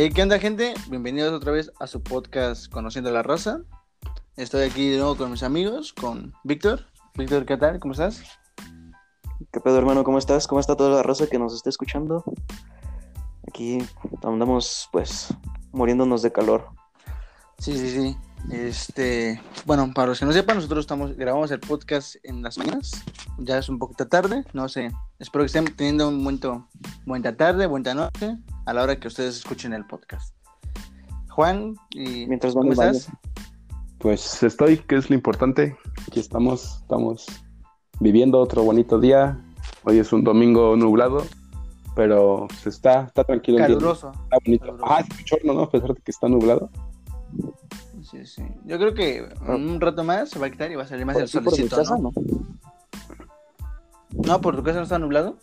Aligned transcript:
Eh, 0.00 0.12
¿Qué 0.14 0.22
onda, 0.22 0.38
gente? 0.38 0.74
Bienvenidos 0.88 1.32
otra 1.32 1.50
vez 1.50 1.72
a 1.80 1.88
su 1.88 2.00
podcast 2.00 2.70
Conociendo 2.70 3.10
la 3.10 3.24
Raza. 3.24 3.62
Estoy 4.36 4.62
aquí 4.62 4.90
de 4.90 4.98
nuevo 4.98 5.16
con 5.16 5.32
mis 5.32 5.42
amigos, 5.42 5.92
con 5.92 6.32
Víctor. 6.44 6.86
Víctor, 7.16 7.44
¿qué 7.44 7.56
tal? 7.56 7.80
¿Cómo 7.80 7.94
estás? 7.94 8.22
¿Qué 9.52 9.58
pedo, 9.58 9.76
hermano? 9.76 10.04
¿Cómo 10.04 10.18
estás? 10.18 10.46
¿Cómo 10.46 10.60
está 10.60 10.76
toda 10.76 10.98
la 10.98 11.02
raza 11.02 11.26
que 11.26 11.40
nos 11.40 11.52
está 11.52 11.68
escuchando? 11.70 12.22
Aquí 13.48 13.78
andamos, 14.22 14.88
pues, 14.92 15.34
muriéndonos 15.72 16.22
de 16.22 16.30
calor. 16.30 16.68
Sí, 17.58 17.76
sí, 17.76 17.90
sí. 17.90 18.16
Este, 18.52 19.42
bueno, 19.66 19.90
para 19.92 20.06
los 20.06 20.20
que 20.20 20.26
no 20.26 20.32
sepan, 20.32 20.58
nosotros 20.58 20.84
estamos 20.84 21.16
grabamos 21.16 21.50
el 21.50 21.58
podcast 21.58 22.14
en 22.22 22.44
las 22.44 22.56
mañanas. 22.56 23.02
Ya 23.38 23.58
es 23.58 23.68
un 23.68 23.80
poquito 23.80 24.06
tarde, 24.06 24.44
no 24.52 24.68
sé. 24.68 24.92
Espero 25.18 25.42
que 25.42 25.46
estén 25.46 25.74
teniendo 25.74 26.08
un 26.08 26.22
buen 26.22 26.38
buena 27.04 27.36
tarde, 27.36 27.66
buena 27.66 27.94
noche 27.94 28.38
a 28.68 28.74
la 28.74 28.82
hora 28.82 29.00
que 29.00 29.08
ustedes 29.08 29.38
escuchen 29.38 29.72
el 29.72 29.86
podcast. 29.86 30.34
Juan, 31.30 31.74
y 31.90 32.26
Mientras 32.26 32.52
¿cómo 32.52 32.70
estás? 32.70 33.08
Pues 33.98 34.42
estoy, 34.42 34.76
que 34.76 34.96
es 34.96 35.08
lo 35.08 35.16
importante. 35.16 35.74
Aquí 36.06 36.20
estamos, 36.20 36.80
estamos 36.82 37.26
viviendo 37.98 38.38
otro 38.38 38.64
bonito 38.64 39.00
día. 39.00 39.42
Hoy 39.84 39.98
es 39.98 40.12
un 40.12 40.22
domingo 40.22 40.76
nublado, 40.76 41.24
pero 41.96 42.46
se 42.62 42.68
está, 42.68 43.04
está 43.04 43.24
tranquilo. 43.24 43.56
el 43.56 43.68
día. 43.68 43.76
Caluroso. 43.76 44.12
Está 44.24 44.36
bonito. 44.44 44.66
Caluroso. 44.66 44.92
Ah, 44.92 45.00
es 45.00 45.24
chorno, 45.24 45.54
¿no? 45.54 45.62
A 45.62 45.70
pesar 45.70 45.94
de 45.94 46.02
que 46.02 46.10
está 46.10 46.28
nublado. 46.28 46.68
Sí, 48.02 48.26
sí. 48.26 48.42
Yo 48.66 48.78
creo 48.78 48.92
que 48.92 49.26
en 49.46 49.70
un 49.70 49.80
rato 49.80 50.04
más 50.04 50.28
se 50.28 50.38
va 50.38 50.48
a 50.48 50.50
quitar 50.50 50.70
y 50.70 50.74
va 50.74 50.82
a 50.82 50.86
salir 50.86 51.06
más 51.06 51.14
Por 51.14 51.22
el 51.22 51.28
aquí, 51.28 51.38
por 51.38 51.44
mi 51.44 51.50
solecito, 51.56 51.76
casa, 51.76 51.96
¿no? 51.96 52.12
¿no? 52.12 52.46
No, 54.26 54.40
por 54.42 54.56
tu 54.56 54.62
casa 54.62 54.76
no 54.76 54.82
está 54.82 54.98
nublado. 54.98 55.38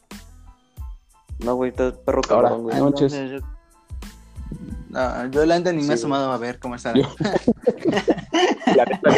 No, 1.39 1.55
güey, 1.55 1.71
está 1.71 1.91
perro 1.95 2.21
Ahora, 2.29 2.49
cabrón, 2.49 2.63
güey. 2.63 2.77
no 2.77 2.83
manches. 2.85 3.13
Entonces, 3.13 3.41
yo... 3.41 3.47
No, 4.89 5.27
yo 5.29 5.45
la 5.45 5.57
neta 5.57 5.71
ni 5.73 5.79
me 5.79 5.83
he 5.83 5.87
Sí, 5.87 5.93
asomado 5.93 6.31
a 6.31 6.37
ver 6.37 6.57
cómo 6.59 6.75
está. 6.75 6.93
Yo- 6.93 7.03
La 8.75 8.85
neta, 8.85 9.09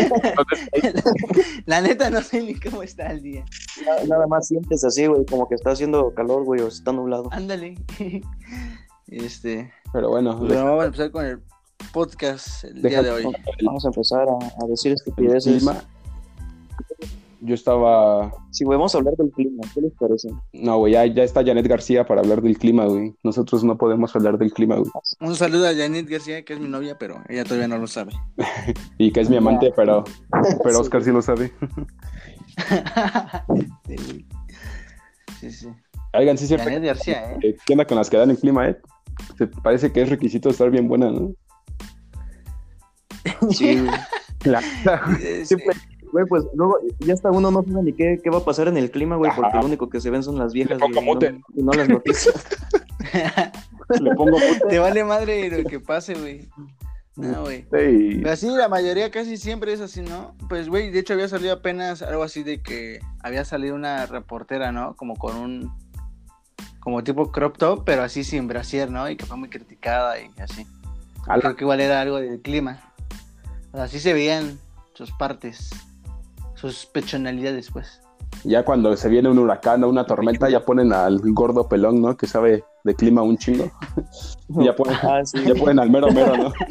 La 1.65 1.81
neta 1.81 2.09
no 2.09 2.21
sé 2.21 2.41
ni 2.41 2.55
cómo 2.59 2.81
está 2.83 3.07
el 3.11 3.21
día. 3.21 3.45
Nada- 3.85 4.03
Nada 4.05 4.27
más 4.27 4.47
sientes 4.47 4.83
así, 4.83 5.05
güey, 5.05 5.25
como 5.25 5.47
que 5.47 5.55
está 5.55 5.71
haciendo 5.71 6.13
calor, 6.15 6.43
güey, 6.45 6.61
o 6.61 6.67
está 6.67 6.91
nublado. 6.91 7.29
Ándale. 7.31 7.75
Este, 9.09 9.71
pero 9.93 10.09
bueno, 10.09 10.37
pues 10.37 10.53
vamos 10.53 10.83
a 10.83 10.85
empezar 10.87 11.11
con 11.11 11.25
el 11.25 11.39
podcast 11.93 12.65
el 12.65 12.81
Deja- 12.81 13.01
día 13.01 13.03
de 13.03 13.11
hoy. 13.25 13.33
Vamos 13.63 13.85
a 13.85 13.87
empezar 13.87 14.27
a, 14.27 14.33
a 14.63 14.67
decir 14.67 14.91
el 14.91 14.95
estupideces. 14.95 15.63
Yo 17.41 17.53
estaba. 17.53 18.31
Vamos 18.65 18.95
a 18.95 18.97
hablar 18.97 19.15
del 19.15 19.31
clima. 19.31 19.61
¿Qué 19.73 19.81
les 19.81 19.93
parece? 19.93 20.29
No, 20.53 20.79
güey, 20.79 20.93
ya, 20.93 21.05
ya 21.05 21.23
está 21.23 21.45
Janet 21.45 21.67
García 21.67 22.05
para 22.05 22.21
hablar 22.21 22.41
del 22.41 22.57
clima, 22.57 22.85
güey. 22.85 23.13
Nosotros 23.23 23.63
no 23.63 23.77
podemos 23.77 24.15
hablar 24.15 24.37
del 24.37 24.51
clima, 24.51 24.75
güey. 24.75 24.89
Un 25.19 25.35
saludo 25.35 25.67
a 25.67 25.75
Janet 25.75 26.07
García, 26.09 26.43
que 26.43 26.53
es 26.53 26.59
mi 26.59 26.67
novia, 26.67 26.97
pero 26.97 27.21
ella 27.29 27.43
todavía 27.43 27.67
no 27.67 27.77
lo 27.77 27.87
sabe. 27.87 28.13
Y 28.97 29.11
que 29.11 29.21
es 29.21 29.29
mi 29.29 29.37
amante, 29.37 29.71
pero, 29.75 30.03
pero. 30.63 30.79
Oscar 30.79 31.03
sí 31.03 31.11
lo 31.11 31.21
sabe. 31.21 31.51
Sí, 35.39 35.51
sí. 35.51 35.67
Oigan, 36.13 36.35
sí 36.35 36.45
es 36.45 36.47
cierto. 36.47 36.65
Janet 36.65 36.83
García, 36.83 37.33
¿eh? 37.33 37.55
¿Qué 37.63 37.73
onda 37.73 37.85
con 37.85 37.97
las 37.97 38.09
que 38.09 38.17
dan 38.17 38.31
el 38.31 38.39
clima, 38.39 38.67
eh? 38.67 38.77
Se 39.37 39.45
parece 39.45 39.91
que 39.91 40.01
es 40.01 40.09
requisito 40.09 40.49
estar 40.49 40.71
bien 40.71 40.87
buena, 40.87 41.11
¿no? 41.11 41.35
Sí, 43.51 43.79
güey. 43.79 43.91
La 44.45 44.61
Siempre, 45.43 45.75
güey, 46.17 46.25
pues 46.25 46.45
luego 46.55 46.79
ya 46.99 47.13
hasta 47.13 47.29
uno 47.29 47.51
no 47.51 47.63
sabe 47.63 47.83
ni 47.83 47.93
qué, 47.93 48.19
qué 48.23 48.29
va 48.31 48.39
a 48.39 48.43
pasar 48.45 48.67
en 48.67 48.77
el 48.77 48.89
clima, 48.89 49.15
güey, 49.17 49.31
porque 49.35 49.55
lo 49.55 49.65
único 49.65 49.87
que 49.87 50.01
se 50.01 50.09
ven 50.09 50.23
son 50.23 50.39
las 50.39 50.51
viejas, 50.51 50.79
Le 50.79 50.79
pongo 50.79 51.15
güey, 51.15 51.41
y 51.55 51.61
no- 51.61 51.71
las 51.73 51.87
noticias. 51.87 52.33
le 54.01 54.15
pongo 54.15 54.37
Te 54.67 54.79
vale 54.79 55.03
madre 55.03 55.61
lo 55.61 55.69
que 55.69 55.79
pase, 55.79 56.15
güey. 56.15 56.49
No, 57.15 57.41
güey. 57.43 57.63
puta 57.63 57.83
y... 57.83 58.19
Pero 58.21 58.35
sí, 58.35 58.47
la 58.49 58.67
mayoría 58.67 59.11
casi 59.11 59.37
siempre 59.37 59.73
es 59.73 59.81
así, 59.81 60.01
¿no? 60.01 60.35
Pues, 60.49 60.69
güey, 60.69 60.89
de 60.89 60.99
hecho 60.99 61.13
había 61.13 61.27
salido 61.27 61.53
apenas 61.53 62.01
algo 62.01 62.23
así 62.23 62.41
de 62.41 62.61
que 62.63 62.99
había 63.21 63.45
salido 63.45 63.75
una 63.75 64.07
reportera, 64.07 64.71
¿no? 64.71 64.95
Como 64.95 65.15
con 65.15 65.35
un, 65.35 65.71
como 66.79 67.03
tipo 67.03 67.31
crop 67.31 67.57
top, 67.57 67.83
pero 67.85 68.01
así 68.01 68.23
sin 68.23 68.47
brasier, 68.47 68.89
¿no? 68.89 69.07
Y 69.07 69.17
que 69.17 69.25
fue 69.25 69.37
muy 69.37 69.49
criticada 69.49 70.19
y 70.19 70.31
así. 70.39 70.65
Creo 71.39 71.55
que 71.55 71.63
igual 71.63 71.79
era 71.81 72.01
algo 72.01 72.17
del 72.17 72.41
clima. 72.41 72.93
O 73.71 73.77
sea, 73.77 73.83
así 73.83 73.99
se 73.99 74.13
veían 74.13 74.59
sus 74.93 75.11
partes, 75.11 75.69
sus 76.57 76.85
pechonalidades, 76.87 77.71
pues. 77.71 78.01
Ya 78.43 78.65
cuando 78.65 78.95
se 78.97 79.07
viene 79.07 79.29
un 79.29 79.39
huracán 79.39 79.83
o 79.83 79.89
una 79.89 80.05
tormenta, 80.05 80.49
ya 80.49 80.65
ponen 80.65 80.91
al 80.91 81.19
gordo 81.23 81.69
pelón, 81.69 82.01
¿no? 82.01 82.17
Que 82.17 82.27
sabe 82.27 82.63
de 82.83 82.95
clima 82.95 83.21
un 83.21 83.37
chingo. 83.37 83.71
ya, 84.49 84.75
ponen, 84.75 84.97
Ah, 85.01 85.21
sí, 85.23 85.37
ya 85.45 85.55
ponen 85.55 85.79
al 85.79 85.89
mero 85.89 86.11
mero, 86.11 86.35
¿no? 86.37 86.53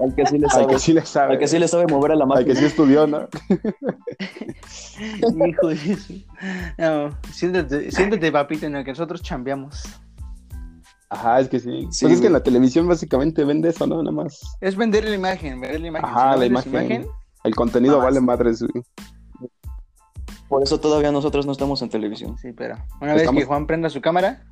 Al 0.00 0.14
que 0.14 0.26
sí 0.26 0.38
le 0.38 0.46
Al 0.46 0.50
sabe, 0.50 0.66
que 0.68 0.78
sí 0.78 0.92
le 0.94 1.04
sabe. 1.04 1.32
al 1.34 1.38
que 1.38 1.46
sí 1.46 1.58
le 1.58 1.68
sabe 1.68 1.86
mover 1.86 2.12
a 2.12 2.16
la 2.16 2.24
Al 2.24 2.28
máquina. 2.28 2.46
que 2.46 2.56
sí 2.56 2.64
estudió, 2.64 3.06
¿no? 3.06 3.28
Hijo 5.46 5.68
de 5.68 5.74
eso. 5.74 6.14
No, 6.78 7.10
siéntate, 7.30 7.90
siéntate, 7.92 8.32
papito, 8.32 8.66
en 8.66 8.76
el 8.76 8.84
que 8.84 8.90
nosotros 8.92 9.22
chambeamos. 9.22 9.82
Ajá, 11.12 11.40
es 11.40 11.48
que 11.50 11.60
sí. 11.60 11.86
Sí, 11.90 12.06
pues 12.06 12.14
es 12.14 12.20
que 12.22 12.28
en 12.28 12.32
la 12.32 12.42
televisión 12.42 12.88
básicamente 12.88 13.44
vende 13.44 13.68
eso, 13.68 13.86
¿no? 13.86 14.02
Nada 14.02 14.12
más. 14.12 14.40
Es 14.62 14.76
vender 14.76 15.04
la 15.04 15.14
imagen, 15.14 15.60
vender 15.60 15.80
la 15.82 15.88
imagen. 15.88 16.08
Ajá, 16.08 16.22
Si 16.22 16.30
no 16.32 16.36
la 16.38 16.46
imagen. 16.46 17.06
El 17.44 17.54
contenido 17.54 17.98
vale 17.98 18.20
madres, 18.20 18.62
güey. 18.62 18.82
Por 20.48 20.62
eso 20.62 20.80
todavía 20.80 21.12
nosotros 21.12 21.44
no 21.44 21.52
estamos 21.52 21.82
en 21.82 21.90
televisión. 21.90 22.38
Sí, 22.38 22.52
pero 22.52 22.76
una 23.00 23.12
vez 23.14 23.28
que 23.30 23.44
Juan 23.44 23.66
prenda 23.66 23.90
su 23.90 24.00
cámara, 24.00 24.42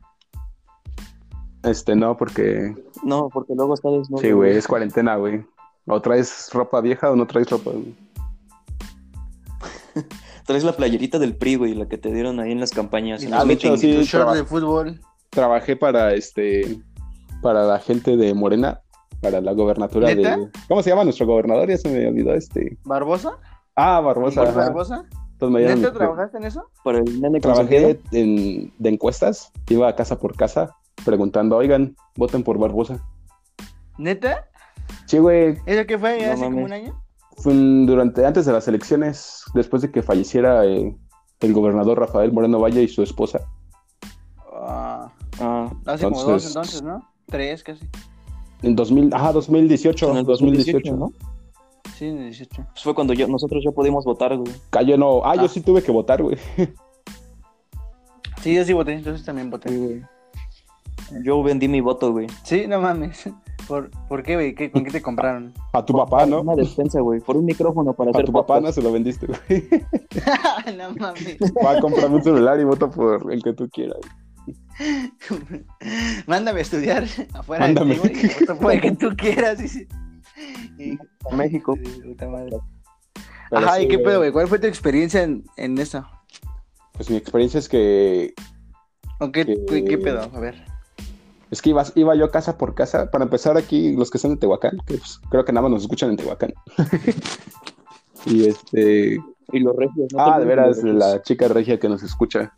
Este, 1.63 1.97
no, 1.97 2.17
porque... 2.17 2.75
No, 3.05 3.29
porque 3.31 3.55
luego 3.55 3.73
está 3.75 3.89
desnudo. 3.91 4.21
Sí, 4.21 4.33
güey, 4.33 4.57
es 4.57 4.67
cuarentena, 4.69 5.17
güey. 5.17 5.43
O 5.87 6.01
traes 6.03 6.51
ropa 6.53 6.81
vieja 6.83 7.11
o 7.11 7.17
no 7.17 7.27
traes 7.27 7.49
ropa, 7.49 7.71
güey. 7.71 7.95
Traes 10.47 10.65
la 10.65 10.73
playerita 10.77 11.19
del 11.19 11.37
PRI, 11.37 11.55
güey, 11.57 11.75
la 11.75 11.87
que 11.89 11.97
te 11.99 12.13
dieron 12.13 12.41
ahí 12.41 12.53
en 12.53 12.61
las 12.61 12.71
campañas. 12.71 13.23
y 13.23 13.27
en 13.27 13.35
Ah, 13.35 13.45
los 13.45 13.51
hecho, 13.51 13.77
sí. 13.77 13.95
tu 13.97 14.03
short 14.03 14.35
de 14.35 14.45
fútbol. 14.45 15.01
Trabajé 15.31 15.77
para, 15.77 16.13
este... 16.15 16.81
Para 17.43 17.65
la 17.65 17.79
gente 17.79 18.17
de 18.17 18.35
Morena, 18.35 18.81
para 19.23 19.41
la 19.41 19.53
gobernatura 19.53 20.13
¿Neta? 20.15 20.37
de... 20.37 20.49
¿Cómo 20.69 20.83
se 20.83 20.91
llama 20.91 21.05
nuestro 21.05 21.27
gobernador? 21.27 21.69
Ya 21.69 21.79
se 21.79 21.89
me 21.89 22.07
olvidó, 22.07 22.35
este... 22.35 22.77
¿Barbosa? 22.85 23.39
Ah, 23.77 24.01
Barbosa. 24.01 24.43
Entonces 24.45 25.55
me 25.55 25.61
dieron- 25.61 25.81
¿Neta 25.81 25.93
trabajaste 25.95 26.37
en 26.37 26.45
eso? 26.45 26.69
Para 26.85 26.99
el 26.99 27.21
nene 27.21 27.41
Trabajé 27.41 27.99
en, 28.13 28.73
de 28.79 28.91
encuestas, 28.91 29.51
iba 29.69 29.95
casa 29.97 30.19
por 30.19 30.37
casa 30.37 30.77
preguntando, 31.05 31.57
oigan, 31.57 31.97
voten 32.17 32.43
por 32.43 32.59
Barbosa. 32.59 32.99
¿Neta? 33.97 34.49
Sí, 35.07 35.17
güey, 35.19 35.57
¿Eso 35.65 35.87
qué 35.87 35.99
fue? 35.99 36.27
No 36.27 36.33
¿Hace 36.33 36.45
como 36.45 36.65
un 36.65 36.73
año? 36.73 37.03
fue 37.39 37.55
durante, 37.55 38.27
antes 38.27 38.45
de 38.45 38.53
las 38.53 38.69
elecciones, 38.69 39.45
después 39.55 39.81
de 39.81 39.91
que 39.91 40.03
falleciera 40.03 40.67
eh, 40.67 40.95
el 41.41 41.53
gobernador 41.55 41.99
Rafael 42.01 42.33
Moreno 42.33 42.61
Valle 42.61 42.83
y 42.83 42.89
su 42.89 43.03
esposa. 43.03 43.41
Ah, 44.53 45.11
Ah, 45.41 45.71
hace 45.87 46.05
como 46.05 46.17
dos 46.17 46.25
Entonces- 46.47 46.49
entonces, 46.51 46.83
¿no? 46.83 47.03
Tres 47.27 47.63
casi. 47.63 47.87
En 48.63 48.77
2000, 48.77 49.15
ajá, 49.15 49.33
2018, 49.33 50.11
en 50.11 50.17
el 50.19 50.25
2018. 50.27 50.73
2018, 50.95 50.97
¿no? 50.97 51.13
Sí, 51.97 52.07
en 52.07 52.19
el 52.19 52.25
18. 52.31 52.67
Pues 52.73 52.83
fue 52.83 52.95
cuando 52.95 53.13
yo, 53.15 53.27
nosotros 53.29 53.63
ya 53.65 53.71
pudimos 53.73 54.05
votar, 54.05 54.37
güey. 54.37 54.53
Cayó, 54.71 54.97
no, 54.99 55.25
ah, 55.25 55.33
Ah. 55.33 55.37
yo 55.43 55.49
sí 55.49 55.61
tuve 55.61 55.83
que 55.83 55.93
votar, 55.93 56.23
güey. 56.23 56.37
Sí, 58.43 58.55
yo 58.55 58.65
sí 58.65 58.73
voté, 58.73 58.95
entonces 58.95 59.25
también 59.25 59.47
Sí, 59.49 59.51
voté. 59.51 59.77
güey. 59.77 60.03
Yo 61.25 61.43
vendí 61.43 61.69
mi 61.69 61.81
voto, 61.81 62.13
güey. 62.13 62.27
Sí, 62.45 62.67
no 62.69 62.81
mames. 62.81 63.29
¿Por, 63.69 63.91
¿por 64.09 64.23
qué, 64.23 64.35
güey? 64.35 64.55
¿Qué- 64.55 64.71
¿Con 64.71 64.85
qué 64.85 64.91
te 64.91 65.03
compraron? 65.03 65.53
A 65.73 65.85
tu 65.85 65.93
papá, 65.93 66.27
¿no? 66.27 66.41
Una 66.41 66.55
despensa, 66.57 67.01
güey. 67.01 67.21
Por 67.21 67.37
un 67.37 67.45
micrófono 67.45 67.93
para 67.93 68.11
A 68.11 68.13
hacer 68.13 68.25
tu 68.27 68.33
papá 68.33 68.61
no 68.61 68.73
se 68.73 68.83
lo 68.83 68.91
vendiste, 68.93 69.27
güey. 69.27 69.69
no 70.77 70.93
mames. 70.99 71.37
Va 71.65 71.73
a 71.77 71.81
comprarme 71.81 72.17
un 72.17 72.25
celular 72.25 72.59
y 72.59 72.65
vota 72.65 72.91
por 72.91 73.33
el 73.33 73.43
que 73.43 73.53
tú 73.53 73.69
quieras. 73.71 73.99
Mándame 76.27 76.61
a 76.61 76.63
estudiar 76.63 77.05
afuera 77.35 77.67
Mándame. 77.67 77.97
de 77.99 78.09
ti, 78.09 78.29
güey, 78.61 78.81
que 78.81 78.93
tú 78.93 79.11
quieras. 79.17 79.59
Y- 80.79 80.99
México. 81.37 81.77
puta 82.05 82.29
madre. 82.29 82.57
Pero 83.51 83.67
Ajá, 83.67 83.77
sí, 83.77 83.83
¿y 83.83 83.89
qué 83.89 83.99
pedo, 83.99 84.19
güey? 84.19 84.33
¿Cuál 84.33 84.49
fue 84.49 84.59
tu 84.59 84.67
experiencia 84.67 85.23
en, 85.23 85.45
en 85.57 85.77
eso? 85.79 86.07
Pues 86.93 87.11
mi 87.11 87.17
experiencia 87.17 87.59
es 87.59 87.69
que 87.69 88.35
¿O 89.19 89.31
qué, 89.33 89.45
Que- 89.45 89.85
qué, 89.85 89.99
pedo? 89.99 90.31
A 90.35 90.41
ver. 90.41 90.65
Es 91.51 91.61
que 91.61 91.71
iba, 91.71 91.85
iba 91.95 92.15
yo 92.15 92.31
casa 92.31 92.57
por 92.57 92.75
casa. 92.75 93.11
Para 93.11 93.25
empezar 93.25 93.57
aquí, 93.59 93.95
los 93.97 94.11
que 94.11 94.19
son 94.19 94.31
de 94.33 94.37
Tehuacán, 94.37 94.79
que 94.87 94.97
pues, 94.99 95.21
creo 95.31 95.45
que 95.45 95.53
nada 95.53 95.63
más 95.63 95.73
nos 95.73 95.83
escuchan 95.83 96.11
en 96.11 96.17
Tehuacán. 96.17 96.55
y 98.27 98.49
este. 98.49 99.19
Y 99.53 99.59
los 99.59 99.75
regios. 99.77 100.09
¿no? 100.13 100.21
Ah, 100.21 100.39
de 100.39 100.47
veras, 100.47 100.83
la 100.85 101.21
chica 101.23 101.49
regia 101.49 101.79
que 101.79 101.89
nos 101.89 102.03
escucha. 102.03 102.55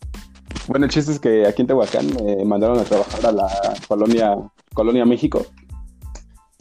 Bueno, 0.69 0.87
el 0.87 0.91
chiste 0.93 1.13
es 1.13 1.19
que 1.19 1.47
aquí 1.47 1.63
en 1.63 1.69
Tehuacán 1.69 2.07
me 2.15 2.45
mandaron 2.45 2.79
a 2.79 2.85
trabajar 2.85 3.27
a 3.27 3.33
la 3.33 3.49
colonia, 3.89 4.37
colonia 4.75 5.05
México. 5.05 5.45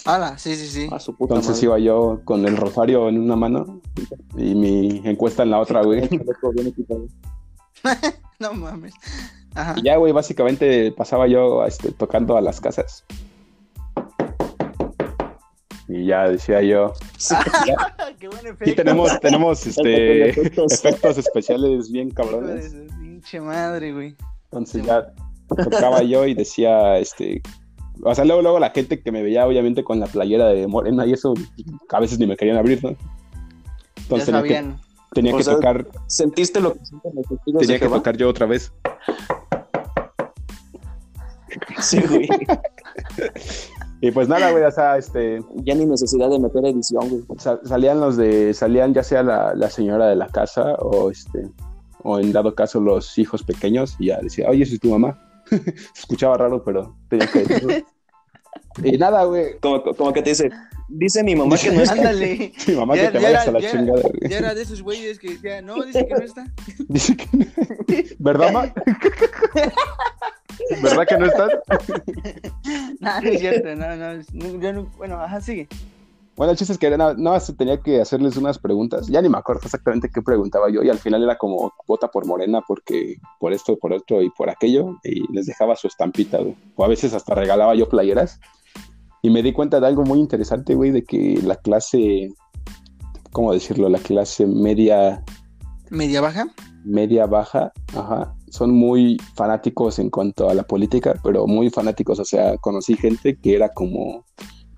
Hala, 0.06 0.38
sí, 0.38 0.56
sí, 0.56 0.68
sí. 0.68 0.90
A 0.92 1.00
su 1.00 1.16
puta 1.16 1.36
Entonces 1.36 1.58
madre. 1.58 1.66
iba 1.68 1.80
yo 1.80 2.22
con 2.26 2.46
el 2.48 2.58
rosario 2.58 3.08
en 3.08 3.20
una 3.20 3.36
mano 3.36 3.80
y 4.36 4.56
mi 4.56 5.02
encuesta 5.06 5.44
en 5.44 5.52
la 5.52 5.60
otra, 5.60 5.84
güey. 5.84 6.10
No 8.40 8.54
mames. 8.54 8.94
Ajá. 9.54 9.76
Y 9.78 9.84
ya, 9.84 9.98
güey, 9.98 10.12
básicamente 10.14 10.92
pasaba 10.92 11.28
yo 11.28 11.64
este, 11.66 11.92
tocando 11.92 12.36
a 12.38 12.42
las 12.42 12.60
casas. 12.60 13.06
Y 15.88 16.06
ya 16.08 16.28
decía 16.30 16.62
yo, 16.64 16.94
Qué 18.20 18.28
buen 18.28 18.40
efecto. 18.40 18.64
aquí 18.64 18.76
tenemos, 18.76 19.20
tenemos 19.20 19.68
este, 19.68 20.30
Efectos. 20.30 21.18
especiales 21.18 21.92
bien 21.92 22.10
cabrones. 22.10 22.74
Pinche 23.32 23.42
madre, 23.42 23.94
güey. 23.94 24.16
Entonces 24.52 24.86
ya 24.86 25.14
tocaba 25.64 26.04
yo 26.04 26.26
y 26.26 26.34
decía, 26.34 26.98
este, 26.98 27.42
o 28.04 28.14
sea, 28.14 28.26
luego, 28.26 28.42
luego 28.42 28.60
la 28.60 28.72
gente 28.72 29.02
que 29.02 29.12
me 29.12 29.24
veía 29.24 29.46
obviamente 29.48 29.84
con 29.84 30.00
la 30.00 30.08
playera 30.08 30.48
de 30.48 30.68
Morena 30.68 31.06
y 31.06 31.14
eso, 31.14 31.34
a 31.90 32.00
veces 32.00 32.20
ni 32.20 32.28
me 32.28 32.36
querían 32.38 32.58
abrir, 32.58 32.84
¿no? 32.84 32.92
Ya 32.92 32.98
Entonces 34.04 34.26
tenía 34.26 34.44
que, 34.44 34.48
sabían. 34.56 34.82
tenía 35.14 35.38
que 35.38 35.44
sea, 35.44 35.56
tocar, 35.56 35.88
¿Sentiste 36.08 36.60
lo 36.60 36.74
que 36.74 36.80
tenía 37.56 37.76
que 37.76 37.80
Jehová? 37.80 37.98
tocar 37.98 38.18
yo 38.18 38.30
otra 38.30 38.46
vez. 38.46 38.74
Sí, 41.82 42.00
güey. 42.10 42.28
Y 44.02 44.10
pues 44.12 44.28
nada, 44.28 44.52
güey, 44.52 44.64
o 44.64 44.72
sea, 44.72 44.98
este, 44.98 45.42
Ya 45.64 45.76
ni 45.76 45.86
necesidad 45.86 46.30
de 46.30 46.40
meter 46.40 46.66
edición, 46.66 47.08
güey. 47.10 47.24
sa- 47.38 47.60
salían 47.66 48.00
los 48.00 48.18
de, 48.18 48.54
salían 48.54 48.94
ya 48.94 49.04
sea 49.04 49.22
la, 49.22 49.54
la 49.54 49.70
señora 49.70 50.08
de 50.08 50.16
la 50.16 50.28
casa 50.28 50.74
o 50.80 51.12
este, 51.12 51.44
o 52.04 52.20
en 52.20 52.32
dado 52.32 52.54
caso 52.56 52.80
los 52.80 53.18
hijos 53.18 53.44
pequeños 53.44 53.96
y 54.00 54.08
ya 54.08 54.20
decía, 54.20 54.50
oye, 54.50 54.64
¿esa 54.64 54.74
es 54.76 54.80
tu 54.80 54.90
mamá? 54.92 55.20
Se 55.50 56.00
escuchaba 56.02 56.38
raro, 56.38 56.64
pero 56.64 56.96
tenía 57.10 57.28
que 57.28 57.40
decirlo. 57.40 57.74
Y 58.84 58.98
nada, 58.98 59.26
güey, 59.26 59.60
Como, 59.60 59.84
como 59.84 60.14
que 60.14 60.22
te 60.22 60.30
dice, 60.30 60.50
dice 60.88 61.24
mi 61.26 61.36
mamá 61.36 61.58
que 61.58 61.72
no 61.72 61.82
es 61.84 61.90
Ándale. 61.90 62.54
mi 62.68 62.74
mamá 62.76 62.96
Ya- 62.96 63.12
que 63.12 63.18
te 63.18 63.24
vayas 63.24 63.42
era- 63.44 63.50
a 63.50 63.52
la 63.54 63.60
ya- 63.60 63.72
chingada, 63.72 64.02
güey. 64.02 64.30
Ya 64.30 64.38
era 64.38 64.54
de 64.56 64.62
esos 64.62 64.82
güeyes 64.82 65.20
que 65.20 65.32
decía, 65.32 65.62
no, 65.62 65.84
dice 65.84 66.08
que 66.08 66.14
no 66.14 66.22
está. 66.24 66.46
Dice 66.88 67.18
que 67.18 67.28
no. 67.34 67.46
¿Verdad, 68.20 68.52
ma? 68.54 68.74
¿Verdad 70.82 71.06
que 71.08 71.18
no 71.18 71.26
estás? 71.26 71.50
No, 73.00 73.22
no 73.22 73.28
es 73.30 73.40
cierto, 73.40 73.76
no, 73.76 73.96
no, 73.96 74.14
no, 74.32 74.60
yo 74.62 74.74
no- 74.74 74.86
bueno, 74.98 75.16
ajá, 75.22 75.42
sigue. 75.42 75.68
Bueno, 76.42 76.54
el 76.54 76.58
chiste 76.58 76.74
es 76.74 76.80
que 76.80 76.90
nada, 76.90 77.14
nada 77.14 77.36
más 77.36 77.54
tenía 77.56 77.80
que 77.84 78.02
hacerles 78.02 78.36
unas 78.36 78.58
preguntas. 78.58 79.06
Ya 79.06 79.22
ni 79.22 79.30
me 79.30 79.38
acuerdo 79.38 79.62
exactamente 79.64 80.10
qué 80.12 80.24
preguntaba 80.24 80.72
yo. 80.72 80.82
Y 80.82 80.90
al 80.90 80.98
final 80.98 81.22
era 81.22 81.38
como 81.38 81.72
vota 81.86 82.08
por 82.08 82.26
Morena 82.26 82.62
porque 82.68 83.18
por 83.40 83.54
esto, 83.54 83.78
por 83.78 83.94
otro 83.94 84.24
y 84.24 84.32
por 84.32 84.50
aquello. 84.50 84.98
Y 85.04 85.32
les 85.32 85.46
dejaba 85.46 85.76
su 85.76 85.86
estampita, 85.86 86.40
güey. 86.40 86.58
O 86.78 86.84
a 86.84 86.88
veces 86.88 87.14
hasta 87.14 87.36
regalaba 87.36 87.76
yo 87.76 87.88
playeras. 87.88 88.40
Y 89.22 89.30
me 89.30 89.44
di 89.44 89.54
cuenta 89.54 89.80
de 89.80 89.86
algo 89.86 90.02
muy 90.02 90.18
interesante, 90.18 90.74
güey, 90.74 90.90
de 90.90 91.04
que 91.04 91.40
la 91.44 91.58
clase, 91.58 92.34
¿cómo 93.32 93.54
decirlo? 93.54 93.88
La 93.88 94.00
clase 94.00 94.48
media, 94.48 95.24
Media 95.92 96.22
baja. 96.22 96.48
media 96.84 97.28
baja, 97.28 97.72
ajá, 97.96 98.34
son 98.50 98.72
muy 98.72 99.18
fanáticos 99.36 100.00
en 100.00 100.10
cuanto 100.10 100.50
a 100.50 100.56
la 100.56 100.64
política, 100.64 101.14
pero 101.24 101.46
muy 101.46 101.70
fanáticos. 101.70 102.18
O 102.18 102.26
sea, 102.26 102.58
conocí 102.58 102.96
gente 102.98 103.38
que 103.38 103.54
era 103.54 103.70
como, 103.70 104.26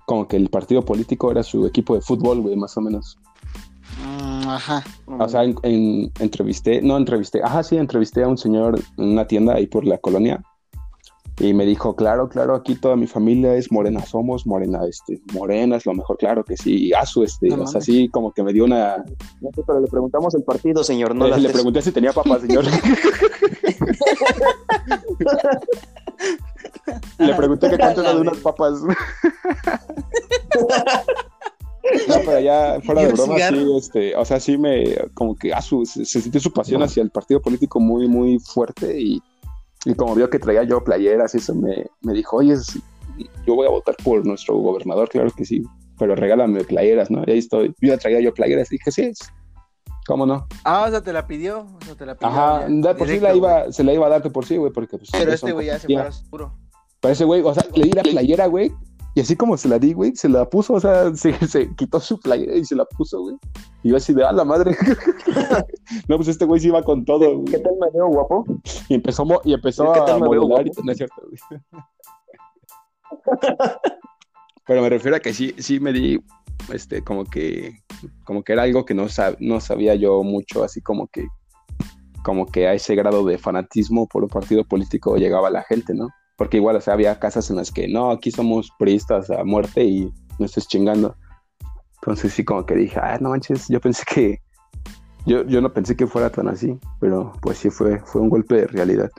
como 0.06 0.26
que 0.28 0.36
el 0.36 0.48
partido 0.50 0.82
político 0.84 1.30
era 1.30 1.42
su 1.42 1.66
equipo 1.66 1.94
de 1.94 2.00
fútbol, 2.00 2.40
güey, 2.40 2.56
más 2.56 2.76
o 2.76 2.80
menos. 2.80 3.18
Mm, 4.04 4.48
ajá. 4.48 4.82
O 5.06 5.28
sea, 5.28 5.44
en, 5.44 5.54
en- 5.62 6.12
entrevisté, 6.18 6.82
no 6.82 6.96
entrevisté, 6.96 7.40
ajá, 7.42 7.62
sí, 7.62 7.76
entrevisté 7.76 8.22
a 8.24 8.28
un 8.28 8.36
señor 8.38 8.78
en 8.98 9.04
una 9.10 9.26
tienda 9.26 9.54
ahí 9.54 9.66
por 9.66 9.84
la 9.86 9.98
colonia 9.98 10.42
y 11.40 11.52
me 11.52 11.66
dijo, 11.66 11.96
claro, 11.96 12.28
claro, 12.28 12.54
aquí 12.54 12.76
toda 12.76 12.94
mi 12.94 13.08
familia 13.08 13.56
es 13.56 13.72
morena, 13.72 14.04
somos 14.06 14.46
morena, 14.46 14.80
este, 14.88 15.20
morena 15.32 15.74
es 15.76 15.84
lo 15.86 15.92
mejor, 15.92 16.16
claro 16.16 16.44
que 16.44 16.56
sí, 16.56 16.86
y 16.88 16.92
a 16.92 17.04
su, 17.04 17.24
este, 17.24 17.48
No 17.48 17.54
o 17.54 17.66
sea, 17.66 17.74
mames. 17.80 17.84
sí, 17.86 18.08
como 18.08 18.30
que 18.32 18.42
me 18.44 18.52
dio 18.52 18.64
una, 18.64 18.98
No 19.40 19.50
sé, 19.54 19.62
pero 19.66 19.80
le 19.80 19.88
preguntamos 19.88 20.32
el 20.36 20.44
partido, 20.44 20.84
señor, 20.84 21.12
no 21.14 21.26
Eh, 21.26 21.40
le 21.40 21.48
pregunté 21.50 21.82
si 21.82 21.90
tenía 21.90 22.12
papas, 22.12 22.42
señor. 22.42 22.64
le 27.18 27.34
pregunté 27.34 27.70
que 27.70 27.78
cuánto 27.78 28.00
era 28.00 28.14
de 28.14 28.20
unas 28.20 28.38
papas. 28.38 28.74
No, 32.08 32.14
pero 32.24 32.40
ya 32.40 32.80
fuera 32.84 33.02
¿Y 33.02 33.06
de 33.06 33.12
broma, 33.12 33.36
sí, 33.36 33.72
este, 33.76 34.16
o 34.16 34.24
sea, 34.24 34.40
sí 34.40 34.56
me, 34.56 34.96
como 35.12 35.36
que, 35.36 35.52
ah, 35.52 35.60
su, 35.60 35.84
se, 35.84 36.04
se 36.04 36.20
sintió 36.20 36.40
su 36.40 36.52
pasión 36.52 36.82
hacia 36.82 37.02
el 37.02 37.10
partido 37.10 37.40
político 37.40 37.78
muy, 37.78 38.08
muy 38.08 38.38
fuerte 38.38 38.98
y, 38.98 39.22
y 39.84 39.94
como 39.94 40.14
vio 40.14 40.30
que 40.30 40.38
traía 40.38 40.62
yo 40.64 40.82
playeras 40.82 41.34
y 41.34 41.38
eso, 41.38 41.54
me, 41.54 41.86
me 42.00 42.14
dijo, 42.14 42.36
oye, 42.38 42.56
yo 43.46 43.54
voy 43.54 43.66
a 43.66 43.70
votar 43.70 43.96
por 44.02 44.24
nuestro 44.26 44.56
gobernador, 44.56 45.08
claro 45.08 45.30
que 45.30 45.44
sí, 45.44 45.62
pero 45.98 46.16
regálame 46.16 46.64
playeras, 46.64 47.10
¿no? 47.10 47.22
Y 47.26 47.32
ahí 47.32 47.38
estoy, 47.38 47.68
yo 47.80 47.88
ya 47.88 47.98
traía 47.98 48.20
yo 48.20 48.32
playeras 48.32 48.72
y 48.72 48.76
dije, 48.76 48.90
sí, 48.90 49.02
es- 49.02 49.30
¿cómo 50.06 50.26
no? 50.26 50.46
Ah, 50.64 50.84
o 50.88 50.90
sea, 50.90 51.02
te 51.02 51.12
la 51.12 51.26
pidió. 51.26 51.60
O 51.60 51.84
sea, 51.84 51.94
te 51.94 52.06
la 52.06 52.14
pidió. 52.16 52.28
Ajá, 52.28 52.66
ya, 52.68 52.92
de 52.92 52.94
por 52.94 53.08
sí 53.08 53.20
la 53.20 53.34
iba, 53.34 53.70
se 53.72 53.84
la 53.84 53.92
iba 53.92 54.06
a 54.06 54.10
dar 54.10 54.22
de 54.22 54.30
por 54.30 54.46
sí, 54.46 54.56
güey, 54.56 54.72
porque 54.72 54.96
pues... 54.98 55.10
Pero 55.12 55.32
este 55.32 55.52
güey 55.52 55.66
ya 55.66 55.78
se 55.78 55.86
fue 55.86 55.96
a 55.96 56.10
Pero 57.04 57.12
ese 57.12 57.24
güey, 57.26 57.42
o 57.42 57.52
sea, 57.52 57.62
le 57.74 57.84
di 57.84 57.90
la 57.92 58.02
playera, 58.02 58.46
güey, 58.46 58.72
y 59.14 59.20
así 59.20 59.36
como 59.36 59.58
se 59.58 59.68
la 59.68 59.78
di, 59.78 59.92
güey, 59.92 60.16
se 60.16 60.26
la 60.30 60.48
puso, 60.48 60.72
o 60.72 60.80
sea, 60.80 61.14
se, 61.14 61.34
se 61.46 61.68
quitó 61.76 62.00
su 62.00 62.18
playera 62.18 62.54
y 62.56 62.64
se 62.64 62.74
la 62.74 62.86
puso, 62.86 63.20
güey. 63.20 63.36
Y 63.82 63.90
yo 63.90 63.96
así 63.98 64.14
de, 64.14 64.24
ah, 64.24 64.32
la 64.32 64.44
madre. 64.46 64.74
no, 66.08 66.16
pues 66.16 66.28
este 66.28 66.46
güey 66.46 66.60
sí 66.62 66.68
iba 66.68 66.82
con 66.82 67.04
todo, 67.04 67.20
¿Qué 67.44 67.58
güey. 67.58 67.62
tal 67.62 67.74
me 67.78 67.90
veo, 67.92 68.08
guapo? 68.08 68.46
Y 68.88 68.94
empezó, 68.94 69.26
y 69.44 69.52
empezó 69.52 69.92
¿Qué 69.92 70.00
a 70.00 70.04
tal 70.06 70.20
modelar 70.20 70.64
guapo? 70.64 70.82
no 70.82 70.92
es 70.92 70.96
cierto, 70.96 71.22
güey. 71.28 71.60
Pero 74.66 74.80
me 74.80 74.88
refiero 74.88 75.16
a 75.18 75.20
que 75.20 75.34
sí, 75.34 75.54
sí 75.58 75.78
me 75.78 75.92
di, 75.92 76.18
este, 76.72 77.04
como 77.04 77.24
que, 77.26 77.80
como 78.24 78.42
que 78.42 78.54
era 78.54 78.62
algo 78.62 78.86
que 78.86 78.94
no, 78.94 79.04
sab- 79.04 79.36
no 79.38 79.60
sabía 79.60 79.94
yo 79.94 80.22
mucho, 80.22 80.64
así 80.64 80.80
como 80.80 81.06
que, 81.08 81.26
como 82.24 82.46
que 82.46 82.66
a 82.66 82.72
ese 82.72 82.94
grado 82.94 83.26
de 83.26 83.36
fanatismo 83.36 84.08
por 84.08 84.22
un 84.22 84.30
partido 84.30 84.64
político 84.64 85.16
llegaba 85.16 85.50
la 85.50 85.62
gente, 85.64 85.92
¿no? 85.92 86.08
Porque 86.36 86.56
igual, 86.56 86.76
o 86.76 86.80
sea, 86.80 86.94
había 86.94 87.18
casas 87.18 87.50
en 87.50 87.56
las 87.56 87.70
que, 87.70 87.88
no, 87.88 88.10
aquí 88.10 88.30
somos 88.30 88.70
priistas 88.78 89.30
a 89.30 89.44
muerte 89.44 89.84
y 89.84 90.12
no 90.38 90.46
estés 90.46 90.66
chingando. 90.66 91.16
Entonces 91.96 92.32
sí 92.32 92.44
como 92.44 92.66
que 92.66 92.74
dije, 92.74 92.98
ah, 93.00 93.18
no 93.20 93.30
manches, 93.30 93.68
yo 93.68 93.80
pensé 93.80 94.02
que, 94.12 94.40
yo, 95.26 95.44
yo 95.46 95.60
no 95.60 95.72
pensé 95.72 95.96
que 95.96 96.06
fuera 96.06 96.30
tan 96.30 96.48
así, 96.48 96.78
pero 97.00 97.32
pues 97.40 97.58
sí 97.58 97.70
fue, 97.70 98.00
fue 98.00 98.20
un 98.20 98.28
golpe 98.28 98.56
de 98.56 98.66
realidad. 98.66 99.10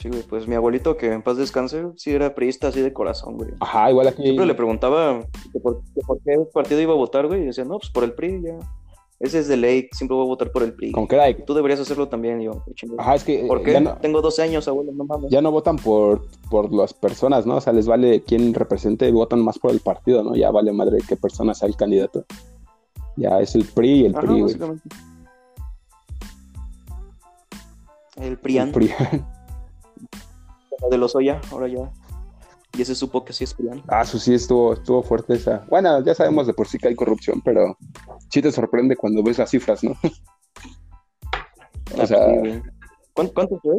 Sí, 0.00 0.10
güey, 0.10 0.22
pues 0.22 0.46
mi 0.46 0.54
abuelito, 0.54 0.96
que 0.96 1.12
en 1.12 1.22
paz 1.22 1.36
descanse, 1.36 1.86
sí 1.96 2.12
era 2.12 2.34
priista 2.34 2.68
así 2.68 2.80
de 2.80 2.92
corazón, 2.92 3.36
güey. 3.36 3.50
Ajá, 3.58 3.90
igual 3.90 4.06
aquí. 4.06 4.22
Siempre 4.22 4.46
le 4.46 4.54
preguntaba 4.54 5.24
que 5.52 5.58
por, 5.58 5.82
que 5.92 6.00
por 6.06 6.20
qué 6.22 6.38
partido 6.52 6.80
iba 6.80 6.92
a 6.92 6.96
votar, 6.96 7.26
güey, 7.26 7.42
y 7.42 7.46
decía, 7.46 7.64
no, 7.64 7.78
pues 7.78 7.90
por 7.90 8.04
el 8.04 8.12
PRI, 8.12 8.42
ya. 8.42 8.58
Ese 9.20 9.40
es 9.40 9.48
de 9.48 9.56
ley, 9.56 9.88
siempre 9.92 10.14
voy 10.16 10.26
a 10.26 10.28
votar 10.28 10.52
por 10.52 10.62
el 10.62 10.74
PRI. 10.74 10.92
Que 10.92 11.14
era 11.16 11.24
de- 11.24 11.34
Tú 11.34 11.52
deberías 11.52 11.80
hacerlo 11.80 12.08
también, 12.08 12.40
yo. 12.40 12.62
"Qué 12.66 12.74
chingón". 12.74 13.00
Ajá, 13.00 13.16
es 13.16 13.24
que 13.24 13.44
¿Por 13.48 13.58
eh, 13.58 13.62
qué? 13.64 13.72
ya 13.72 13.80
no, 13.80 13.96
Tengo 13.96 14.22
12 14.22 14.42
años, 14.42 14.68
abuelo, 14.68 14.92
no 14.92 15.04
mames. 15.04 15.28
ya 15.30 15.42
no 15.42 15.50
votan 15.50 15.76
por, 15.76 16.24
por 16.48 16.72
las 16.72 16.94
personas, 16.94 17.44
¿no? 17.44 17.56
O 17.56 17.60
sea, 17.60 17.72
les 17.72 17.88
vale 17.88 18.22
quién 18.22 18.54
represente, 18.54 19.10
votan 19.10 19.40
más 19.42 19.58
por 19.58 19.72
el 19.72 19.80
partido, 19.80 20.22
¿no? 20.22 20.36
Ya 20.36 20.52
vale 20.52 20.72
madre 20.72 20.98
qué 21.08 21.16
persona 21.16 21.52
sea 21.52 21.66
el 21.68 21.74
candidato. 21.76 22.24
Ya 23.16 23.40
es 23.40 23.56
el 23.56 23.64
PRI 23.64 24.02
y 24.02 24.06
el 24.06 24.12
Ajá, 24.12 24.20
PRI, 24.20 24.30
güey. 24.30 24.42
básicamente. 24.44 24.88
El 28.16 28.38
PRIAN, 28.38 28.68
El 28.68 28.74
PRI. 28.74 28.88
de 30.90 30.96
los 30.98 31.14
Oya, 31.16 31.40
ahora 31.50 31.66
ya. 31.68 31.90
Y 32.76 32.82
ese 32.82 32.94
supo 32.94 33.24
que 33.24 33.32
sí 33.32 33.44
es 33.44 33.54
PRIAN. 33.54 33.82
Ah, 33.88 34.02
eso 34.02 34.18
sí 34.18 34.34
estuvo, 34.34 34.74
estuvo 34.74 35.02
fuerte 35.02 35.34
esa. 35.34 35.64
Bueno, 35.68 36.02
ya 36.04 36.14
sabemos 36.14 36.46
de 36.46 36.54
por 36.54 36.68
sí 36.68 36.78
que 36.78 36.88
hay 36.88 36.94
corrupción, 36.94 37.40
pero 37.44 37.76
sí 38.30 38.42
te 38.42 38.52
sorprende 38.52 38.96
cuando 38.96 39.22
ves 39.22 39.38
las 39.38 39.50
cifras, 39.50 39.82
¿no? 39.82 39.92
O 39.92 42.02
Ah, 42.02 42.06
sea, 42.06 42.26
sí, 42.26 42.38
güey. 42.38 42.62
¿Cuánto, 43.14 43.34
cuánto 43.34 43.58
fue? 43.60 43.74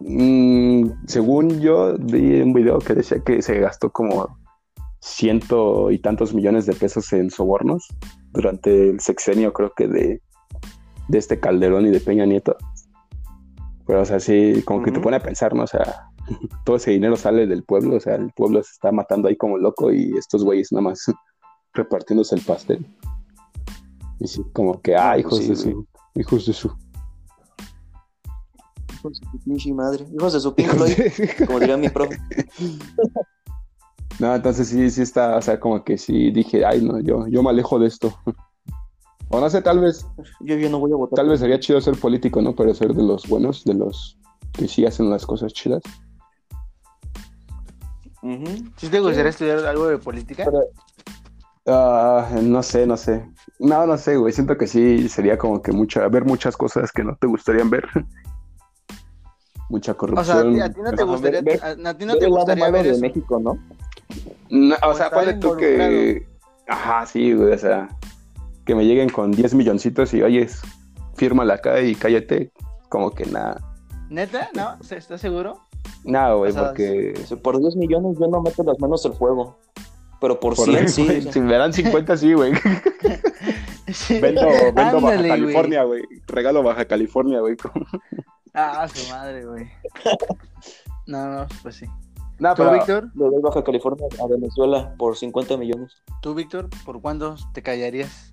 Mm, 0.00 0.90
según 1.06 1.60
yo 1.60 1.96
vi 1.98 2.40
un 2.40 2.54
video 2.54 2.78
que 2.78 2.94
decía 2.94 3.22
que 3.22 3.42
se 3.42 3.60
gastó 3.60 3.90
como 3.90 4.38
ciento 5.00 5.90
y 5.90 5.98
tantos 5.98 6.34
millones 6.34 6.66
de 6.66 6.74
pesos 6.74 7.12
en 7.12 7.30
sobornos 7.30 7.86
durante 8.32 8.90
el 8.90 9.00
sexenio, 9.00 9.52
creo 9.52 9.72
que 9.76 9.86
de, 9.86 10.22
de 11.08 11.18
este 11.18 11.38
Calderón 11.38 11.86
y 11.86 11.90
de 11.90 12.00
Peña 12.00 12.26
Nieto. 12.26 12.56
Pero, 13.86 14.02
o 14.02 14.04
sea, 14.04 14.20
sí, 14.20 14.62
como 14.64 14.82
que 14.82 14.92
te 14.92 15.00
pone 15.00 15.16
a 15.16 15.22
pensar, 15.22 15.54
¿no? 15.54 15.64
O 15.64 15.66
sea, 15.66 16.08
todo 16.64 16.76
ese 16.76 16.92
dinero 16.92 17.16
sale 17.16 17.46
del 17.46 17.62
pueblo, 17.64 17.96
o 17.96 18.00
sea, 18.00 18.14
el 18.16 18.30
pueblo 18.32 18.62
se 18.62 18.70
está 18.72 18.92
matando 18.92 19.28
ahí 19.28 19.36
como 19.36 19.58
loco 19.58 19.92
y 19.92 20.16
estos 20.16 20.44
güeyes 20.44 20.72
nada 20.72 20.82
más 20.82 21.04
repartiéndose 21.74 22.34
el 22.36 22.42
pastel. 22.42 22.86
Y 24.18 24.28
sí, 24.28 24.42
como 24.52 24.80
que, 24.80 24.96
ah, 24.96 25.18
hijos 25.18 25.38
sí, 25.38 25.48
de 25.48 25.54
güey. 25.54 25.72
su, 25.72 25.86
hijos 26.14 26.46
de 26.46 26.52
su. 26.52 26.68
Hijos 28.92 29.20
de 29.20 29.26
su 29.30 29.38
pinche 29.44 29.72
madre. 29.72 30.06
Hijos 30.12 30.32
de 30.34 30.40
su 30.40 30.54
de- 30.54 31.46
como 31.46 31.58
diría 31.60 31.76
mi 31.76 31.88
profe. 31.88 32.18
No, 34.18 34.34
entonces 34.34 34.68
sí, 34.68 34.90
sí 34.90 35.00
está, 35.00 35.38
o 35.38 35.40
sea, 35.40 35.58
como 35.58 35.82
que 35.82 35.96
sí 35.96 36.30
dije, 36.30 36.62
ay, 36.66 36.82
no, 36.82 37.00
yo, 37.00 37.26
yo 37.28 37.42
me 37.42 37.48
alejo 37.48 37.78
de 37.78 37.86
esto. 37.86 38.12
O 39.30 39.40
no 39.40 39.48
sé, 39.48 39.62
tal 39.62 39.78
vez, 39.80 40.06
Yo, 40.40 40.56
yo 40.56 40.68
no 40.68 40.78
voy 40.78 40.92
a 40.92 40.96
votar. 40.96 41.16
tal 41.16 41.28
vez 41.30 41.40
sería 41.40 41.58
chido 41.58 41.80
ser 41.80 41.96
político, 41.98 42.42
¿no? 42.42 42.54
Pero 42.54 42.74
ser 42.74 42.92
de 42.92 43.02
los 43.02 43.26
buenos, 43.26 43.64
de 43.64 43.72
los 43.72 44.18
que 44.52 44.68
sí 44.68 44.84
hacen 44.84 45.08
las 45.08 45.24
cosas 45.24 45.54
chidas. 45.54 45.80
¿Sí 48.76 48.88
te 48.88 49.00
gustaría 49.00 49.30
estudiar 49.30 49.58
algo 49.66 49.86
de 49.88 49.98
política? 49.98 50.44
Pero- 50.44 50.64
Ah, 51.66 52.28
no 52.42 52.62
sé, 52.62 52.86
no 52.86 52.96
sé. 52.96 53.28
No, 53.58 53.86
no 53.86 53.96
sé, 53.98 54.16
güey. 54.16 54.32
Siento 54.32 54.56
que 54.56 54.66
sí 54.66 55.08
sería 55.08 55.36
como 55.38 55.62
que 55.62 55.72
mucha, 55.72 56.08
ver 56.08 56.24
muchas 56.24 56.56
cosas 56.56 56.90
que 56.90 57.04
no 57.04 57.14
te 57.16 57.26
gustarían 57.26 57.70
ver. 57.70 57.86
Mucha 59.68 59.92
O 59.92 59.94
sea, 60.24 60.38
a 60.38 60.42
corrupción. 60.42 60.54
ti, 60.54 60.60
a 60.60 60.72
ti 60.72 60.80
no 60.82 60.92
te 60.92 61.04
gustaría, 61.04 61.42
ver- 61.42 61.60
a, 61.62 61.90
a 61.90 61.94
ti 61.94 62.04
no 62.04 62.12
Ver 62.14 62.18
te 62.20 62.26
gustaría 62.28 62.70
ver 62.70 62.92
de. 62.92 62.98
México, 63.00 63.38
¿no? 63.38 63.58
No, 64.48 64.74
o 64.82 64.88
O 64.90 64.94
sea, 64.94 65.10
ponle 65.10 65.34
tú 65.34 65.56
que. 65.56 66.26
Ajá, 66.66 67.06
sí, 67.06 67.32
güey. 67.34 67.52
O 67.52 67.58
sea, 67.58 67.88
que 68.64 68.74
me 68.74 68.84
lleguen 68.84 69.10
con 69.10 69.30
10 69.30 69.54
milloncitos 69.54 70.12
y 70.14 70.22
oyes, 70.22 70.60
fírmala 71.14 71.54
acá 71.54 71.80
y 71.80 71.94
cállate. 71.94 72.52
Como 72.88 73.12
que 73.12 73.26
nada. 73.26 73.60
¿Neta? 74.08 74.48
¿No? 74.54 74.82
¿Se- 74.82 74.96
¿Estás 74.96 75.20
seguro? 75.20 75.60
Nada, 76.04 76.34
güey, 76.34 76.50
O 76.50 76.54
sea, 76.54 76.66
porque. 76.68 77.14
Por 77.42 77.58
10 77.60 77.76
millones 77.76 78.16
yo 78.18 78.26
no 78.28 78.40
meto 78.42 78.62
las 78.62 78.78
manos 78.80 79.04
al 79.06 79.14
fuego. 79.14 79.58
Pero 80.20 80.38
por, 80.38 80.54
por- 80.54 80.66
100 80.66 80.88
sí. 80.88 81.04
güey, 81.04 81.18
o 81.18 81.22
sea, 81.22 81.32
Si 81.32 81.40
me 81.40 81.56
dan 81.56 81.72
50, 81.72 82.16
sí, 82.16 82.32
güey. 82.34 82.52
Sí. 83.92 84.20
Vendo, 84.20 84.42
vendo 84.72 85.00
Baja 85.00 85.10
Ándale. 85.16 85.28
California, 85.28 85.82
güey. 85.82 86.02
Regalo 86.28 86.62
Baja 86.62 86.84
California, 86.84 87.40
güey. 87.40 87.56
Ah, 88.54 88.86
su 88.86 89.10
madre, 89.12 89.44
güey. 89.44 89.68
No, 91.08 91.26
no, 91.28 91.46
pues 91.62 91.74
sí. 91.76 91.86
No, 92.38 92.54
¿Tú, 92.54 92.62
pero 92.62 92.72
Víctor? 92.74 93.10
le 93.16 93.24
doy 93.24 93.42
Baja 93.42 93.64
California 93.64 94.06
a 94.22 94.26
Venezuela 94.28 94.94
por 94.96 95.16
50 95.16 95.56
millones. 95.56 95.92
¿Tú, 96.22 96.34
Víctor? 96.36 96.68
¿Por 96.84 97.00
cuándo 97.02 97.34
te 97.52 97.62
callarías? 97.62 98.32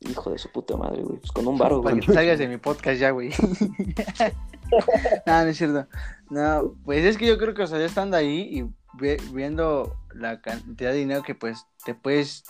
Hijo 0.00 0.30
de 0.30 0.36
su 0.38 0.50
puta 0.50 0.76
madre, 0.76 1.02
güey. 1.02 1.18
Pues 1.18 1.32
con 1.32 1.46
un 1.46 1.56
Para 1.56 1.76
güey. 1.76 2.00
que 2.00 2.06
te 2.08 2.12
salgas 2.12 2.38
de 2.38 2.48
mi 2.48 2.58
podcast 2.58 3.00
ya, 3.00 3.10
güey. 3.12 3.30
no, 5.26 5.42
no 5.42 5.48
es 5.48 5.56
cierto. 5.56 5.86
No, 6.30 6.74
pues 6.84 7.04
es 7.04 7.18
que 7.18 7.26
yo 7.26 7.38
creo 7.38 7.54
que, 7.54 7.62
o 7.62 7.66
sea, 7.66 7.78
ya 7.78 7.84
estando 7.86 8.16
ahí 8.16 8.48
y 8.50 8.64
ve- 8.98 9.20
viendo 9.32 9.96
la 10.14 10.40
cantidad 10.40 10.90
de 10.90 10.96
dinero 10.98 11.22
que, 11.22 11.34
pues, 11.34 11.66
te 11.84 11.94
puedes 11.94 12.44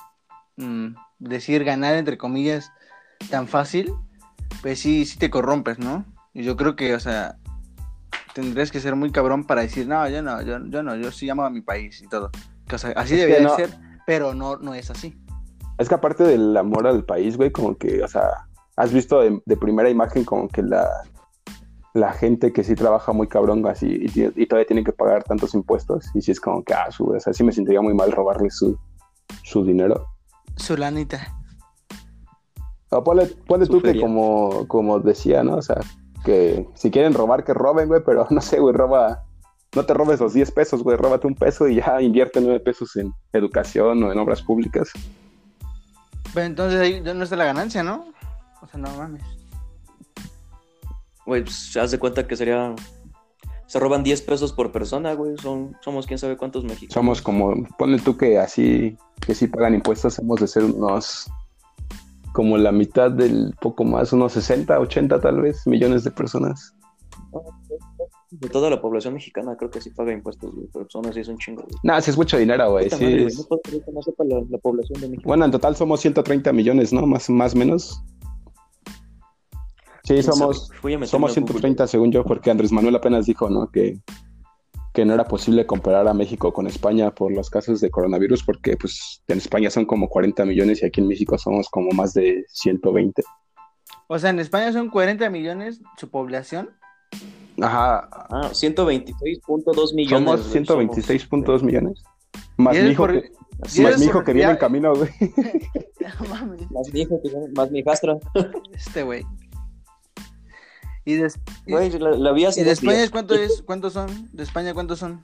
mm, 0.57 0.95
decir 1.19 1.65
ganar, 1.65 1.95
entre 1.95 2.19
comillas, 2.19 2.71
tan 3.31 3.49
fácil, 3.49 3.93
pues 4.63 4.79
sí, 4.81 5.05
sí 5.05 5.19
te 5.19 5.31
corrompes, 5.31 5.79
¿no? 5.79 6.05
Y 6.35 6.45
yo 6.45 6.57
creo 6.57 6.77
que, 6.77 6.95
o 6.95 7.01
sea, 7.01 7.37
tendrías 8.35 8.71
que 8.71 8.81
ser 8.81 8.97
muy 8.97 9.11
cabrón 9.13 9.45
para 9.47 9.63
decir, 9.63 9.87
no, 9.87 10.09
yo 10.09 10.23
no, 10.23 10.41
yo, 10.43 10.59
yo 10.67 10.83
no, 10.83 10.97
yo 10.97 11.11
sí 11.13 11.29
amo 11.29 11.45
a 11.45 11.51
mi 11.51 11.61
país 11.61 12.01
y 12.03 12.09
todo. 12.09 12.31
Que, 12.69 12.77
o 12.77 12.79
sea, 12.79 12.91
así 12.97 13.15
Es 13.15 13.21
debería 13.21 13.43
no- 13.49 13.57
ser, 13.57 13.71
pero 14.07 14.35
no, 14.35 14.57
no 14.57 14.75
es 14.75 14.91
así. 14.91 15.19
Es 15.79 15.89
que 15.89 15.95
aparte 15.95 16.23
del 16.25 16.57
amor 16.57 16.87
al 16.87 17.05
país, 17.05 17.37
güey, 17.37 17.51
como 17.51 17.77
que, 17.77 18.03
o 18.03 18.09
sea, 18.09 18.29
has 18.77 18.93
visto 18.93 19.21
de, 19.21 19.43
de 19.45 19.57
primera 19.57 19.91
imagen 19.91 20.25
como 20.25 20.49
que 20.49 20.63
la, 20.63 20.89
la 21.95 22.13
gente 22.13 22.53
que 22.53 22.65
sí 22.65 22.75
trabaja 22.75 23.13
muy 23.13 23.29
cabrón 23.29 23.67
así 23.67 24.07
y, 24.15 24.47
todavía 24.47 24.67
tiene 24.67 24.85
que 24.85 24.93
pagar 24.93 25.25
tantos 25.25 25.55
impuestos. 25.55 26.07
Y 26.15 26.23
sí 26.23 26.33
es 26.33 26.41
como 26.41 26.65
que, 26.65 26.73
ah, 26.75 26.91
su, 26.91 27.05
o 27.07 27.21
sea, 27.21 27.33
sí 27.33 27.45
me 27.45 27.53
sentiría 27.53 27.83
muy 27.83 27.95
mal 27.95 28.13
robarle 28.13 28.51
su, 28.51 28.79
su 29.43 29.65
dinero. 29.65 30.07
Su 30.57 30.77
lanita. 30.77 31.35
O 32.91 33.03
ponle, 33.03 33.27
ponle 33.47 33.67
tú 33.67 33.81
que 33.81 33.99
como, 34.01 34.67
como 34.69 35.01
decía, 35.01 35.43
¿no? 35.43 35.57
O 35.57 35.63
sea, 35.63 35.81
que 36.25 36.67
si 36.75 36.91
quieren 36.91 37.15
robar, 37.15 37.45
que 37.45 37.55
roben, 37.55 37.89
güey, 37.89 38.03
pero 38.05 38.27
no 38.31 38.41
sé, 38.41 38.59
güey, 38.59 38.75
roba, 38.75 39.25
no 39.75 39.85
te 39.85 39.95
robes 39.95 40.21
los 40.21 40.33
10 40.33 40.51
pesos, 40.53 40.83
güey, 40.83 40.97
róbate 40.97 41.27
un 41.27 41.35
peso 41.35 41.69
y 41.69 41.77
ya 41.77 42.01
invierte 42.01 42.41
9 42.41 42.61
pesos 42.61 42.97
en 42.97 43.13
educación 43.33 44.03
o 44.03 44.13
en 44.13 44.19
obras 44.19 44.43
públicas. 44.43 44.91
Pero 46.33 46.47
entonces 46.47 46.81
ahí 46.81 47.01
no 47.03 47.23
está 47.23 47.37
la 47.37 47.45
ganancia, 47.45 47.83
¿no? 47.83 48.07
O 48.63 48.67
sea, 48.67 48.81
no 48.81 48.89
mames. 48.97 49.42
Güey, 51.27 51.45
pues 51.45 51.55
se 51.73 51.81
hace 51.81 51.99
cuenta 51.99 52.27
que 52.27 52.37
sería. 52.37 52.75
Se 53.67 53.79
roban 53.79 54.03
10 54.03 54.23
pesos 54.23 54.53
por 54.53 54.71
persona, 54.73 55.15
güey. 55.15 55.37
Son, 55.39 55.75
somos 55.81 56.07
quién 56.07 56.19
sabe 56.19 56.37
cuántos 56.37 56.65
mexicanos. 56.65 56.93
Somos 56.95 57.23
como, 57.23 57.55
ponle 57.79 57.99
tú 57.99 58.17
que 58.17 58.39
así, 58.39 58.97
que 59.25 59.35
sí 59.35 59.47
pagan 59.47 59.75
impuestos, 59.75 60.19
hemos 60.19 60.41
de 60.41 60.47
ser 60.49 60.65
unos, 60.65 61.31
como 62.35 62.59
la 62.59 62.71
mitad 62.73 63.11
del 63.11 63.55
poco 63.61 63.85
más, 63.85 64.13
unos 64.13 64.33
60, 64.33 64.79
80 64.79 65.21
tal 65.21 65.41
vez, 65.41 65.67
millones 65.67 66.05
de 66.05 66.11
personas. 66.11 66.75
De 68.31 68.49
toda 68.49 68.69
la 68.71 68.81
población 68.81 69.15
mexicana, 69.15 69.57
creo 69.57 69.71
que 69.71 69.81
sí 69.81 69.91
paga 69.91 70.13
impuestos, 70.13 70.55
güey. 70.55 70.67
Pero 70.73 70.87
son 70.91 71.07
así, 71.07 71.21
es 71.21 71.29
un 71.29 71.39
chingo, 71.39 71.63
güey. 71.63 71.75
Nada, 71.83 72.01
sí 72.01 72.11
es 72.11 72.17
mucho 72.17 72.37
dinero, 72.39 72.71
güey. 72.73 72.89
Sí 72.91 72.97
madre, 72.97 73.13
güey, 73.13 73.27
es- 73.27 73.39
No 73.39 73.45
puedo 73.45 73.61
creer 73.63 73.85
que 73.85 73.93
no 73.93 74.03
sepa 74.03 74.25
la, 74.25 74.41
la 74.51 74.59
población 74.59 75.01
de 75.01 75.09
México. 75.09 75.29
Bueno, 75.29 75.45
en 75.45 75.51
total 75.51 75.77
somos 75.77 76.01
130 76.01 76.53
millones, 76.53 76.93
¿no? 76.93 77.07
Más 77.07 77.29
más 77.31 77.55
menos. 77.55 78.03
Sí, 80.21 80.23
¿Quién 80.23 80.33
somos, 80.37 80.71
somos 81.11 81.31
a 81.31 81.35
Google. 81.41 81.53
130 81.53 81.87
según 81.87 82.13
yo, 82.13 82.25
porque 82.25 82.51
Andrés 82.51 82.73
Manuel 82.73 82.97
apenas 82.97 83.27
dijo, 83.27 83.49
¿no? 83.49 83.71
Que, 83.71 83.99
que 84.93 85.05
no 85.05 85.15
era 85.15 85.25
posible 85.25 85.65
comparar 85.67 86.07
a 86.09 86.13
México 86.15 86.53
con 86.53 86.67
España 86.67 87.11
por 87.15 87.33
los 87.33 87.49
casos 87.49 87.81
de 87.81 87.91
coronavirus, 87.91 88.43
porque 88.45 88.77
pues 88.77 89.23
en 89.29 89.39
España 89.39 89.71
son 89.71 89.87
como 89.87 90.09
40 90.09 90.45
millones 90.45 90.83
y 90.83 90.87
aquí 90.87 91.01
en 91.01 91.09
México 91.09 91.39
somos 91.39 91.69
como 91.71 91.91
más 91.93 92.13
de 92.15 92.45
120. 92.49 93.23
O 94.09 94.19
sea, 94.19 94.31
en 94.31 94.39
España 94.41 94.71
son 94.73 94.91
40 94.91 95.31
millones 95.31 95.81
su 95.97 96.09
población. 96.11 96.71
Ajá, 97.61 98.09
Ah, 98.31 98.51
126.2 98.53 99.95
millones. 99.95 100.41
somos 100.43 100.49
güey, 100.51 100.89
126.2 100.89 101.63
millones. 101.63 102.03
Más 102.57 102.75
mi 102.77 102.91
hijo, 102.91 103.03
por- 103.05 103.13
que, 103.23 103.31
más 103.83 103.99
mi 103.99 104.05
hijo 104.07 104.13
por- 104.15 104.25
que 104.25 104.33
viene 104.33 104.49
ya- 104.49 104.53
en 104.53 104.59
camino, 104.59 104.95
güey. 104.95 105.11
No 106.21 106.29
Más 106.71 106.93
mi 106.93 107.01
hijo, 107.01 107.21
que- 107.23 107.31
más 107.57 107.71
mi 107.71 107.79
hijastra. 107.81 108.19
este 108.75 109.03
güey. 109.05 109.25
Y, 111.05 111.15
des- 111.17 111.39
y- 111.67 111.73
Güey, 111.73 111.91
la, 111.99 112.11
la 112.13 112.33
vi 112.33 112.45
hace 112.45 112.61
y 112.61 112.65
de 112.65 112.71
España 112.73 113.05
cuánto 113.11 113.35
es? 113.35 113.63
¿Cuántos 113.67 113.93
son? 113.95 114.29
¿De 114.33 114.43
España 114.43 114.73
cuántos 114.75 114.99
son? 115.01 115.23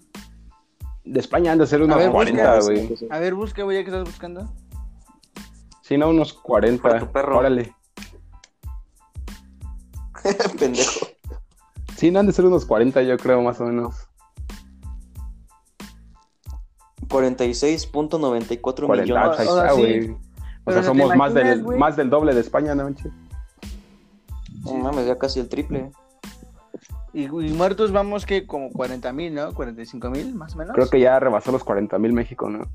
De 1.05 1.21
España 1.21 1.53
han 1.53 1.59
de 1.59 1.67
ser 1.67 1.83
unos 1.83 1.97
ver, 1.97 2.11
40, 2.11 2.57
busca. 2.57 2.73
güey. 2.73 2.97
A 3.11 3.19
ver, 3.19 3.35
busca, 3.35 3.63
güey, 3.63 3.79
ya 3.79 3.85
que 3.85 3.91
estás 3.91 4.05
buscando. 4.05 4.53
Sí, 5.83 5.97
no, 5.97 6.11
unos 6.11 6.35
40. 6.35 6.83
Por 6.83 6.99
tu 6.99 7.13
perro. 7.13 7.39
Órale. 7.39 7.75
Pendejo. 10.59 11.07
Sí, 11.97 12.11
no 12.11 12.21
han 12.21 12.27
de 12.27 12.33
ser 12.33 12.45
unos 12.45 12.67
40, 12.67 13.01
yo 13.03 13.17
creo, 13.17 13.41
más 13.41 13.61
o 13.61 13.65
menos. 13.65 13.95
46.94 17.09 18.87
40, 18.87 19.03
millones. 19.03 19.39
ahí 19.41 19.47
O 19.49 19.55
sea, 19.57 19.71
sí. 19.71 19.81
güey. 19.81 20.17
O 20.65 20.73
sea, 20.73 20.81
¿te 20.83 20.87
somos 20.87 21.17
más 21.17 21.33
del, 21.33 21.63
más 21.65 21.97
del 21.97 22.11
doble 22.11 22.35
de 22.35 22.41
España, 22.41 22.75
¿no, 22.75 22.85
manches? 22.85 23.11
No 24.73 24.79
mames, 24.85 25.07
ya 25.07 25.17
casi 25.19 25.41
el 25.41 25.49
triple. 25.49 25.91
Y, 27.13 27.25
y 27.25 27.29
muertos 27.29 27.91
vamos 27.93 28.27
que 28.27 28.47
como 28.47 28.71
40 28.71 29.13
mil, 29.13 29.35
¿no? 29.35 29.55
45 29.55 30.11
mil, 30.11 30.35
más 30.35 30.55
o 30.55 30.59
menos. 30.59 30.75
Creo 30.75 30.89
que 30.89 31.01
ya 31.01 31.19
rebasó 31.19 31.51
los 31.53 31.65
40 31.65 31.99
mil 31.99 32.13
México, 32.13 32.49
¿no? 32.51 32.69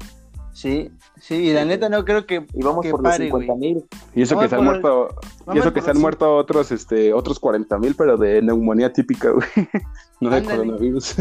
Sí, 0.54 0.92
sí, 1.20 1.36
y 1.36 1.54
la 1.54 1.66
neta 1.66 1.90
no 1.90 2.06
creo 2.06 2.28
que, 2.28 2.46
Y 2.54 2.62
vamos 2.64 2.84
que 2.84 2.92
por 2.92 3.02
los 3.02 3.12
pare, 3.12 3.30
güey. 3.30 3.48
50 3.48 3.60
mil. 3.60 3.86
Y 4.14 4.22
eso 4.22 4.36
Vamos 4.36 4.46
que 4.46 4.50
se 4.50 4.56
han 4.56 4.62
el- 4.62 4.66
muerto, 4.68 5.16
y 5.54 5.58
eso 5.58 5.74
que 5.74 5.82
se 5.82 5.90
han 5.90 5.96
los- 5.96 6.02
muerto 6.02 6.36
otros, 6.36 6.72
este, 6.72 7.12
otros 7.14 7.40
40 7.40 7.78
mil, 7.80 7.96
pero 7.96 8.18
de 8.18 8.42
neumonía 8.42 8.92
típica, 8.94 9.30
güey. 9.32 9.48
No 10.20 10.30
de 10.30 10.44
coronavirus. 10.44 11.16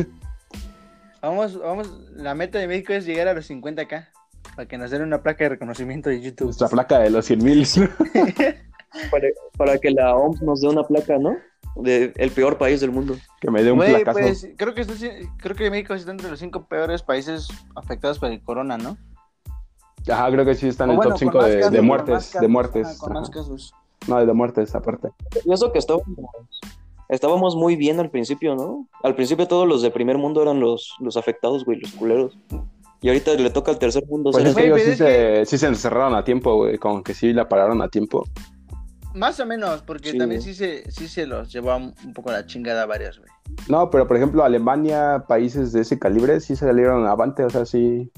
Vamos, 1.22 1.58
vamos, 1.58 1.88
la 2.14 2.34
meta 2.34 2.58
de 2.58 2.66
México 2.68 2.92
es 2.92 3.06
llegar 3.06 3.26
a 3.28 3.34
los 3.34 3.48
50k 3.48 4.08
para 4.54 4.68
que 4.68 4.76
nos 4.78 4.90
den 4.90 5.02
una 5.02 5.22
placa 5.22 5.44
de 5.44 5.50
reconocimiento 5.50 6.10
de 6.10 6.20
YouTube. 6.20 6.46
Nuestra 6.46 6.68
placa 6.68 6.98
de 6.98 7.10
los 7.10 7.24
100 7.24 7.42
mil. 7.44 7.66
Para, 9.10 9.28
para 9.56 9.78
que 9.78 9.90
la 9.90 10.14
OMS 10.16 10.42
nos 10.42 10.60
dé 10.60 10.68
una 10.68 10.82
placa, 10.84 11.18
¿no? 11.18 11.36
De 11.76 12.12
el 12.16 12.30
peor 12.30 12.58
país 12.58 12.80
del 12.80 12.90
mundo. 12.90 13.16
que 13.40 13.50
me 13.50 13.62
dé 13.62 13.72
un 13.72 13.78
Güey, 13.78 13.94
placazo. 14.02 14.18
pues 14.20 14.46
creo 14.56 14.74
que 14.74 14.82
está, 14.82 14.94
creo 15.38 15.56
que 15.56 15.70
México 15.70 15.94
está 15.94 16.10
entre 16.10 16.28
los 16.30 16.38
cinco 16.38 16.66
peores 16.66 17.02
países 17.02 17.48
afectados 17.74 18.18
por 18.18 18.30
el 18.30 18.42
corona, 18.42 18.76
¿no? 18.76 18.96
Ajá, 20.10 20.30
creo 20.30 20.44
que 20.44 20.54
sí 20.54 20.68
está 20.68 20.84
en 20.84 20.90
O 20.90 20.92
el 20.94 20.96
bueno, 20.98 21.10
top 21.14 21.18
con 21.32 21.32
5 21.32 21.38
más 21.38 21.70
de, 21.72 21.80
muertes. 21.82 22.14
casos, 22.26 22.40
de 22.40 22.48
muertes. 22.48 22.86
ajá, 22.88 22.98
con 22.98 23.12
más 23.14 23.28
ajá. 23.30 23.38
casos. 23.38 23.74
No, 24.08 24.26
de 24.26 24.32
muertes, 24.32 24.74
aparte. 24.74 25.08
Y 25.44 25.52
eso 25.52 25.72
que 25.72 25.78
estábamos, 25.78 26.06
estábamos 27.08 27.54
muy 27.56 27.76
bien 27.76 28.00
al 28.00 28.10
principio, 28.10 28.54
¿no? 28.56 28.88
Al 29.04 29.14
principio 29.14 29.46
todos 29.46 29.66
los 29.68 29.80
de 29.80 29.90
primer 29.92 30.18
mundo 30.18 30.42
eran 30.42 30.58
los, 30.60 30.96
los 31.00 31.16
afectados, 31.16 31.64
güey, 31.64 31.78
los 31.80 31.92
culeros. 31.92 32.36
Y 33.00 33.08
ahorita 33.08 33.34
le 33.34 33.50
toca 33.50 33.70
al 33.70 33.78
tercer 33.78 34.04
mundo. 34.08 34.30
Pues 34.32 34.42
ser 34.42 34.50
es 34.50 34.56
que 34.56 34.66
ellos 34.66 34.80
sí, 34.82 34.94
se, 34.96 35.46
sí 35.46 35.58
se 35.58 35.66
encerraron 35.68 36.14
a 36.14 36.24
tiempo, 36.24 36.54
güey. 36.56 36.78
Como 36.78 37.02
que 37.02 37.14
sí 37.14 37.32
la 37.32 37.48
pararon 37.48 37.80
a 37.82 37.88
tiempo. 37.88 38.24
Más 39.14 39.38
o 39.40 39.46
menos, 39.46 39.82
porque 39.82 40.12
Sí. 40.12 40.18
también 40.18 40.40
sí 40.42 40.54
se, 40.54 40.90
sí 40.90 41.08
se 41.08 41.26
los 41.26 41.52
llevó 41.52 41.76
un 41.76 42.12
poco 42.14 42.32
la 42.32 42.46
chingada 42.46 42.82
a 42.82 42.86
varios, 42.86 43.18
güey. 43.18 43.30
No, 43.68 43.90
pero 43.90 44.06
por 44.06 44.16
ejemplo, 44.16 44.42
Alemania, 44.44 45.24
países 45.28 45.72
de 45.72 45.82
ese 45.82 45.98
calibre, 45.98 46.40
sí 46.40 46.56
se 46.56 46.66
salieron 46.66 47.06
avante, 47.06 47.44
o 47.44 47.50
sea, 47.50 47.66
sí. 47.66 48.10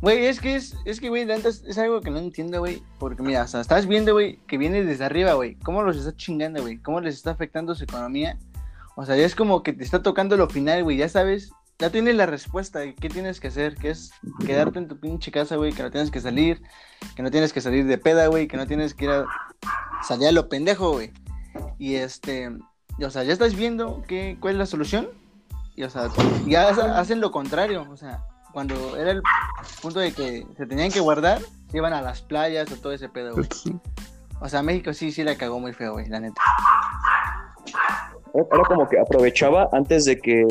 Güey, 0.00 0.26
es 0.26 0.40
que 0.40 0.54
es, 0.54 0.76
es 0.84 1.00
que, 1.00 1.08
güey, 1.08 1.26
es 1.28 1.78
algo 1.78 2.00
que 2.00 2.10
no 2.10 2.18
entiendo, 2.18 2.60
güey. 2.60 2.82
Porque 3.00 3.22
mira, 3.22 3.42
o 3.42 3.48
sea, 3.48 3.60
estás 3.60 3.86
viendo, 3.88 4.12
güey, 4.12 4.38
que 4.46 4.56
viene 4.56 4.84
desde 4.84 5.04
arriba, 5.04 5.32
güey. 5.32 5.56
¿Cómo 5.56 5.82
los 5.82 5.96
está 5.96 6.14
chingando, 6.14 6.62
güey? 6.62 6.78
¿Cómo 6.78 7.00
les 7.00 7.16
está 7.16 7.32
afectando 7.32 7.74
su 7.74 7.82
economía? 7.82 8.38
O 8.94 9.04
sea, 9.04 9.16
ya 9.16 9.24
es 9.24 9.34
como 9.34 9.64
que 9.64 9.72
te 9.72 9.82
está 9.82 10.02
tocando 10.02 10.36
lo 10.36 10.48
final, 10.48 10.84
güey. 10.84 10.96
Ya 10.98 11.08
sabes, 11.08 11.50
ya 11.78 11.90
tienes 11.90 12.14
la 12.16 12.26
respuesta. 12.26 12.80
de 12.80 12.94
¿Qué 12.94 13.08
tienes 13.08 13.40
que 13.40 13.48
hacer? 13.48 13.76
Que 13.76 13.90
es 13.90 14.10
quedarte 14.46 14.78
en 14.78 14.88
tu 14.88 14.98
pinche 14.98 15.30
casa, 15.30 15.56
güey. 15.56 15.72
Que 15.72 15.82
no 15.82 15.90
tienes 15.90 16.10
que 16.10 16.20
salir. 16.20 16.62
Que 17.16 17.22
no 17.22 17.30
tienes 17.30 17.52
que 17.52 17.60
salir 17.60 17.86
de 17.86 17.98
peda, 17.98 18.26
güey. 18.26 18.48
Que 18.48 18.56
no 18.56 18.66
tienes 18.66 18.94
que 18.94 19.04
ir 19.04 19.10
a 19.10 19.24
salir 20.02 20.28
a 20.28 20.32
lo 20.32 20.48
pendejo, 20.48 20.92
güey. 20.92 21.12
Y 21.78 21.94
este, 21.96 22.50
y, 22.98 23.04
o 23.04 23.10
sea, 23.10 23.22
ya 23.24 23.32
estás 23.32 23.54
viendo 23.54 24.02
qué, 24.08 24.36
cuál 24.40 24.54
es 24.54 24.58
la 24.58 24.66
solución. 24.66 25.08
Y, 25.76 25.84
o 25.84 25.90
sea, 25.90 26.08
ya 26.46 26.68
ha- 26.68 26.98
hacen 26.98 27.20
lo 27.20 27.30
contrario. 27.30 27.86
O 27.90 27.96
sea, 27.96 28.24
cuando 28.52 28.96
era 28.96 29.12
el 29.12 29.22
punto 29.80 30.00
de 30.00 30.12
que 30.12 30.44
se 30.56 30.66
tenían 30.66 30.90
que 30.90 31.00
guardar, 31.00 31.40
se 31.70 31.76
iban 31.76 31.92
a 31.92 32.02
las 32.02 32.22
playas 32.22 32.70
o 32.72 32.76
todo 32.76 32.92
ese 32.92 33.08
pedo, 33.08 33.34
güey. 33.34 33.46
O 34.40 34.48
sea, 34.48 34.62
México 34.62 34.92
sí, 34.92 35.12
sí 35.12 35.22
la 35.24 35.36
cagó 35.36 35.58
muy 35.60 35.72
feo, 35.72 35.92
güey, 35.94 36.08
la 36.08 36.18
neta. 36.20 36.40
Era 38.34 38.64
como 38.66 38.88
que 38.88 38.98
aprovechaba 38.98 39.68
antes 39.72 40.04
de 40.04 40.18
que 40.18 40.46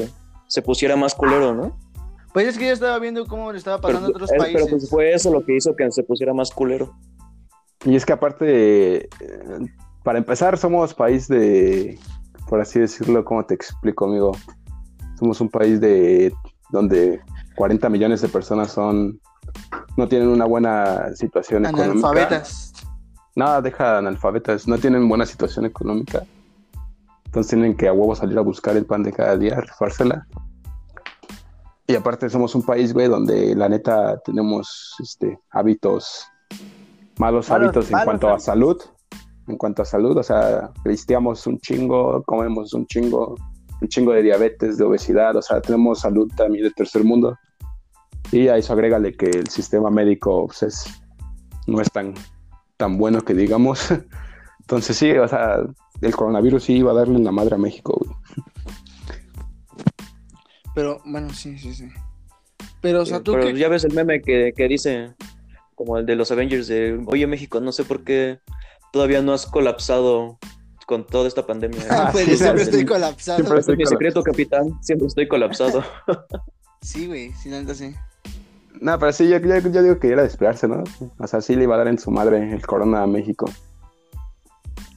se 0.48 0.62
pusiera 0.62 0.96
más 0.96 1.14
culero, 1.16 1.54
¿no? 1.54 1.78
Pues 2.34 2.48
es 2.48 2.58
que 2.58 2.68
yo 2.68 2.74
estaba 2.74 3.00
viendo 3.00 3.26
cómo 3.26 3.52
le 3.52 3.58
estaba 3.58 3.80
pasando 3.80 4.08
Pero, 4.08 4.14
a 4.14 4.16
otros 4.18 4.32
es- 4.32 4.38
países. 4.38 4.64
pero 4.66 4.78
pues 4.78 4.90
fue 4.90 5.14
eso 5.14 5.32
lo 5.32 5.44
que 5.46 5.56
hizo 5.56 5.76
que 5.76 5.92
se 5.92 6.04
pusiera 6.04 6.34
más 6.34 6.52
culero. 6.52 6.94
Y 7.86 7.96
es 7.96 8.06
que 8.06 8.14
aparte, 8.14 9.06
eh, 9.06 9.10
para 10.04 10.18
empezar, 10.20 10.58
somos 10.58 10.94
país 10.94 11.28
de, 11.28 11.98
por 12.50 12.60
así 12.62 12.80
decirlo, 12.80 13.24
¿cómo 13.26 13.46
te 13.46 13.54
explico, 13.54 14.06
amigo? 14.06 14.32
Somos 15.20 15.42
un 15.42 15.50
país 15.50 15.80
de 15.82 16.34
donde 16.72 17.22
40 17.56 17.90
millones 17.90 18.22
de 18.22 18.30
personas 18.30 18.72
son 18.72 19.20
no 19.96 20.08
tienen 20.08 20.28
una 20.28 20.46
buena 20.46 21.16
situación 21.16 21.66
económica. 21.66 22.08
Analfabetas. 22.10 22.74
Nada, 23.36 23.62
deja 23.62 23.98
analfabetas, 23.98 24.68
no 24.68 24.78
tienen 24.78 25.08
buena 25.10 25.26
situación 25.26 25.66
económica. 25.66 26.24
Entonces 27.38 27.52
tienen 27.52 27.78
que 27.78 27.88
a 27.88 27.94
huevo 27.94 28.16
salir 28.16 28.36
a 28.40 28.42
buscar 28.42 28.76
el 28.76 28.88
pan 28.88 29.04
de 29.04 29.14
cada 29.14 29.38
día, 29.38 29.62
rifársela. 29.62 30.26
Y 31.86 31.94
aparte 31.94 32.32
somos 32.32 32.56
un 32.56 32.64
país, 32.64 32.96
güey, 32.96 33.08
donde 33.08 33.54
la 33.54 33.70
neta 33.70 34.20
tenemos 34.26 34.96
este, 35.04 35.38
hábitos, 35.52 36.26
malos, 37.20 37.48
Malos- 37.48 37.52
hábitos 37.52 37.86
en 37.86 37.92
malos 37.92 38.06
cuanto 38.06 38.30
a 38.34 38.40
salud. 38.40 38.82
En 39.48 39.56
cuanto 39.56 39.84
a 39.84 39.86
salud, 39.86 40.18
o 40.18 40.24
sea, 40.24 40.72
cristiamos 40.84 41.46
un 41.46 41.60
chingo, 41.60 42.24
comemos 42.24 42.74
un 42.74 42.88
chingo, 42.88 43.36
un 43.82 43.88
chingo 43.88 44.14
de 44.14 44.24
diabetes, 44.24 44.80
de 44.80 44.86
obesidad, 44.86 45.36
o 45.36 45.42
sea, 45.44 45.62
tenemos 45.62 46.00
salud 46.00 46.28
también 46.36 46.64
de 46.64 46.72
tercer 46.72 47.04
mundo. 47.04 47.38
Y 48.32 48.48
a 48.48 48.58
eso 48.58 48.74
agrégale 48.74 49.16
que 49.16 49.28
el 49.28 49.48
sistema 49.48 49.92
médico 49.92 50.48
pues, 50.48 50.64
es, 50.64 50.86
no 51.68 51.82
es 51.82 51.92
tan, 51.92 52.16
tan 52.78 52.98
bueno 52.98 53.22
que 53.22 53.36
digamos. 53.36 53.90
Entonces 54.68 54.98
sí, 54.98 55.12
o 55.12 55.26
sea, 55.30 55.60
el 56.02 56.14
coronavirus 56.16 56.62
sí 56.66 56.74
iba 56.74 56.92
a 56.92 56.96
darle 56.96 57.16
en 57.16 57.24
la 57.24 57.32
madre 57.32 57.56
a 57.56 57.58
México, 57.58 57.98
güey. 58.04 58.12
Pero, 60.76 61.02
bueno, 61.06 61.34
sí, 61.34 61.58
sí, 61.58 61.74
sí. 61.74 61.90
Pero, 62.82 63.02
o 63.02 63.06
sea, 63.06 63.22
tú 63.22 63.32
Pero 63.34 63.48
qué- 63.48 63.58
ya 63.58 63.70
ves 63.70 63.86
el 63.86 63.94
meme 63.94 64.22
que, 64.22 64.52
que 64.56 64.68
dice, 64.68 65.16
como 65.76 65.98
el 65.98 66.06
de 66.06 66.16
los 66.16 66.32
Avengers, 66.32 66.68
de, 66.68 67.02
oye 67.08 67.26
México, 67.28 67.60
no 67.62 67.72
sé 67.72 67.84
por 67.86 68.04
qué 68.04 68.40
todavía 68.92 69.22
no 69.22 69.34
has 69.34 69.46
colapsado 69.46 70.38
con 70.86 71.06
toda 71.06 71.28
esta 71.28 71.46
pandemia. 71.46 71.80
Ah, 71.90 72.10
Pues 72.12 72.26
sí, 72.26 72.32
yo 72.32 72.38
siempre 72.38 72.64
estoy 72.64 72.86
colapsado. 72.86 73.38
Siempre 73.38 73.60
Ese 73.60 73.72
es 73.72 73.78
mi 73.78 73.84
estoy 73.84 73.96
secreto, 73.96 74.22
capitán. 74.24 74.84
Siempre 74.84 75.08
estoy 75.08 75.28
colapsado. 75.28 75.84
Sí, 76.82 77.08
güey, 77.08 77.32
sí, 77.34 77.50
la 77.50 77.60
neta 77.60 77.74
sí. 77.74 77.96
No, 78.80 79.00
pero 79.00 79.12
sí, 79.12 79.28
yo, 79.28 79.40
yo- 79.40 79.58
yo 79.72 79.82
digo 79.82 79.98
que 80.00 80.10
era 80.10 80.22
de 80.22 80.28
esperarse, 80.28 80.68
¿no? 80.68 80.84
O 81.18 81.26
sea, 81.26 81.42
sí 81.42 81.56
le 81.56 81.64
iba 81.64 81.74
a 81.74 81.80
dar 81.80 81.88
en 81.88 81.98
su 81.98 82.12
madre 82.12 82.54
el 82.54 82.66
corona 82.68 83.02
a 83.02 83.08
México. 83.08 83.50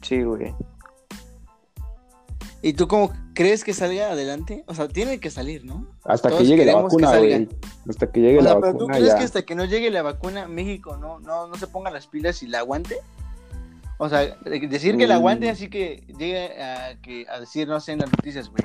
Sí, 0.02 0.23
güey. 0.23 0.54
¿Y 2.62 2.75
tú 2.75 2.88
cómo 2.88 3.11
crees 3.35 3.64
que 3.64 3.73
salga 3.73 4.11
adelante? 4.11 4.64
O 4.66 4.75
sea, 4.75 4.87
tiene 4.87 5.19
que 5.19 5.30
salir, 5.30 5.64
¿no? 5.64 5.87
Hasta 6.04 6.28
Todos 6.28 6.42
que 6.42 6.49
llegue 6.49 6.66
la 6.66 6.75
vacuna, 6.76 7.16
güey. 7.19 7.49
Hasta 7.88 8.12
que 8.12 8.21
llegue 8.21 8.38
O 8.38 8.42
sea, 8.42 8.54
la 8.54 8.61
pero 8.61 8.73
tú 8.73 8.78
vacuna 8.80 8.97
crees 8.99 9.12
ya. 9.12 9.19
que 9.19 9.25
hasta 9.25 9.42
que 9.42 9.54
no 9.54 9.64
llegue 9.64 9.90
la 9.90 10.02
vacuna, 10.02 10.47
México 10.47 10.97
no, 10.99 11.21
no, 11.21 11.47
no 11.49 11.54
se 11.54 11.66
ponga 11.66 11.90
las 11.90 12.07
pilas 12.07 12.42
y 12.42 12.49
la 12.49 12.59
aguante? 12.59 12.97
O 13.97 14.09
sea, 14.11 14.21
de- 14.37 14.66
decir 14.69 14.97
que 14.99 15.07
la 15.07 15.14
Mm. 15.14 15.19
aguante 15.19 15.49
así 15.50 15.71
que 15.71 16.04
llegue 16.19 16.62
a, 16.62 17.00
que, 17.00 17.26
a 17.30 17.40
decir, 17.40 17.66
no 17.66 17.80
sé, 17.80 17.92
en 17.92 18.00
las 18.00 18.11
noticias, 18.12 18.50
güey. 18.50 18.62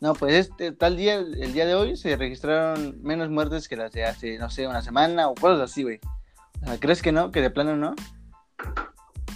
No, 0.00 0.14
pues 0.14 0.34
este 0.34 0.72
tal 0.72 0.96
día, 0.96 1.14
el, 1.14 1.40
el 1.42 1.52
día 1.52 1.66
de 1.66 1.74
hoy, 1.76 1.96
se 1.96 2.16
registraron 2.16 3.00
menos 3.02 3.30
muertes 3.30 3.68
que 3.68 3.76
las 3.76 3.92
de 3.92 4.04
hace, 4.04 4.38
no 4.38 4.50
sé, 4.50 4.66
una 4.66 4.82
semana 4.82 5.28
o 5.28 5.34
cosas 5.34 5.60
así, 5.60 5.82
güey. 5.84 6.00
O 6.62 6.66
sea, 6.66 6.78
¿crees 6.80 7.02
que 7.02 7.12
no? 7.12 7.30
¿Que 7.30 7.40
de 7.40 7.50
plano 7.50 7.76
no? 7.76 7.94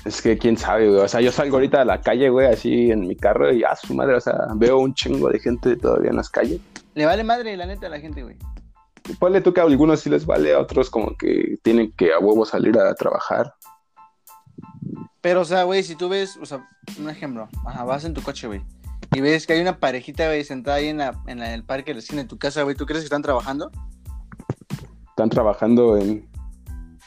Es 0.04 0.20
que 0.20 0.36
quién 0.36 0.56
sabe, 0.56 0.88
güey. 0.88 1.00
O 1.00 1.08
sea, 1.08 1.20
yo 1.20 1.30
salgo 1.30 1.56
ahorita 1.56 1.80
a 1.82 1.84
la 1.84 2.00
calle, 2.00 2.28
güey, 2.28 2.48
así 2.48 2.90
en 2.90 3.06
mi 3.06 3.14
carro 3.16 3.52
y 3.52 3.62
a 3.62 3.76
su 3.76 3.94
madre, 3.94 4.16
o 4.16 4.20
sea, 4.20 4.34
veo 4.56 4.78
un 4.78 4.94
chingo 4.94 5.28
de 5.28 5.38
gente 5.38 5.76
todavía 5.76 6.10
en 6.10 6.16
las 6.16 6.28
calles. 6.28 6.60
Le 6.94 7.06
vale 7.06 7.22
madre, 7.24 7.56
la 7.56 7.66
neta, 7.66 7.86
a 7.86 7.90
la 7.90 8.00
gente, 8.00 8.22
güey. 8.22 8.36
Ponle 9.18 9.40
tú 9.40 9.52
que 9.52 9.60
a 9.60 9.64
algunos 9.64 10.00
sí 10.00 10.10
les 10.10 10.26
vale, 10.26 10.54
a 10.54 10.58
otros 10.60 10.90
como 10.90 11.16
que 11.16 11.56
tienen 11.62 11.92
que 11.96 12.12
a 12.12 12.18
huevo 12.18 12.44
salir 12.44 12.78
a 12.78 12.94
trabajar. 12.94 13.54
Pero, 15.20 15.42
o 15.42 15.44
sea, 15.44 15.62
güey, 15.64 15.82
si 15.84 15.94
tú 15.94 16.08
ves, 16.08 16.36
o 16.40 16.46
sea, 16.46 16.68
un 16.98 17.08
ejemplo, 17.08 17.48
ajá, 17.66 17.84
vas 17.84 18.04
en 18.04 18.12
tu 18.14 18.22
coche, 18.22 18.48
güey, 18.48 18.60
y 19.14 19.20
ves 19.20 19.46
que 19.46 19.52
hay 19.52 19.60
una 19.60 19.78
parejita, 19.78 20.26
güey, 20.26 20.42
sentada 20.44 20.78
ahí 20.78 20.88
en, 20.88 20.98
la, 20.98 21.20
en 21.26 21.38
la- 21.38 21.54
el 21.54 21.62
parque 21.64 21.90
de 21.92 21.94
la 21.94 22.00
esquina 22.00 22.22
de 22.22 22.28
tu 22.28 22.38
casa, 22.38 22.62
güey, 22.62 22.74
¿tú 22.74 22.86
crees 22.86 23.02
que 23.02 23.06
están 23.06 23.22
trabajando? 23.22 23.70
Están 25.10 25.30
trabajando 25.30 25.96
en, 25.96 26.28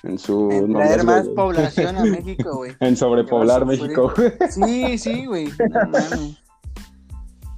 en 0.06 0.18
su 0.18 0.52
en 0.52 0.74
traer 0.74 1.04
más 1.04 1.24
güey. 1.24 1.36
población 1.36 1.98
a 1.98 2.06
México, 2.06 2.58
güey. 2.58 2.74
En 2.80 2.96
sobrepoblar. 2.96 3.66
México. 3.66 4.14
Sí, 4.50 4.98
sí, 4.98 5.26
güey. 5.26 5.46
No 5.70 5.82
mames. 5.90 6.38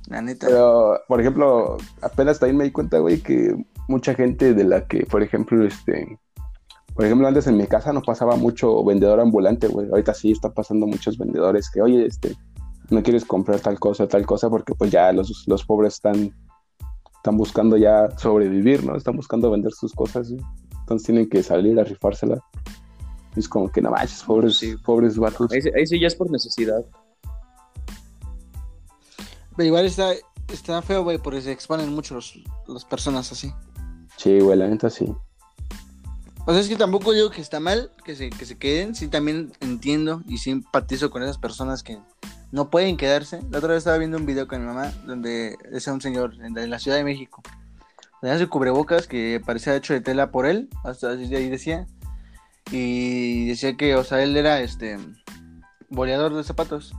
La 0.07 0.21
neta. 0.21 0.47
Pero, 0.47 0.99
por 1.07 1.19
ejemplo, 1.19 1.77
apenas 2.01 2.39
también 2.39 2.57
me 2.57 2.63
di 2.63 2.71
cuenta, 2.71 2.99
güey, 2.99 3.19
que 3.19 3.53
mucha 3.89 4.13
gente 4.13 4.53
de 4.53 4.63
la 4.63 4.87
que, 4.87 5.05
por 5.05 5.21
ejemplo, 5.21 5.65
este, 5.65 6.17
por 6.93 7.05
ejemplo, 7.05 7.27
antes 7.27 7.45
en 7.47 7.57
mi 7.57 7.67
casa 7.67 7.91
no 7.91 8.01
pasaba 8.01 8.37
mucho 8.37 8.83
vendedor 8.85 9.19
ambulante, 9.19 9.67
güey. 9.67 9.89
Ahorita 9.89 10.13
sí 10.13 10.31
están 10.31 10.53
pasando 10.53 10.87
muchos 10.87 11.17
vendedores 11.17 11.69
que, 11.69 11.81
oye, 11.81 12.05
este, 12.05 12.35
no 12.89 13.03
quieres 13.03 13.25
comprar 13.25 13.59
tal 13.59 13.79
cosa, 13.79 14.07
tal 14.07 14.25
cosa, 14.25 14.49
porque 14.49 14.73
pues 14.73 14.91
ya 14.91 15.11
los, 15.11 15.43
los 15.45 15.65
pobres 15.65 15.95
están, 15.95 16.33
están 17.17 17.35
buscando 17.35 17.75
ya 17.75 18.09
sobrevivir, 18.17 18.85
¿no? 18.85 18.95
Están 18.95 19.17
buscando 19.17 19.51
vender 19.51 19.73
sus 19.73 19.93
cosas, 19.93 20.31
güey. 20.31 20.41
Entonces 20.87 21.05
tienen 21.07 21.27
que 21.29 21.43
salir 21.43 21.77
a 21.77 21.83
rifársela. 21.83 22.41
Es 23.35 23.49
como 23.49 23.69
que 23.69 23.81
no 23.81 23.91
manches, 23.91 24.23
pobres, 24.23 24.55
Sí. 24.55 24.77
pobres 24.77 25.17
vatos. 25.17 25.51
Ahí, 25.51 25.61
sí- 25.61 25.69
ahí 25.75 25.85
sí 25.85 25.99
ya 25.99 26.07
es 26.07 26.15
por 26.15 26.31
necesidad. 26.31 26.79
Pero 29.57 29.67
igual 29.67 29.85
está, 29.85 30.13
está 30.47 30.81
feo, 30.81 31.03
güey, 31.03 31.17
porque 31.17 31.41
se 31.41 31.51
exponen 31.51 31.93
mucho 31.93 32.15
los- 32.15 32.39
las 32.67 32.85
personas 32.85 33.29
así. 33.33 33.53
Sí, 34.15 34.39
güey, 34.39 34.57
la 34.57 34.67
neta 34.69 34.89
sí. 34.89 35.13
O 36.45 36.51
sea, 36.53 36.61
es 36.61 36.69
que 36.69 36.77
tampoco 36.77 37.11
digo 37.11 37.29
que 37.31 37.41
está 37.41 37.59
mal 37.59 37.91
que 38.05 38.15
se, 38.15 38.29
que 38.29 38.45
se 38.45 38.57
queden. 38.57 38.95
Sí, 38.95 39.09
también 39.09 39.51
entiendo 39.59 40.23
y 40.25 40.37
sí 40.37 40.51
empatizo 40.51 41.09
con 41.09 41.21
esas 41.21 41.37
personas 41.37 41.83
que 41.83 41.99
no 42.53 42.69
pueden 42.69 42.95
quedarse. 42.95 43.41
La 43.51 43.57
otra 43.57 43.71
vez 43.73 43.79
estaba 43.79 43.97
viendo 43.97 44.15
un 44.15 44.25
video 44.25 44.47
con 44.47 44.61
mi 44.61 44.65
mamá 44.67 44.93
donde 45.05 45.57
decía 45.69 45.91
un 45.91 45.99
señor 45.99 46.35
en 46.41 46.53
la, 46.53 46.63
en 46.63 46.69
la 46.69 46.79
Ciudad 46.79 46.95
de 46.95 47.03
México. 47.03 47.41
Tenía 48.27 48.43
su 48.43 48.49
cubrebocas 48.49 49.07
que 49.07 49.41
parecía 49.45 49.73
hecho 49.77 49.93
de 49.93 50.01
tela 50.01 50.31
por 50.31 50.45
él, 50.47 50.67
hasta 50.83 51.11
ahí 51.11 51.49
decía. 51.49 51.87
Y 52.71 53.47
decía 53.47 53.77
que, 53.77 53.95
o 53.95 54.03
sea, 54.03 54.21
él 54.21 54.35
era 54.35 54.59
este 54.59 54.97
boleador 55.89 56.33
de 56.35 56.43
zapatos. 56.43 56.93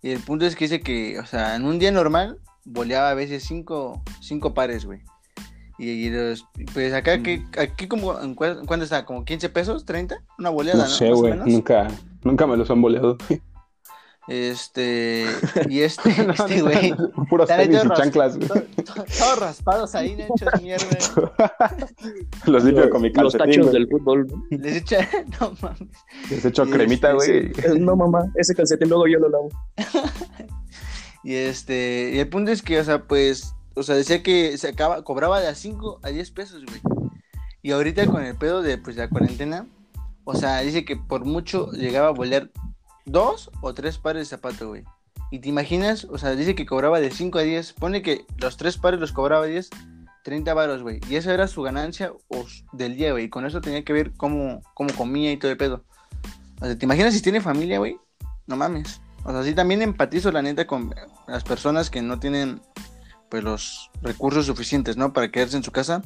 Y 0.00 0.10
el 0.10 0.20
punto 0.20 0.46
es 0.46 0.54
que 0.54 0.66
dice 0.66 0.80
que, 0.80 1.18
o 1.18 1.26
sea, 1.26 1.56
en 1.56 1.64
un 1.64 1.80
día 1.80 1.90
normal, 1.90 2.38
boleaba 2.64 3.10
a 3.10 3.14
veces 3.14 3.42
cinco, 3.42 4.00
cinco 4.20 4.54
pares, 4.54 4.84
güey. 4.84 5.00
Y, 5.76 5.88
y 5.90 6.10
los- 6.10 6.46
pues 6.72 6.92
acá, 6.94 7.20
que, 7.20 7.44
aquí 7.58 7.88
como, 7.88 8.20
¿en 8.20 8.36
cu- 8.36 8.64
¿cuánto 8.64 8.84
está? 8.84 9.04
¿Como 9.04 9.24
15 9.24 9.48
pesos? 9.48 9.84
¿30? 9.84 10.18
Una 10.38 10.50
boleada, 10.50 10.84
No 10.84 10.88
sé, 10.88 11.10
güey, 11.10 11.36
nunca, 11.36 11.88
nunca 12.22 12.46
me 12.46 12.56
los 12.56 12.70
han 12.70 12.80
boleado. 12.80 13.18
Este, 14.26 15.26
y 15.68 15.80
este, 15.80 16.10
este 16.10 16.62
güey, 16.62 16.94
Puros 17.28 17.46
tenis 17.46 17.84
y 17.84 17.88
chanclas, 17.90 18.38
todos 18.38 19.38
raspados 19.38 19.94
ahí, 19.94 20.16
¿no? 20.16 20.24
hechos 20.24 20.62
mierda. 20.62 20.86
Los 22.46 22.64
limpio 22.64 22.88
con 22.88 23.02
mi 23.02 23.10
Los 23.10 23.34
calcetín, 23.34 23.62
tachos 23.62 23.66
güey. 23.66 23.72
del 23.74 23.88
fútbol. 23.88 24.26
Les 24.50 24.76
echa, 24.76 25.08
no 25.40 25.52
mames. 25.60 25.88
Les 26.30 26.44
echo 26.44 26.64
Y 26.64 26.70
cremita, 26.70 27.12
este, 27.12 27.52
güey. 27.68 27.80
No, 27.80 27.96
mamá, 27.96 28.32
ese 28.36 28.54
calcetín 28.54 28.88
luego 28.88 29.06
yo 29.06 29.18
lo 29.18 29.28
lavo. 29.28 29.50
Y 31.22 31.34
este, 31.34 32.12
y 32.14 32.18
el 32.18 32.28
punto 32.28 32.50
es 32.50 32.62
que, 32.62 32.78
o 32.78 32.84
sea, 32.84 33.02
pues, 33.02 33.54
o 33.74 33.82
sea, 33.82 33.94
decía 33.94 34.22
que 34.22 34.56
se 34.56 34.68
acaba, 34.68 35.02
cobraba 35.04 35.40
de 35.40 35.48
a 35.48 35.54
5 35.54 36.00
a 36.02 36.08
10 36.08 36.30
pesos, 36.30 36.64
güey. 36.64 36.80
Y 37.62 37.72
ahorita 37.72 38.06
con 38.06 38.22
el 38.22 38.36
pedo 38.36 38.62
de, 38.62 38.78
pues, 38.78 38.96
la 38.96 39.08
cuarentena, 39.08 39.66
o 40.24 40.34
sea, 40.34 40.60
dice 40.60 40.84
que 40.84 40.96
por 40.96 41.24
mucho 41.24 41.70
llegaba 41.72 42.08
a 42.08 42.12
bolear 42.12 42.50
dos 43.04 43.50
o 43.60 43.74
tres 43.74 43.98
pares 43.98 44.20
de 44.28 44.36
zapatos, 44.36 44.68
güey. 44.68 44.84
Y 45.30 45.40
te 45.40 45.48
imaginas, 45.48 46.04
o 46.04 46.18
sea, 46.18 46.36
dice 46.36 46.54
que 46.54 46.66
cobraba 46.66 47.00
de 47.00 47.10
5 47.10 47.38
a 47.38 47.42
10, 47.42 47.72
pone 47.74 48.02
que 48.02 48.24
los 48.38 48.56
tres 48.56 48.78
pares 48.78 49.00
los 49.00 49.12
cobraba 49.12 49.46
10, 49.46 49.70
30 50.22 50.54
varos, 50.54 50.82
güey. 50.82 51.00
Y 51.08 51.16
esa 51.16 51.34
era 51.34 51.48
su 51.48 51.62
ganancia 51.62 52.12
del 52.72 52.96
día, 52.96 53.12
güey. 53.12 53.24
Y 53.24 53.28
con 53.28 53.44
eso 53.44 53.60
tenía 53.60 53.84
que 53.84 53.92
ver 53.92 54.12
cómo, 54.16 54.62
cómo 54.74 54.94
comía 54.94 55.32
y 55.32 55.36
todo 55.36 55.50
el 55.50 55.56
pedo. 55.56 55.84
O 56.60 56.66
sea, 56.66 56.78
¿te 56.78 56.84
imaginas 56.84 57.14
si 57.14 57.22
tiene 57.22 57.40
familia, 57.40 57.78
güey? 57.78 57.98
No 58.46 58.56
mames. 58.56 59.00
O 59.24 59.32
sea, 59.32 59.42
sí 59.42 59.54
también 59.54 59.82
empatizo 59.82 60.30
la 60.30 60.42
neta 60.42 60.66
con 60.66 60.94
las 61.26 61.44
personas 61.44 61.90
que 61.90 62.02
no 62.02 62.18
tienen 62.20 62.60
pues 63.28 63.42
los 63.42 63.90
recursos 64.02 64.46
suficientes, 64.46 64.96
¿no? 64.96 65.12
Para 65.12 65.30
quedarse 65.30 65.56
en 65.56 65.62
su 65.62 65.72
casa. 65.72 66.02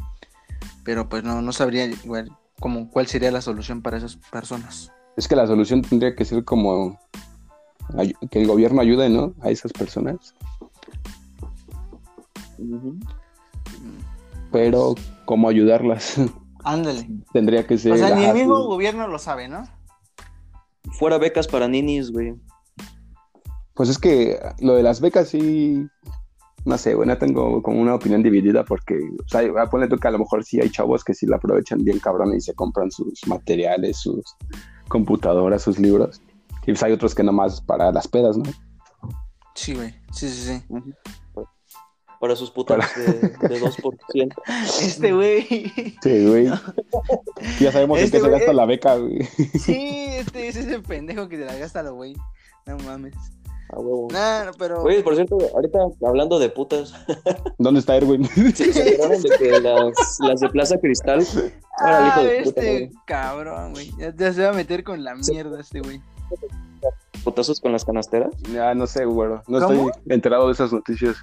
Pero 0.84 1.08
pues 1.08 1.22
no, 1.22 1.42
no 1.42 1.52
sabría 1.52 1.84
igual 1.84 2.30
como 2.60 2.90
cuál 2.90 3.06
sería 3.06 3.30
la 3.30 3.40
solución 3.40 3.82
para 3.82 3.98
esas 3.98 4.16
personas. 4.16 4.92
Es 5.18 5.26
que 5.26 5.34
la 5.34 5.48
solución 5.48 5.82
tendría 5.82 6.14
que 6.14 6.24
ser 6.24 6.44
como 6.44 6.96
que 8.30 8.40
el 8.40 8.46
gobierno 8.46 8.80
ayude, 8.80 9.10
¿no? 9.10 9.34
A 9.40 9.50
esas 9.50 9.72
personas. 9.72 10.32
Pero, 14.52 14.94
¿cómo 15.24 15.48
ayudarlas? 15.48 16.20
Ándale. 16.62 17.08
Tendría 17.32 17.66
que 17.66 17.78
ser. 17.78 17.94
O 17.94 17.96
sea, 17.96 18.14
ni 18.14 18.26
el 18.26 18.34
mismo 18.34 18.62
gobierno 18.62 19.08
lo 19.08 19.18
sabe, 19.18 19.48
¿no? 19.48 19.64
Fuera 20.92 21.18
becas 21.18 21.48
para 21.48 21.66
ninis, 21.66 22.12
güey. 22.12 22.36
Pues 23.74 23.88
es 23.88 23.98
que 23.98 24.38
lo 24.60 24.76
de 24.76 24.84
las 24.84 25.00
becas 25.00 25.30
sí. 25.30 25.84
No 26.64 26.78
sé, 26.78 26.94
güey, 26.94 27.08
no 27.08 27.18
tengo 27.18 27.60
como 27.60 27.80
una 27.80 27.96
opinión 27.96 28.22
dividida 28.22 28.64
porque, 28.64 28.94
o 28.94 29.28
sea, 29.28 29.40
ah, 29.58 29.68
ponle 29.68 29.88
tú 29.88 29.96
que 29.96 30.06
a 30.06 30.12
lo 30.12 30.18
mejor 30.20 30.44
sí 30.44 30.60
hay 30.60 30.70
chavos 30.70 31.02
que 31.02 31.14
sí 31.14 31.26
la 31.26 31.36
aprovechan 31.36 31.82
bien 31.82 31.98
cabrón 31.98 32.34
y 32.34 32.40
se 32.40 32.54
compran 32.54 32.90
sus 32.92 33.26
materiales, 33.26 33.96
sus 33.96 34.22
computadoras, 34.88 35.62
sus 35.62 35.78
libros. 35.78 36.20
Y 36.62 36.72
pues 36.72 36.82
hay 36.82 36.92
otros 36.92 37.14
que 37.14 37.22
nomás 37.22 37.60
para 37.60 37.92
las 37.92 38.08
pedas, 38.08 38.36
¿no? 38.36 38.44
Sí, 39.54 39.74
güey. 39.74 39.94
Sí, 40.12 40.28
sí, 40.28 40.62
sí. 40.68 40.82
Para 42.20 42.36
sus 42.36 42.50
putas 42.50 42.84
de, 42.96 43.12
de 43.48 43.60
2%. 43.60 44.34
Este 44.82 45.12
güey. 45.12 45.44
Sí, 46.02 46.26
güey. 46.26 46.50
Ya 47.60 47.72
sabemos 47.72 47.98
en 47.98 48.04
Este 48.04 48.18
qué 48.18 48.24
se 48.24 48.30
gasta 48.30 48.52
la 48.52 48.66
beca, 48.66 48.96
güey. 48.96 49.24
Sí, 49.58 50.06
este 50.10 50.48
es 50.48 50.56
ese 50.56 50.80
pendejo 50.80 51.28
que 51.28 51.38
te 51.38 51.44
la 51.44 51.54
gasta 51.56 51.82
lo 51.82 51.94
güey. 51.94 52.16
No 52.66 52.76
mames. 52.78 53.14
A 53.70 53.78
huevo. 53.78 54.08
No, 54.10 54.50
pero. 54.58 54.80
Güey, 54.80 55.02
por 55.02 55.14
cierto, 55.14 55.36
ahorita 55.54 55.78
hablando 56.06 56.38
de 56.38 56.48
putas, 56.48 56.94
¿Dónde 57.58 57.80
está 57.80 57.96
Erwin? 57.96 58.24
¿se 58.54 58.72
se 58.72 58.88
enteraron 58.88 59.22
de 59.22 59.30
que 59.38 59.60
las, 59.60 60.18
las 60.20 60.40
de 60.40 60.48
Plaza 60.48 60.78
Cristal? 60.78 61.24
Ah, 61.78 62.08
hijo 62.08 62.26
de 62.26 62.42
puta, 62.44 62.60
este 62.60 62.86
güey. 62.86 62.90
cabrón, 63.06 63.72
güey. 63.72 63.90
Ya, 63.98 64.14
ya 64.14 64.32
se 64.32 64.42
va 64.42 64.50
a 64.50 64.54
meter 64.54 64.84
con 64.84 65.04
la 65.04 65.14
mierda 65.14 65.60
este 65.60 65.80
güey. 65.80 66.00
putazos 67.24 67.60
con 67.60 67.72
las 67.72 67.84
canasteras? 67.84 68.32
Ya 68.52 68.74
no 68.74 68.86
sé, 68.86 69.04
güero. 69.04 69.42
No 69.48 69.60
¿Cómo? 69.60 69.90
estoy 69.90 70.02
enterado 70.14 70.46
de 70.46 70.52
esas 70.52 70.72
noticias. 70.72 71.16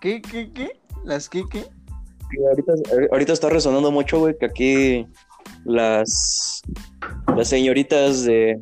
¿Qué, 0.00 0.20
qué, 0.20 0.52
qué? 0.52 0.80
¿Las 1.04 1.28
qué, 1.28 1.44
qué? 1.50 1.62
Sí, 2.30 2.38
ahorita, 2.48 2.72
ahorita 3.12 3.32
está 3.32 3.48
resonando 3.48 3.90
mucho, 3.90 4.18
güey, 4.18 4.36
que 4.36 4.46
aquí 4.46 5.06
las, 5.64 6.62
las 7.34 7.48
señoritas 7.48 8.24
de... 8.24 8.60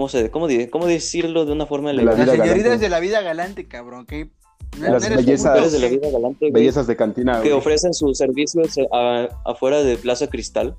¿Cómo, 0.00 0.08
se, 0.08 0.30
cómo, 0.30 0.48
cómo 0.70 0.86
decirlo 0.86 1.44
de 1.44 1.52
una 1.52 1.66
forma 1.66 1.90
De 1.90 1.96
la 1.96 2.02
elegante? 2.12 2.24
Las 2.24 2.36
señoritas 2.36 2.64
galante. 2.64 2.84
de 2.86 2.88
la 2.88 3.00
vida 3.00 3.20
galante, 3.20 3.68
cabrón. 3.68 4.06
¿qué? 4.06 4.30
No- 4.78 4.92
Las 4.92 5.06
bellezas- 5.10 5.72
de 5.72 5.78
la 5.78 5.88
vida 5.88 6.10
galante, 6.10 6.36
güey, 6.40 6.52
Bellezas 6.52 6.86
de 6.86 6.96
cantina, 6.96 7.34
que 7.42 7.48
güey. 7.48 7.52
ofrecen 7.52 7.92
sus 7.92 8.16
servicios 8.16 8.76
a- 8.94 9.28
afuera 9.44 9.82
de 9.82 9.98
Plaza 9.98 10.26
Cristal. 10.28 10.74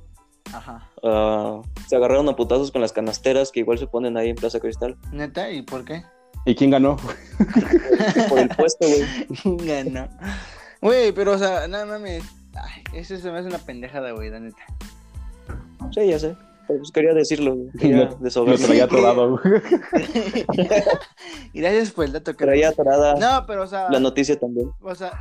Ajá. 0.52 0.90
Ah, 1.04 1.62
se 1.88 1.96
agarraron 1.98 2.28
a 2.30 2.36
putazos 2.36 2.72
con 2.72 2.82
las 2.82 2.94
canasteras 2.94 3.52
que 3.52 3.60
igual 3.60 3.78
se 3.78 3.86
ponen 3.86 4.18
ahí 4.18 4.30
en 4.30 4.36
Plaza 4.38 4.60
Cristal. 4.60 4.98
¿Neta? 5.12 5.52
¿Y 5.52 5.62
por 5.62 5.86
qué? 5.86 6.02
¿Y 6.48 6.56
quién 6.56 6.72
ganó? 6.72 6.98
Por 8.28 8.40
el 8.40 8.50
puesto, 8.50 8.88
güey. 8.88 9.58
Ganó. 9.68 10.08
Güey, 10.82 11.12
pero, 11.12 11.34
o 11.34 11.38
sea, 11.38 11.68
no 11.68 11.86
mames. 11.86 12.24
Ay, 12.56 12.84
eso 12.94 13.16
se 13.18 13.30
me 13.30 13.38
hace 13.38 13.50
una 13.50 13.60
pendejada, 13.60 14.14
güey, 14.14 14.32
la 14.32 14.40
neta. 14.40 14.64
Sí, 15.94 16.08
ya 16.08 16.18
sé. 16.18 16.36
Pero 16.72 16.80
pues 16.80 16.92
quería 16.92 17.14
decirlo, 17.14 17.56
güey. 17.56 17.70
Quería 17.80 18.10
Lo, 18.20 18.58
traía 18.58 18.86
atorado, 18.86 19.38
güey. 19.38 19.62
gracias 21.54 21.92
por 21.92 22.06
el 22.06 22.14
dato 22.14 22.36
que 22.36 22.46
Traía 22.46 22.70
atorada 22.70 23.16
No, 23.16 23.46
pero, 23.46 23.64
o 23.64 23.68
sea. 23.68 23.90
la 23.90 24.00
noticia 24.00 24.40
también. 24.40 24.72
O 24.82 24.96
sea, 24.96 25.12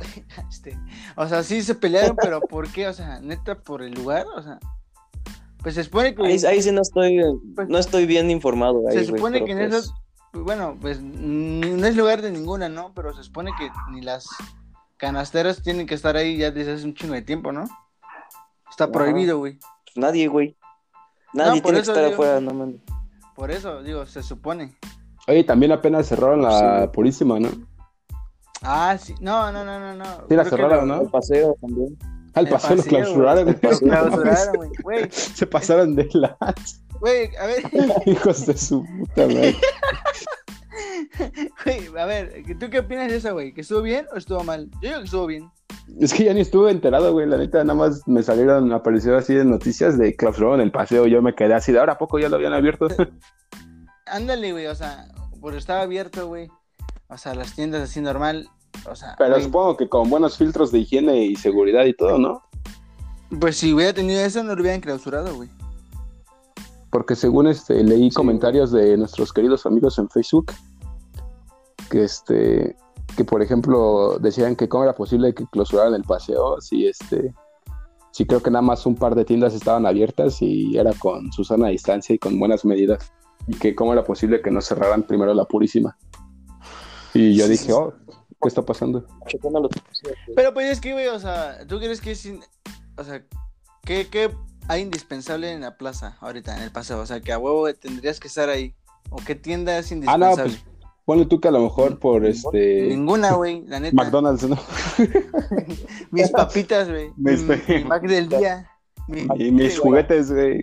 este, 0.49 0.77
o 1.17 1.27
sea, 1.27 1.43
sí 1.43 1.61
se 1.61 1.75
pelearon, 1.75 2.15
pero 2.15 2.39
¿por 2.41 2.71
qué? 2.71 2.87
O 2.87 2.93
sea, 2.93 3.19
neta, 3.19 3.55
por 3.59 3.81
el 3.81 3.93
lugar, 3.93 4.25
o 4.35 4.41
sea, 4.41 4.59
pues 5.61 5.75
se 5.75 5.83
supone 5.83 6.15
que, 6.15 6.23
Ahí, 6.23 6.39
ahí 6.47 6.61
sí 6.61 6.71
no 6.71 6.81
estoy, 6.81 7.21
Pues- 7.55 7.67
no 7.67 7.77
estoy 7.77 8.05
bien 8.05 8.31
informado. 8.31 8.87
ahí, 8.87 8.97
se 8.97 9.05
supone 9.05 9.43
que 9.43 9.51
en 9.51 9.57
pues, 9.57 9.73
esas, 9.73 9.93
pues, 10.31 10.43
bueno, 10.45 10.77
pues 10.79 11.01
no 11.01 11.85
es 11.85 11.95
lugar 11.97 12.21
de 12.21 12.31
ninguna, 12.31 12.69
¿no? 12.69 12.93
Pero 12.95 13.13
se 13.13 13.23
supone 13.23 13.51
que 13.59 13.69
ni 13.91 14.01
las 14.01 14.25
canasteras 14.97 15.61
tienen 15.61 15.85
que 15.85 15.95
estar 15.95 16.15
ahí 16.15 16.37
ya 16.37 16.51
desde 16.51 16.73
hace 16.73 16.85
un 16.85 16.93
chingo 16.93 17.13
de 17.13 17.21
tiempo, 17.23 17.51
¿no? 17.51 17.65
Está 18.69 18.89
prohibido, 18.89 19.37
güey. 19.37 19.57
pues, 19.57 19.97
nadie, 19.97 20.27
güey. 20.29 20.55
Nadie 21.33 21.61
por 21.61 21.71
tiene 21.71 21.77
que 21.79 21.81
eso 21.83 21.91
estar 21.91 22.03
digo. 22.05 22.13
afuera, 22.15 22.39
no 22.41 22.53
mames. 22.53 22.75
Por 23.35 23.51
eso, 23.51 23.81
digo, 23.83 24.05
se 24.05 24.21
supone. 24.23 24.75
Oye, 25.27 25.43
también 25.43 25.71
apenas 25.71 26.07
cerraron 26.07 26.41
la 26.41 26.81
Sí. 26.83 26.87
Purísima, 26.93 27.39
¿no? 27.39 27.49
Ah, 28.61 28.97
sí, 28.99 29.15
no, 29.19 29.51
no, 29.51 29.63
no, 29.65 29.79
no, 29.79 29.95
no. 29.95 30.05
Sí, 30.29 30.35
la 30.35 30.43
Creo 30.43 30.45
cerraron, 30.45 30.87
lo- 30.87 30.95
¿no? 30.97 31.01
El 31.03 31.09
paseo 31.09 31.55
también. 31.61 31.97
Al 32.33 32.45
el 32.45 32.51
paseo 32.53 32.75
lo 32.77 32.83
paseo, 32.83 32.89
clausuraron. 32.89 33.59
Lo 33.81 34.57
güey. 34.57 34.69
Güey, 34.83 35.07
Se 35.11 35.47
pasaron 35.47 35.95
de 35.95 36.07
la 36.13 36.37
güey, 36.99 37.35
a 37.35 37.45
ver, 37.47 37.63
hijos 38.05 38.45
de 38.45 38.55
su 38.57 38.85
puta 38.85 39.25
madre. 39.27 39.55
güey, 41.65 41.87
a 41.99 42.05
ver, 42.05 42.43
¿tú 42.59 42.69
qué 42.69 42.79
opinas 42.79 43.09
de 43.09 43.17
eso, 43.17 43.33
güey? 43.33 43.53
¿Que 43.53 43.61
estuvo 43.61 43.81
bien 43.81 44.05
o 44.13 44.17
estuvo 44.17 44.43
mal? 44.43 44.69
Yo 44.81 44.89
digo 44.89 44.99
que 44.99 45.05
estuvo 45.05 45.25
bien. 45.25 45.49
Es 45.99 46.13
que 46.13 46.23
ya 46.23 46.33
ni 46.33 46.41
estuve 46.41 46.71
enterado, 46.71 47.11
güey. 47.11 47.27
La 47.27 47.37
neta, 47.37 47.63
nada 47.63 47.77
más 47.77 48.07
me 48.07 48.23
salieron, 48.23 48.67
me 48.67 48.75
apareció 48.75 49.17
así 49.17 49.33
de 49.33 49.45
noticias 49.45 49.97
de 49.97 50.15
clausuraron 50.15 50.61
el 50.61 50.71
paseo. 50.71 51.07
Yo 51.07 51.21
me 51.21 51.35
quedé 51.35 51.53
así 51.53 51.71
de 51.71 51.79
ahora 51.79 51.93
a 51.93 51.97
poco 51.97 52.19
ya 52.19 52.29
lo 52.29 52.37
habían 52.37 52.53
abierto. 52.53 52.87
Ándale, 54.05 54.51
güey, 54.51 54.67
o 54.67 54.75
sea, 54.75 55.07
porque 55.39 55.57
estaba 55.57 55.81
abierto, 55.81 56.27
güey. 56.27 56.49
O 57.07 57.17
sea, 57.17 57.35
las 57.35 57.55
tiendas 57.55 57.83
así 57.83 58.01
normal. 58.01 58.49
O 58.89 58.95
sea, 58.95 59.15
Pero 59.17 59.31
güey, 59.31 59.43
supongo 59.43 59.77
que 59.77 59.89
con 59.89 60.09
buenos 60.09 60.37
filtros 60.37 60.71
de 60.71 60.79
higiene 60.79 61.25
y 61.25 61.35
seguridad 61.35 61.85
y 61.85 61.93
todo, 61.93 62.17
¿no? 62.17 62.43
pues 63.39 63.57
si 63.57 63.73
hubiera 63.73 63.93
tenido 63.93 64.19
eso, 64.19 64.43
no 64.43 64.55
lo 64.55 64.61
hubieran 64.61 64.81
clausurado, 64.81 65.35
güey. 65.35 65.49
Porque 66.89 67.15
según 67.15 67.47
este 67.47 67.81
leí 67.83 68.11
Sí, 68.11 68.15
comentarios 68.15 68.71
de 68.71 68.97
nuestros 68.97 69.31
queridos 69.31 69.65
amigos 69.65 69.97
en 69.97 70.09
Facebook 70.09 70.51
que 71.89 72.03
este 72.03 72.75
que 73.15 73.25
por 73.25 73.41
ejemplo 73.41 74.17
decían 74.19 74.55
que 74.55 74.67
cómo 74.69 74.83
era 74.83 74.93
posible 74.95 75.33
que 75.33 75.45
clausuraran 75.47 75.93
el 75.93 76.03
paseo 76.03 76.59
si 76.61 76.87
este 76.87 77.33
si 78.11 78.25
creo 78.25 78.41
que 78.41 78.51
nada 78.51 78.61
más 78.61 78.85
un 78.85 78.95
par 78.95 79.15
de 79.15 79.23
tiendas 79.25 79.53
estaban 79.53 79.85
abiertas 79.85 80.41
y 80.41 80.77
era 80.77 80.93
con 80.93 81.31
su 81.31 81.43
sana 81.43 81.67
distancia 81.69 82.15
y 82.15 82.19
con 82.19 82.37
buenas 82.39 82.65
medidas 82.65 83.11
y 83.47 83.55
que 83.55 83.73
cómo 83.75 83.93
era 83.93 84.03
posible 84.03 84.41
que 84.41 84.51
no 84.51 84.61
cerraran 84.61 85.03
primero 85.03 85.33
la 85.33 85.45
purísima 85.45 85.97
y 87.13 87.35
yo 87.35 87.45
Sí, 87.45 87.51
dije 87.51 87.73
oh 87.73 87.93
qué 88.41 88.47
está 88.47 88.63
pasando 88.63 89.05
güey. 89.19 90.15
Pero 90.35 90.53
pues 90.53 90.71
es 90.71 90.81
que, 90.81 90.93
güey, 90.93 91.07
o 91.07 91.19
sea, 91.19 91.65
¿tú 91.67 91.77
crees 91.77 92.01
que 92.01 92.11
es... 92.11 92.25
in- 92.25 92.43
O 92.97 93.03
sea, 93.03 93.23
¿qué, 93.83 94.07
qué 94.09 94.31
hay 94.67 94.81
indispensable 94.81 95.51
en 95.51 95.61
la 95.61 95.77
plaza 95.77 96.17
ahorita, 96.21 96.57
en 96.57 96.63
el 96.63 96.71
paseo? 96.71 96.99
O 97.01 97.05
sea, 97.05 97.19
que 97.21 97.31
a 97.31 97.37
huevo 97.37 97.71
tendrías 97.75 98.19
que 98.19 98.27
estar 98.29 98.49
ahí. 98.49 98.73
¿O 99.11 99.17
qué 99.17 99.35
tienda 99.35 99.77
es 99.77 99.91
ah 99.91 99.95
indispensable? 99.95 100.35
no 100.37 100.43
pues 100.43 100.63
ponle 101.05 101.25
tú 101.25 101.39
que 101.39 101.47
a 101.47 101.51
lo 101.51 101.61
mejor 101.61 101.99
por 101.99 102.25
este 102.25 102.87
Ninguna, 102.89 103.33
güey, 103.33 103.63
la 103.67 103.79
neta. 103.79 103.95
McDonald's 103.95 104.47
no 104.47 104.57
Mis 106.11 106.29
papitas, 106.31 106.89
güey. 106.89 107.09
Mi, 107.17 107.31
Mis- 107.31 107.67
mi 107.67 107.83
Mac 107.85 108.03
del 108.03 108.29
día. 108.29 108.67
Mi- 109.07 109.27
y 109.37 109.51
mis 109.51 109.79
juguetes 109.79 110.31
güey 110.31 110.61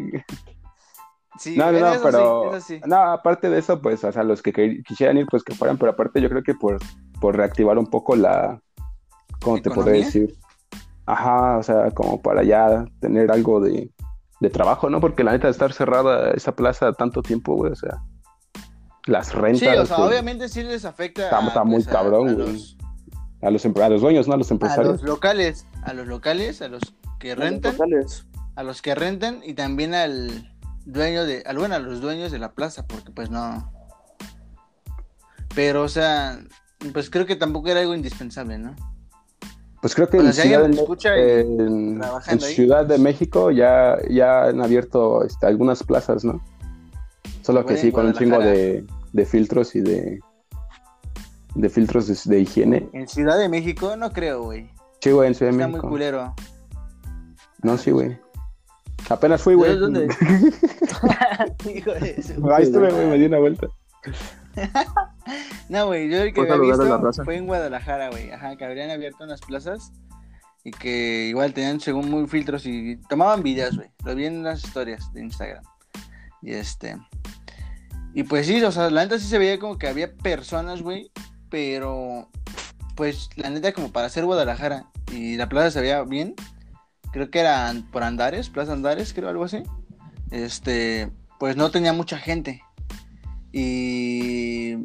Sí, 1.38 1.56
No, 1.56 1.70
no, 1.70 1.78
no, 1.78 2.02
pero. 2.02 2.60
sí. 2.60 2.80
No, 2.86 2.96
aparte 2.96 3.48
de 3.48 3.58
eso, 3.60 3.80
pues, 3.80 4.02
o 4.02 4.10
sea, 4.10 4.24
los 4.24 4.42
que 4.42 4.52
quisieran 4.82 5.18
ir, 5.18 5.26
pues 5.30 5.44
que 5.44 5.54
fueran, 5.54 5.78
pero 5.78 5.92
aparte 5.92 6.20
yo 6.20 6.28
creo 6.28 6.42
que 6.42 6.54
por, 6.54 6.78
por 7.20 7.36
reactivar 7.36 7.78
un 7.78 7.86
poco 7.86 8.16
la. 8.16 8.60
¿Cómo 9.40 9.62
te 9.62 9.70
podría 9.70 10.04
decir? 10.04 10.34
Ajá, 11.06 11.58
o 11.58 11.62
sea, 11.62 11.92
como 11.92 12.20
para 12.20 12.42
ya 12.42 12.84
tener 13.00 13.30
algo 13.30 13.60
de, 13.60 13.88
de 14.40 14.50
trabajo, 14.50 14.90
¿no? 14.90 15.00
Porque 15.00 15.22
la 15.22 15.30
neta 15.30 15.46
de 15.46 15.52
estar 15.52 15.72
cerrada 15.72 16.32
esa 16.32 16.56
plaza 16.56 16.92
tanto 16.92 17.22
tiempo, 17.22 17.54
güey, 17.54 17.70
o 17.70 17.76
sea, 17.76 17.98
las 19.06 19.34
rentas. 19.34 19.60
Sí, 19.60 19.66
o 19.66 19.86
sea, 19.86 19.96
güey, 19.96 20.08
obviamente 20.08 20.48
sí 20.48 20.62
les 20.62 20.84
afecta 20.84 21.24
Está- 21.24 21.38
a, 21.38 21.46
está 21.48 21.64
muy 21.64 21.82
a- 21.82 21.86
cabrón, 21.86 22.28
a 22.28 22.32
los, 22.32 22.76
A 23.42 23.50
los, 23.50 23.64
a 23.64 23.88
los 23.88 24.00
dueños, 24.00 24.26
¿no? 24.28 24.34
A 24.34 24.36
los 24.36 24.50
a 24.50 24.54
empresarios. 24.54 24.92
los 24.94 25.02
locales, 25.02 25.66
a 25.82 25.92
los 25.94 26.06
locales, 26.06 26.60
a 26.62 26.68
los 26.68 26.82
que 27.20 27.34
rentan, 27.34 27.76
a 28.56 28.62
los 28.62 28.82
que 28.82 28.94
rentan 28.94 29.40
y 29.44 29.54
también 29.54 29.94
al 29.94 30.52
dueño 30.84 31.24
de, 31.24 31.42
al 31.46 31.58
bueno, 31.58 31.74
a 31.76 31.78
los 31.78 32.00
dueños 32.00 32.32
de 32.32 32.38
la 32.38 32.52
plaza, 32.52 32.86
porque 32.86 33.10
pues 33.12 33.30
no. 33.30 33.72
Pero, 35.54 35.82
o 35.82 35.88
sea, 35.88 36.38
pues 36.92 37.10
creo 37.10 37.26
que 37.26 37.36
tampoco 37.36 37.68
era 37.68 37.80
algo 37.80 37.94
indispensable, 37.94 38.58
¿no? 38.58 38.74
Pues 39.80 39.94
creo 39.94 40.08
que 40.08 40.16
en, 40.18 40.32
si 40.32 40.42
Ciudad, 40.42 40.64
de, 40.68 40.74
escucha 40.74 41.16
y 41.16 41.20
en- 41.40 41.60
en 41.60 42.00
trabajando 42.00 42.46
ahí, 42.46 42.54
Ciudad 42.54 42.80
de 42.82 42.86
pues- 42.88 43.00
México 43.00 43.50
ya, 43.52 43.96
ya 44.10 44.44
han 44.46 44.60
abierto 44.60 45.24
este, 45.24 45.46
algunas 45.46 45.82
plazas, 45.84 46.24
¿no? 46.24 46.42
Solo 47.48 47.64
que 47.64 47.78
sí, 47.78 47.90
con 47.90 48.04
un 48.04 48.12
chingo 48.12 48.38
de, 48.40 48.84
de 49.14 49.24
filtros 49.24 49.74
y 49.74 49.80
de, 49.80 50.20
de 51.54 51.68
filtros 51.70 52.06
de, 52.06 52.34
de 52.36 52.40
higiene. 52.42 52.90
En 52.92 53.08
Ciudad 53.08 53.38
de 53.38 53.48
México 53.48 53.96
no 53.96 54.12
creo, 54.12 54.42
güey. 54.42 54.70
Sí, 55.00 55.12
güey, 55.12 55.28
en 55.28 55.34
Ciudad 55.34 55.52
de 55.52 55.56
Está 55.56 55.66
muy 55.66 55.76
México. 55.76 55.88
culero. 55.88 56.34
No, 57.62 57.78
sí, 57.78 57.90
güey. 57.90 58.18
Apenas 59.08 59.40
fui, 59.40 59.54
güey. 59.54 59.70
¿De 59.70 59.76
dónde? 59.78 60.04
Hijo 61.74 61.90
de 61.92 62.22
Ahí 62.54 62.64
estuve, 62.64 62.92
güey, 62.92 63.06
me 63.06 63.16
di 63.16 63.24
una 63.24 63.38
vuelta. 63.38 63.66
No, 65.70 65.86
güey, 65.86 66.10
yo 66.10 66.18
el 66.18 66.34
que 66.34 66.42
había 66.42 66.76
visto 66.76 67.24
fue 67.24 67.36
en 67.36 67.46
Guadalajara, 67.46 68.10
güey. 68.10 68.30
Ajá, 68.30 68.56
que 68.56 68.64
habrían 68.66 68.90
abierto 68.90 69.24
unas 69.24 69.40
plazas 69.40 69.90
y 70.64 70.70
que 70.70 71.28
igual 71.28 71.54
tenían 71.54 71.80
según 71.80 72.10
muy 72.10 72.26
filtros 72.26 72.66
y 72.66 72.96
tomaban 73.08 73.42
videos, 73.42 73.74
güey. 73.74 73.90
Lo 74.04 74.14
vi 74.14 74.26
en 74.26 74.36
unas 74.38 74.62
historias 74.62 75.10
de 75.14 75.22
Instagram. 75.22 75.64
Y 76.42 76.52
este. 76.52 76.98
Y 78.18 78.24
pues 78.24 78.48
sí, 78.48 78.60
o 78.64 78.72
sea, 78.72 78.90
la 78.90 79.04
neta 79.04 79.16
sí 79.20 79.28
se 79.28 79.38
veía 79.38 79.60
como 79.60 79.78
que 79.78 79.86
había 79.86 80.12
personas, 80.12 80.82
güey. 80.82 81.12
Pero, 81.50 82.28
pues, 82.96 83.30
la 83.36 83.48
neta, 83.48 83.72
como 83.72 83.92
para 83.92 84.08
hacer 84.08 84.24
Guadalajara 84.24 84.86
y 85.12 85.36
la 85.36 85.48
plaza 85.48 85.70
se 85.70 85.80
veía 85.80 86.02
bien, 86.02 86.34
creo 87.12 87.30
que 87.30 87.38
era 87.38 87.72
por 87.92 88.02
Andares, 88.02 88.50
Plaza 88.50 88.72
Andares, 88.72 89.12
creo, 89.12 89.28
algo 89.28 89.44
así. 89.44 89.62
Este, 90.32 91.12
pues 91.38 91.56
no 91.56 91.70
tenía 91.70 91.92
mucha 91.92 92.18
gente. 92.18 92.60
Y 93.52 94.78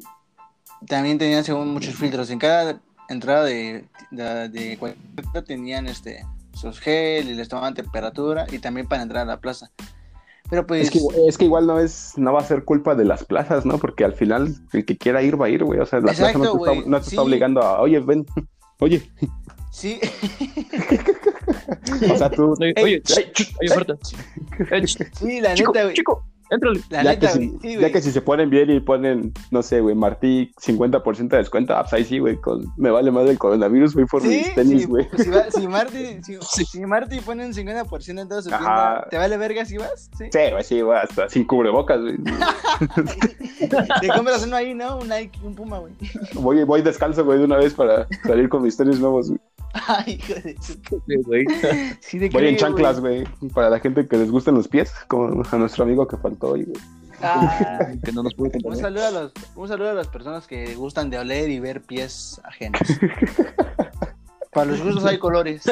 también 0.86 1.18
tenían 1.18 1.44
según 1.44 1.74
muchos 1.74 1.96
filtros. 1.96 2.30
En 2.30 2.38
cada 2.38 2.82
entrada 3.10 3.46
de, 3.46 3.86
de, 4.12 4.50
de 4.50 4.78
cualquier 4.78 5.44
tenían 5.44 5.88
este 5.88 6.24
sus 6.54 6.80
gel 6.80 7.32
y 7.32 7.34
les 7.34 7.50
tomaban 7.50 7.74
temperatura 7.74 8.46
y 8.52 8.60
también 8.60 8.88
para 8.88 9.02
entrar 9.02 9.24
a 9.24 9.26
la 9.26 9.42
plaza. 9.42 9.72
Pero 10.54 10.68
pues. 10.68 10.84
Es 10.84 10.92
que, 10.92 11.00
es 11.28 11.38
que 11.40 11.46
igual 11.46 11.66
no 11.66 11.80
es, 11.80 12.14
no 12.16 12.32
va 12.32 12.42
a 12.42 12.44
ser 12.44 12.64
culpa 12.64 12.94
de 12.94 13.06
las 13.06 13.24
plazas, 13.26 13.66
¿no? 13.66 13.80
Porque 13.80 14.06
al 14.06 14.14
final 14.14 14.54
el 14.72 14.86
que 14.86 14.98
quiera 15.00 15.24
ir 15.24 15.42
va 15.42 15.48
a 15.48 15.50
ir, 15.50 15.64
güey. 15.64 15.80
O 15.80 15.86
sea, 15.88 16.00
la 16.00 16.12
Exacto, 16.12 16.42
plaza 16.42 16.54
no 16.54 16.64
te, 16.64 16.72
está, 16.78 16.90
no 16.90 16.98
te 17.00 17.04
Sí. 17.06 17.10
está 17.10 17.22
obligando 17.24 17.62
a, 17.64 17.82
oye, 17.82 18.00
ven, 18.00 18.24
oye. 18.80 19.02
Sí, 19.72 20.00
O 22.12 22.18
sea, 22.18 22.30
tú. 22.30 22.54
Oye, 22.60 22.74
oye, 22.84 23.02
oye, 23.62 23.72
oferta. 23.72 23.94
Ch- 23.96 25.10
sí, 25.18 25.42
la 25.42 25.56
chico, 25.56 25.72
neta, 25.74 25.84
güey. 25.86 25.96
chico, 25.96 26.24
Ya 26.90 27.20
que, 27.20 27.28
si, 27.28 27.48
güey. 27.50 27.60
Sí, 27.76 27.80
ya 27.82 27.92
que 27.92 28.02
si 28.02 28.12
se 28.12 28.22
ponen 28.22 28.50
bien 28.50 28.70
y 28.70 28.80
ponen, 28.80 29.34
no 29.52 29.62
sé, 29.64 29.82
güey, 29.82 29.96
Martí 29.96 30.52
50% 30.62 31.28
de 31.30 31.38
descuento, 31.38 31.76
ah, 31.76 31.82
pues 31.84 31.94
ahí 31.94 32.06
sí, 32.06 32.20
güey, 32.20 32.38
con, 32.38 32.66
me 32.78 32.90
vale 32.92 33.12
más 33.12 33.30
el 33.30 33.38
coronavirus, 33.38 33.94
güey, 33.94 34.06
por 34.06 34.22
Sí, 34.22 34.28
mis 34.28 34.56
tenis, 34.56 34.82
sí, 34.84 34.88
güey. 34.88 35.08
si, 35.18 35.30
va- 35.30 35.52
si 35.52 35.68
Marty, 35.68 36.24
si, 36.24 36.38
Sí. 36.42 36.66
si 36.72 36.86
Marty 36.86 37.20
pone 37.22 37.46
un 37.46 37.54
50% 37.54 38.22
en 38.22 38.28
toda 38.30 38.42
su 38.42 38.50
Ajá. 38.54 38.58
tienda, 38.60 39.08
¿te 39.10 39.18
vale 39.18 39.38
verga 39.38 39.66
si 39.66 39.78
vas? 39.78 40.10
Sí. 40.18 40.26
Sí, 40.32 40.40
güey, 40.52 40.64
sí, 40.64 40.82
güey, 40.82 40.98
hasta 41.00 41.30
sin 41.30 41.46
cubrebocas, 41.46 42.00
güey. 42.02 42.18
Te 44.02 44.08
compras 44.10 44.44
uno 44.46 44.56
ahí, 44.56 44.74
¿no? 44.74 44.98
Un 44.98 45.10
Nike, 45.10 45.40
un 45.44 45.56
Puma, 45.56 45.80
güey. 45.80 45.94
Voy, 46.34 46.64
voy 46.64 46.82
descalzo, 46.82 47.24
güey, 47.26 47.40
de 47.40 47.46
una 47.46 47.58
vez 47.58 47.74
para 47.74 48.08
salir 48.26 48.50
con 48.50 48.64
mis 48.64 48.76
tenis 48.78 49.00
nuevos, 49.00 49.30
güey. 49.30 49.40
Ay, 49.74 50.20
hijo 50.20 50.34
de 50.36 50.56
su... 50.62 50.74
Sí, 52.02 52.30
Voy 52.30 52.48
en 52.48 52.58
chanclas, 52.58 53.00
güey. 53.00 53.24
para 53.54 53.70
la 53.70 53.80
gente 53.80 54.08
que 54.08 54.18
les 54.18 54.30
gustan 54.30 54.56
los 54.56 54.68
pies, 54.68 54.94
como 55.08 55.44
a 55.52 55.58
nuestro 55.58 55.84
amigo 55.84 56.08
que 56.08 56.18
faltó 56.18 56.52
hoy, 56.52 56.64
güey. 56.64 56.82
Ah, 57.22 57.80
Que 58.04 58.12
no 58.12 58.24
nos 58.24 58.36
puede 58.36 58.60
un, 58.64 58.76
saludo 58.76 59.08
a 59.08 59.12
los, 59.12 59.32
un 59.56 59.68
saludo 59.68 59.92
a 59.92 59.94
las 59.94 60.08
personas 60.08 60.46
que 60.48 60.76
gustan 60.76 61.10
de 61.10 61.18
oler 61.18 61.50
y 61.50 61.60
ver 61.60 61.82
pies 61.82 62.40
ajenos. 62.44 62.82
Para 64.52 64.72
los 64.72 64.84
gustos 64.84 65.06
hay 65.06 65.18
colores. 65.18 65.64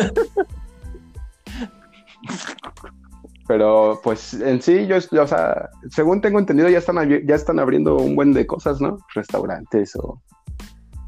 Pero, 3.48 4.00
pues, 4.04 4.34
en 4.34 4.62
sí, 4.62 4.88
yo, 4.88 4.98
yo, 5.12 5.24
o 5.24 5.28
sea, 5.28 5.70
según 5.90 6.22
tengo 6.22 6.40
entendido, 6.40 6.70
ya 6.70 6.80
están, 6.80 7.28
ya 7.28 7.36
están 7.36 7.60
abriendo 7.60 7.98
un 7.98 8.16
buen 8.16 8.34
de 8.34 8.48
cosas, 8.48 8.82
¿no? 8.82 8.98
Restaurantes 9.14 9.96
o... 9.98 10.22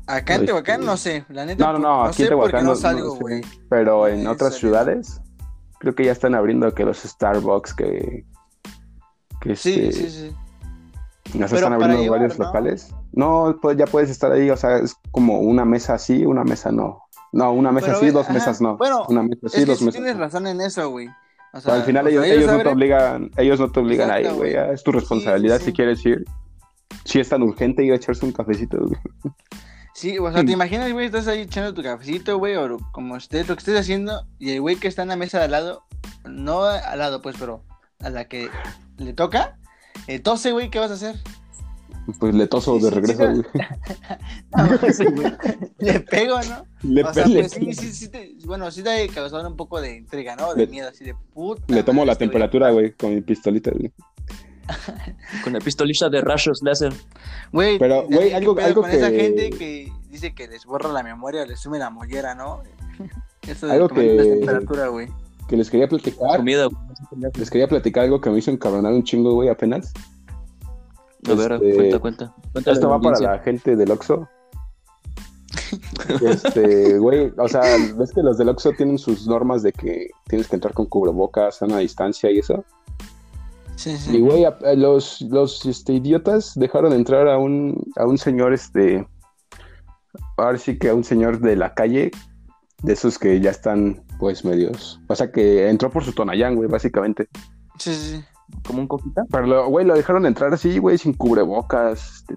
Acá 0.07 0.33
en 0.35 0.41
Este- 0.41 0.47
Tehuacán 0.47 0.85
no 0.85 0.97
sé, 0.97 1.25
la 1.29 1.45
neta. 1.45 1.65
No, 1.65 1.73
no, 1.73 1.79
no, 1.79 1.97
no 1.97 2.03
aquí 2.05 2.23
en 2.23 2.27
sé 2.27 2.29
Tehuacán 2.29 2.65
no 2.65 2.75
salgo, 2.75 3.05
no 3.07 3.13
sé. 3.13 3.19
güey. 3.19 3.41
Pero 3.69 4.07
en 4.07 4.27
otras 4.27 4.55
ciudades, 4.55 5.21
creo 5.79 5.95
que 5.95 6.05
ya 6.05 6.11
están 6.11 6.35
abriendo 6.35 6.73
que 6.73 6.83
los 6.85 6.97
Starbucks, 6.99 7.73
que... 7.73 8.25
que 9.41 9.55
Sí, 9.55 9.85
este, 9.87 10.09
sí, 10.09 10.09
sí. 10.09 10.35
Ya 11.39 11.47
se 11.47 11.55
están 11.55 11.73
abriendo 11.73 12.01
llevar, 12.01 12.19
varios 12.19 12.37
¿no? 12.37 12.45
locales. 12.45 12.93
No, 13.13 13.57
pues 13.61 13.77
ya 13.77 13.85
puedes 13.87 14.09
estar 14.09 14.31
ahí, 14.31 14.49
o 14.49 14.57
sea, 14.57 14.77
es 14.77 14.95
como 15.11 15.39
una 15.39 15.63
mesa 15.65 15.93
así, 15.93 16.25
una 16.25 16.43
mesa 16.43 16.71
no. 16.71 16.99
No, 17.31 17.51
una 17.53 17.71
mesa 17.71 17.87
Pero 17.87 17.99
sí, 18.01 18.09
dos 18.11 18.25
ajá, 18.25 18.33
mesas 18.33 18.61
no. 18.61 18.77
bueno, 18.77 19.05
una 19.09 19.23
mesa 19.23 19.39
sí, 19.47 19.47
es 19.47 19.53
que 19.55 19.65
dos 19.65 19.79
sí 19.79 19.85
mesas. 19.85 19.99
tienes 20.01 20.15
no. 20.17 20.21
razón 20.23 20.45
en 20.47 20.61
eso, 20.61 20.89
güey. 20.89 21.07
O 21.07 21.59
Pero 21.63 21.73
al 21.73 21.83
final 21.83 22.05
o 22.07 22.09
sea, 22.09 22.25
ellos, 22.25 22.37
ellos 22.37 22.51
no 22.51 22.61
te 22.63 22.69
obligan, 22.69 23.31
ellos 23.37 23.59
no 23.59 23.71
te 23.71 23.79
obligan 23.79 24.09
Exacto, 24.09 24.29
ahí, 24.29 24.35
güey. 24.37 24.53
ya 24.53 24.65
Es 24.71 24.83
tu 24.83 24.91
responsabilidad 24.91 25.57
sí, 25.59 25.65
si 25.65 25.69
sí. 25.71 25.73
quieres 25.75 26.05
ir. 26.05 26.25
Si 27.05 27.19
es 27.19 27.29
tan 27.29 27.41
urgente 27.41 27.83
ir 27.83 27.93
a 27.93 27.95
echarse 27.95 28.25
un 28.25 28.31
cafecito, 28.33 28.77
güey. 28.79 28.99
Sí, 29.93 30.17
o 30.17 30.31
sea, 30.31 30.43
te 30.43 30.51
imaginas, 30.53 30.91
güey, 30.91 31.05
estás 31.07 31.27
ahí 31.27 31.41
echando 31.41 31.73
tu 31.73 31.83
cafecito, 31.83 32.37
güey, 32.37 32.55
o 32.55 32.77
como 32.91 33.15
estés, 33.17 33.47
lo 33.47 33.55
que 33.55 33.59
estés 33.59 33.79
haciendo, 33.79 34.25
y 34.39 34.51
el 34.51 34.61
güey 34.61 34.75
que 34.75 34.87
está 34.87 35.03
en 35.03 35.09
la 35.09 35.15
mesa 35.15 35.39
de 35.39 35.45
al 35.45 35.51
lado, 35.51 35.83
no 36.29 36.63
al 36.63 36.99
lado, 36.99 37.21
pues, 37.21 37.35
pero 37.39 37.63
a 37.99 38.09
la 38.09 38.25
que 38.27 38.49
le 38.97 39.13
toca, 39.13 39.57
eh, 40.07 40.19
tose, 40.19 40.51
güey, 40.51 40.69
¿qué 40.69 40.79
vas 40.79 40.91
a 40.91 40.95
hacer? 40.95 41.15
Pues 42.19 42.35
le 42.35 42.47
toso 42.47 42.77
de 42.79 42.89
regreso, 42.89 43.23
güey. 43.31 43.43
Güey. 45.15 45.31
le 45.79 45.99
pego, 46.01 46.37
¿no? 46.43 46.65
Le, 46.81 47.03
O 47.03 47.13
sea, 47.13 47.23
pues 47.23 47.51
sí, 47.53 47.73
sí, 47.73 47.93
sí, 47.93 48.09
te- 48.09 48.35
bueno, 48.45 48.69
sí 48.71 48.83
te 48.83 48.89
ha 49.03 49.07
causado 49.07 49.47
un 49.47 49.55
poco 49.55 49.79
de 49.79 49.95
intriga, 49.97 50.35
¿no? 50.35 50.53
De 50.53 50.65
Le- 50.65 50.71
miedo, 50.71 50.89
así 50.89 51.05
de 51.05 51.15
puta. 51.33 51.63
le 51.67 51.81
tomo 51.83 52.03
la 52.03 52.15
temperatura, 52.15 52.71
güey, 52.71 52.91
con 52.93 53.15
mi 53.15 53.21
pistolita, 53.21 53.71
güey. 53.71 53.91
Con 55.43 55.53
la 55.53 55.59
pistolita 55.59 56.09
de 56.09 56.21
rayos 56.21 56.61
láser. 56.63 56.93
Güey, 57.51 57.77
Pero, 57.79 58.01
también, 58.01 58.17
güey, 58.19 58.29
¿qué 58.29 58.35
algo- 58.35 58.59
algo 58.59 58.81
con 58.81 58.91
esa 58.91 59.09
que- 59.11 59.19
gente 59.19 59.49
que 59.51 59.91
dice 60.09 60.33
que 60.33 60.47
les 60.47 60.65
borra 60.65 60.91
la 60.91 61.03
memoria, 61.03 61.45
les 61.45 61.59
sume 61.59 61.79
la 61.79 61.89
mollera, 61.89 62.33
¿no? 62.35 62.61
Eso 63.47 63.67
de 63.67 63.73
Algo 63.73 63.87
la 63.89 63.95
que- 63.95 64.17
temperatura, 64.17 64.87
güey. 64.87 65.07
Que 65.49 65.57
les 65.57 65.69
quería 65.69 65.87
platicar. 65.89 66.37
Comida, 66.37 66.65
güey. 66.67 67.31
Les 67.35 67.49
quería 67.49 67.67
platicar 67.67 68.05
algo 68.05 68.21
que 68.21 68.29
me 68.29 68.37
hizo 68.39 68.49
encabronar 68.51 68.93
un 68.93 69.03
chingo, 69.03 69.33
güey, 69.33 69.49
apenas. 69.49 69.91
A 71.29 71.33
ver, 71.33 71.53
Este, 71.53 71.99
cuenta, 71.99 72.33
cuenta. 72.53 72.71
Esto 72.71 72.89
va 72.89 72.99
para 72.99 73.19
la 73.19 73.39
gente 73.39 73.75
del 73.75 73.91
Oxxo. 73.91 74.27
Este, 76.21 76.97
güey, 76.99 77.31
o 77.37 77.47
sea, 77.47 77.61
ves 77.97 78.11
que 78.13 78.21
los 78.21 78.37
del 78.37 78.49
Oxxo 78.49 78.71
tienen 78.73 78.97
sus 78.97 79.27
normas 79.27 79.63
de 79.63 79.71
que 79.71 80.07
tienes 80.27 80.47
que 80.47 80.55
entrar 80.55 80.73
con 80.73 80.85
cubrebocas 80.85 81.61
a 81.61 81.65
una 81.65 81.79
distancia 81.79 82.29
y 82.31 82.39
eso. 82.39 82.63
Sí, 83.75 83.97
sí. 83.97 84.17
Y 84.17 84.21
güey, 84.21 84.45
a 84.45 84.55
los, 84.75 85.21
los 85.21 85.65
este, 85.65 85.93
idiotas 85.93 86.53
dejaron 86.55 86.93
entrar 86.93 87.27
a 87.27 87.37
un, 87.37 87.81
a 87.95 88.05
un 88.05 88.17
señor, 88.17 88.53
este, 88.53 89.05
ahora 90.37 90.57
sí 90.57 90.77
que 90.77 90.89
a 90.89 90.95
un 90.95 91.03
señor 91.03 91.39
de 91.39 91.55
la 91.55 91.73
calle, 91.73 92.11
de 92.83 92.93
esos 92.93 93.17
que 93.17 93.39
ya 93.39 93.49
están, 93.51 94.03
pues, 94.19 94.43
medios. 94.45 94.99
O 95.07 95.15
sea, 95.15 95.31
que 95.31 95.69
entró 95.69 95.89
por 95.89 96.03
su 96.03 96.11
Tonayán, 96.13 96.55
güey, 96.55 96.69
básicamente. 96.69 97.27
Sí, 97.79 97.93
sí. 97.93 98.23
¿Como 98.67 98.81
un 98.81 98.87
coquita? 98.87 99.23
Pero, 99.31 99.47
lo- 99.47 99.67
güey, 99.69 99.85
lo 99.85 99.95
dejaron 99.95 100.25
entrar 100.25 100.53
así, 100.53 100.77
güey, 100.77 100.97
sin 100.97 101.13
cubrebocas. 101.13 102.25
este, 102.29 102.35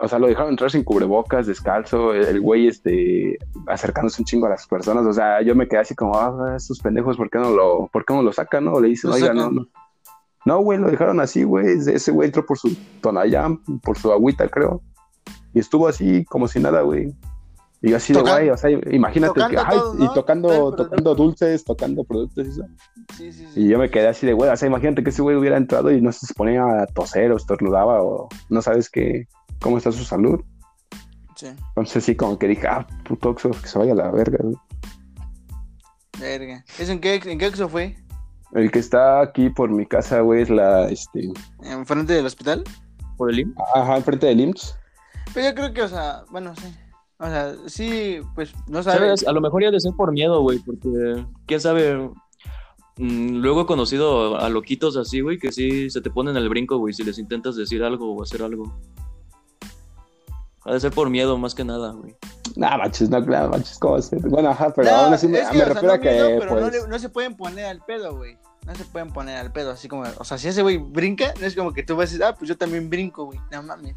O 0.00 0.06
sea, 0.06 0.18
lo 0.18 0.26
dejaron 0.28 0.50
entrar 0.50 0.70
sin 0.70 0.84
cubrebocas, 0.84 1.46
descalzo. 1.46 2.12
El 2.14 2.40
güey, 2.40 2.68
este, 2.68 3.38
acercándose 3.66 4.20
un 4.22 4.26
chingo 4.26 4.46
a 4.46 4.50
las 4.50 4.66
personas. 4.66 5.04
O 5.06 5.12
sea, 5.12 5.42
yo 5.42 5.54
me 5.56 5.66
quedé 5.66 5.80
así 5.80 5.94
como, 5.94 6.14
ah, 6.16 6.54
estos 6.56 6.78
pendejos, 6.80 7.16
¿por 7.16 7.30
qué 7.30 7.38
no 7.38 7.50
lo, 7.50 7.88
por 7.92 8.04
qué 8.04 8.14
no 8.14 8.22
lo 8.22 8.32
sacan, 8.32 8.66
no? 8.66 8.72
O 8.74 8.80
le 8.80 8.88
dicen, 8.88 9.10
oiga, 9.10 9.32
no, 9.34 9.40
sacan. 9.40 9.54
no. 9.56 9.62
No, 9.62 9.68
güey, 10.56 10.78
lo 10.78 10.90
dejaron 10.90 11.20
así, 11.20 11.44
güey. 11.44 11.66
Ese 11.66 12.10
güey 12.10 12.26
entró 12.26 12.44
por 12.44 12.58
su 12.58 12.76
Tonayán, 13.00 13.58
por 13.82 13.98
su 13.98 14.12
agüita, 14.12 14.48
creo. 14.48 14.82
Y 15.54 15.60
estuvo 15.60 15.88
así, 15.88 16.24
como 16.24 16.48
si 16.48 16.60
nada, 16.60 16.82
güey. 16.82 17.14
Y 17.80 17.90
yo 17.90 17.96
así 17.96 18.12
de 18.12 18.20
güey, 18.20 18.50
o 18.50 18.56
sea, 18.56 18.70
imagínate 18.70 19.40
que, 19.48 19.56
ay, 19.56 19.78
todo, 19.78 19.94
y 19.94 20.04
¿no? 20.04 20.12
tocando, 20.12 20.74
tocando 20.74 21.14
dulces, 21.14 21.64
tocando 21.64 22.02
productos 22.02 22.46
y 22.46 22.50
eso. 22.50 22.66
Sí, 23.16 23.32
sí, 23.32 23.46
sí. 23.54 23.60
Y 23.60 23.68
yo 23.68 23.78
me 23.78 23.88
quedé 23.88 24.08
así 24.08 24.26
de, 24.26 24.32
güey, 24.32 24.50
o 24.50 24.56
sea, 24.56 24.66
imagínate 24.66 25.04
que 25.04 25.10
ese 25.10 25.22
güey 25.22 25.36
hubiera 25.36 25.56
entrado 25.56 25.92
y 25.92 26.00
no 26.00 26.10
se 26.10 26.34
ponía 26.34 26.64
a 26.64 26.86
toser 26.86 27.30
o 27.30 27.36
estornudaba 27.36 28.02
o 28.02 28.28
no 28.48 28.62
sabes 28.62 28.90
qué, 28.90 29.28
cómo 29.60 29.78
está 29.78 29.92
su 29.92 30.04
salud. 30.04 30.40
Sí. 31.36 31.46
Entonces 31.68 32.02
sí, 32.02 32.16
como 32.16 32.36
que 32.36 32.48
dije, 32.48 32.66
ah, 32.66 32.84
puto 33.04 33.36
que 33.36 33.68
se 33.68 33.78
vaya 33.78 33.92
a 33.92 33.96
la 33.96 34.10
verga. 34.10 34.38
güey. 34.42 34.56
Verga. 36.18 36.64
¿Eso 36.80 36.90
en 36.90 37.00
qué, 37.00 37.20
en 37.24 37.38
qué 37.38 37.46
Oxxo 37.46 37.68
fue? 37.68 37.96
El 38.52 38.70
que 38.70 38.78
está 38.78 39.20
aquí 39.20 39.50
por 39.50 39.70
mi 39.70 39.86
casa, 39.86 40.20
güey, 40.20 40.42
es 40.42 40.50
la, 40.50 40.88
este, 40.88 41.30
¿Enfrente 41.62 42.14
del 42.14 42.26
hospital? 42.26 42.64
¿Por 43.16 43.30
el 43.30 43.40
IM? 43.40 43.54
ajá, 43.74 43.96
enfrente 43.96 44.26
del 44.26 44.40
IMSS. 44.40 44.78
Pero 45.34 45.48
yo 45.48 45.54
creo 45.54 45.72
que, 45.74 45.82
o 45.82 45.88
sea, 45.88 46.24
bueno, 46.30 46.54
sí. 46.56 46.74
O 47.18 47.26
sea, 47.26 47.54
sí, 47.66 48.20
pues 48.34 48.54
no 48.68 48.82
sabes. 48.82 49.00
¿Sabes? 49.00 49.26
A 49.26 49.32
lo 49.32 49.40
mejor 49.40 49.62
ya 49.62 49.70
de 49.70 49.80
ser 49.80 49.92
por 49.96 50.12
miedo, 50.12 50.40
güey, 50.40 50.60
porque 50.60 51.26
quién 51.46 51.60
sabe. 51.60 52.10
Mm, 52.96 53.38
luego 53.38 53.62
he 53.62 53.66
conocido 53.66 54.38
a 54.38 54.48
loquitos 54.48 54.96
así, 54.96 55.20
güey, 55.20 55.38
que 55.38 55.52
sí 55.52 55.90
se 55.90 56.00
te 56.00 56.10
ponen 56.10 56.36
al 56.36 56.48
brinco, 56.48 56.78
güey, 56.78 56.94
si 56.94 57.02
les 57.04 57.18
intentas 57.18 57.56
decir 57.56 57.82
algo 57.82 58.14
o 58.14 58.22
hacer 58.22 58.42
algo. 58.42 58.72
Ha 60.64 60.72
de 60.72 60.80
ser 60.80 60.92
por 60.92 61.10
miedo, 61.10 61.36
más 61.38 61.54
que 61.54 61.64
nada, 61.64 61.92
güey. 61.92 62.16
Nah, 62.58 62.76
manches, 62.76 63.08
no, 63.08 63.20
nah, 63.20 63.46
manches, 63.46 63.78
¿cómo 63.78 64.02
se? 64.02 64.16
Bueno, 64.16 64.48
ajá, 64.50 64.70
pero 64.74 64.90
No, 64.90 64.96
aún 64.96 65.14
así 65.14 65.28
me, 65.28 65.38
es 65.38 65.44
me 65.44 65.50
o 65.50 65.54
sea, 65.54 65.64
refiero 65.74 65.92
a 65.92 65.96
no 65.96 66.02
que, 66.02 66.10
miedo, 66.10 66.28
pero 66.40 66.54
no, 66.56 66.60
pues, 66.68 66.72
le- 66.82 66.88
no 66.88 66.98
se 66.98 67.08
pueden 67.08 67.36
poner 67.36 67.66
al 67.66 67.80
pedo, 67.84 68.16
güey. 68.16 68.36
No 68.66 68.74
se 68.74 68.84
pueden 68.84 69.10
poner 69.12 69.36
al 69.36 69.52
pedo, 69.52 69.70
así 69.70 69.86
como, 69.86 70.02
o 70.18 70.24
sea, 70.24 70.38
si 70.38 70.48
ese 70.48 70.62
güey 70.62 70.76
brinca, 70.76 71.32
no 71.40 71.46
es 71.46 71.54
como 71.54 71.72
que 71.72 71.84
tú 71.84 71.94
vas 71.94 72.08
a 72.08 72.12
decir, 72.12 72.24
ah, 72.24 72.34
pues 72.34 72.48
yo 72.48 72.56
también 72.58 72.90
brinco, 72.90 73.26
güey. 73.26 73.38
No 73.52 73.62
mames. 73.62 73.94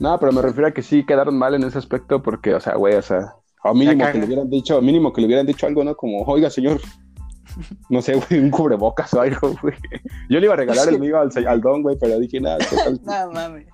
no, 0.00 0.18
pero 0.18 0.32
me 0.32 0.42
refiero 0.42 0.66
a 0.66 0.72
que 0.72 0.82
sí 0.82 1.06
quedaron 1.06 1.38
mal 1.38 1.54
en 1.54 1.62
ese 1.62 1.78
aspecto 1.78 2.20
porque, 2.20 2.52
o 2.52 2.60
sea, 2.60 2.74
güey, 2.74 2.96
o 2.96 3.02
sea, 3.02 3.36
o 3.62 3.72
mínimo 3.72 4.04
que 4.10 4.18
le 4.18 4.24
hubieran 4.26 4.50
dicho, 4.50 4.82
mínimo 4.82 5.12
que 5.12 5.20
le 5.20 5.28
hubieran 5.28 5.46
dicho 5.46 5.64
algo, 5.68 5.84
¿no? 5.84 5.94
Como, 5.94 6.22
oiga, 6.24 6.50
señor, 6.50 6.80
no 7.88 8.02
sé, 8.02 8.14
güey, 8.16 8.40
un 8.40 8.50
cubrebocas 8.50 9.14
o 9.14 9.20
algo, 9.20 9.54
güey. 9.62 9.76
Yo 10.28 10.40
le 10.40 10.46
iba 10.46 10.54
a 10.54 10.56
regalar 10.56 10.88
el 10.88 10.98
mío 10.98 11.20
al, 11.20 11.30
al 11.46 11.60
don, 11.60 11.82
güey, 11.82 11.96
pero 11.98 12.18
dije, 12.18 12.40
nada, 12.40 12.58
total. 12.58 13.00
No 13.04 13.30
mames. 13.32 13.66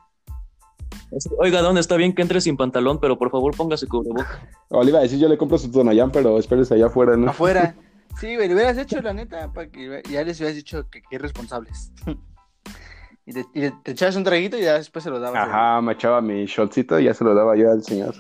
Oiga, 1.38 1.62
¿dónde 1.62 1.81
está 1.81 1.97
bien 1.97 2.14
que 2.14 2.23
entre 2.23 2.40
sin 2.40 2.57
pantalón? 2.57 3.01
Pero 3.01 3.18
por 3.18 3.31
favor 3.31 3.57
póngase 3.57 3.87
cubreboca. 3.87 4.47
O 4.68 4.83
le 4.83 4.90
iba 4.90 4.99
a 4.99 5.03
decir, 5.03 5.18
yo 5.18 5.29
le 5.29 5.38
compro 5.38 5.59
su 5.59 5.71
Tonayán, 5.71 6.11
pero 6.11 6.38
espérese 6.38 6.75
allá 6.75 6.87
afuera, 6.87 7.16
¿no? 7.16 7.31
Afuera. 7.31 7.75
Sí, 8.18 8.35
güey, 8.35 8.49
le 8.49 8.55
hubieras 8.55 8.77
hecho 8.77 9.01
la 9.01 9.12
neta 9.12 9.53
para 9.53 9.68
que 9.68 10.03
ya 10.11 10.25
les 10.25 10.40
hubieras 10.40 10.57
dicho 10.57 10.88
que, 10.90 11.03
que 11.03 11.14
irresponsables. 11.14 11.92
y 13.27 13.33
te, 13.33 13.40
y 13.55 13.71
te 13.85 13.92
echabas 13.92 14.16
un 14.16 14.25
traguito 14.25 14.59
y 14.59 14.62
ya 14.62 14.75
después 14.75 15.05
se 15.05 15.11
lo 15.11 15.21
dabas. 15.21 15.47
Ajá, 15.47 15.81
me 15.81 15.92
echaba 15.92 16.21
mi 16.21 16.44
shotcito 16.47 16.99
y 16.99 17.05
ya 17.05 17.14
se 17.14 17.23
lo 17.23 17.33
daba 17.33 17.55
yo 17.57 17.71
al 17.71 17.85
señor. 17.85 18.16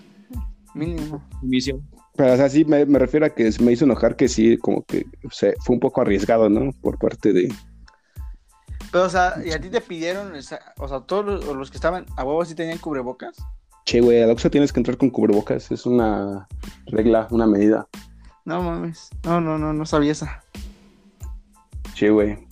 Mínimo. 0.74 1.26
Misión. 1.42 1.82
Pero, 2.14 2.32
o 2.32 2.36
sea, 2.36 2.48
sí 2.48 2.64
me, 2.64 2.84
me 2.86 2.98
refiero 2.98 3.26
a 3.26 3.30
que 3.30 3.50
me 3.60 3.72
hizo 3.72 3.84
enojar 3.84 4.14
que 4.14 4.28
sí, 4.28 4.56
como 4.58 4.84
que 4.84 5.06
o 5.24 5.30
sea, 5.30 5.52
fue 5.64 5.74
un 5.74 5.80
poco 5.80 6.00
arriesgado, 6.00 6.48
¿no? 6.48 6.72
Por 6.80 6.98
parte 6.98 7.32
de. 7.32 7.52
Pero, 8.90 9.04
o 9.04 9.10
sea, 9.10 9.34
¿y 9.44 9.52
a 9.52 9.60
ti 9.60 9.68
te 9.68 9.80
pidieron, 9.80 10.32
o 10.34 10.42
sea, 10.88 11.00
todos 11.06 11.24
los, 11.24 11.44
los 11.44 11.70
que 11.70 11.76
estaban 11.76 12.06
a 12.16 12.24
huevo 12.24 12.44
sí 12.44 12.54
tenían 12.54 12.78
cubrebocas? 12.78 13.36
Che, 13.84 14.00
güey, 14.02 14.22
al 14.22 14.30
Oxxo 14.30 14.50
tienes 14.50 14.70
que 14.70 14.80
entrar 14.80 14.98
con 14.98 15.08
cubrebocas. 15.08 15.70
Es 15.70 15.86
una 15.86 16.46
regla, 16.86 17.26
una 17.30 17.46
medida. 17.46 17.88
No 18.44 18.62
mames. 18.62 19.08
No, 19.24 19.40
no, 19.40 19.56
no, 19.56 19.72
no 19.72 19.86
sabía 19.86 20.12
esa. 20.12 20.42
Che, 21.94 22.10
güey. 22.10 22.46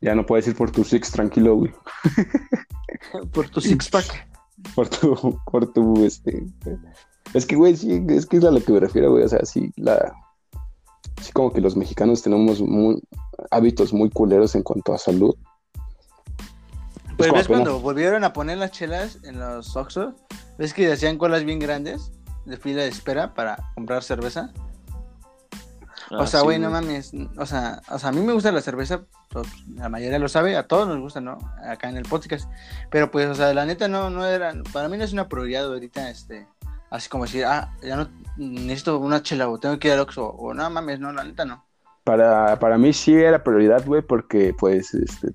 Ya 0.00 0.14
no 0.14 0.24
puedes 0.24 0.46
ir 0.48 0.56
por 0.56 0.70
tu 0.70 0.84
six 0.84 1.10
tranquilo, 1.10 1.56
güey. 1.56 1.72
Por 3.32 3.48
tu 3.50 3.60
six 3.60 3.90
pack. 3.90 4.26
Por 4.74 4.88
tu, 4.88 5.38
por 5.50 5.72
tu, 5.72 6.04
este. 6.04 6.44
Es 7.34 7.46
que, 7.46 7.54
güey, 7.54 7.76
sí, 7.76 8.04
es 8.08 8.26
que 8.26 8.38
es 8.38 8.44
a 8.44 8.50
lo 8.50 8.60
que 8.60 8.72
me 8.72 8.80
refiero, 8.80 9.12
güey. 9.12 9.22
O 9.22 9.28
sea, 9.28 9.44
sí, 9.44 9.70
la. 9.76 10.12
Sí, 11.20 11.32
como 11.32 11.52
que 11.52 11.60
los 11.60 11.76
mexicanos 11.76 12.22
tenemos 12.22 12.60
muy, 12.60 13.02
hábitos 13.50 13.92
muy 13.92 14.10
culeros 14.10 14.54
en 14.54 14.62
cuanto 14.62 14.92
a 14.94 14.98
salud. 14.98 15.34
Pues 17.16 17.32
ves 17.32 17.44
apenas- 17.44 17.46
cuando 17.46 17.80
volvieron 17.80 18.24
a 18.24 18.32
poner 18.32 18.58
las 18.58 18.70
chelas 18.72 19.18
en 19.24 19.38
los 19.38 19.74
Oxxo, 19.76 20.14
ves 20.58 20.74
que 20.74 20.92
hacían 20.92 21.16
colas 21.18 21.44
bien 21.44 21.58
grandes 21.58 22.12
de 22.44 22.56
fila 22.58 22.82
de 22.82 22.88
espera 22.88 23.34
para 23.34 23.72
comprar 23.74 24.02
cerveza. 24.02 24.52
o 26.10 26.20
Ah, 26.20 26.26
sea, 26.28 26.40
sí, 26.40 26.44
güey, 26.46 26.58
no 26.60 26.70
mames. 26.70 27.10
O 27.36 27.46
sea, 27.46 27.82
o 27.90 27.98
sea, 27.98 28.10
a 28.10 28.12
mí 28.12 28.20
me 28.20 28.32
gusta 28.32 28.52
la 28.52 28.60
cerveza, 28.60 29.00
pues, 29.30 29.48
la 29.74 29.88
mayoría 29.88 30.20
lo 30.20 30.28
sabe, 30.28 30.56
a 30.56 30.68
todos 30.68 30.86
nos 30.86 31.00
gusta, 31.00 31.20
¿no? 31.20 31.36
Acá 31.66 31.88
en 31.88 31.96
el 31.96 32.04
podcast. 32.04 32.48
Pero 32.92 33.10
pues, 33.10 33.26
o 33.28 33.34
sea, 33.34 33.52
la 33.54 33.66
neta 33.66 33.88
no, 33.88 34.08
no 34.10 34.24
era, 34.24 34.52
para 34.72 34.88
mí 34.88 34.96
no 34.98 35.02
es 35.04 35.12
una 35.12 35.28
prioridad 35.28 35.64
ahorita, 35.64 36.08
este, 36.08 36.46
así 36.96 37.08
como 37.08 37.24
decir, 37.24 37.44
ah, 37.44 37.72
ya 37.82 37.96
no 37.96 38.08
necesito 38.36 38.98
una 38.98 39.22
chela 39.22 39.48
o 39.48 39.58
tengo 39.58 39.78
que 39.78 39.88
ir 39.88 39.94
al 39.94 40.00
Oxxo, 40.00 40.26
o 40.26 40.54
no 40.54 40.68
mames, 40.70 41.00
no, 41.00 41.12
la 41.12 41.24
neta 41.24 41.44
no. 41.44 41.64
Para, 42.04 42.58
para 42.58 42.78
mí 42.78 42.92
sí 42.92 43.14
era 43.14 43.42
prioridad, 43.42 43.84
güey, 43.84 44.02
porque, 44.02 44.54
pues, 44.58 44.94
este. 44.94 45.32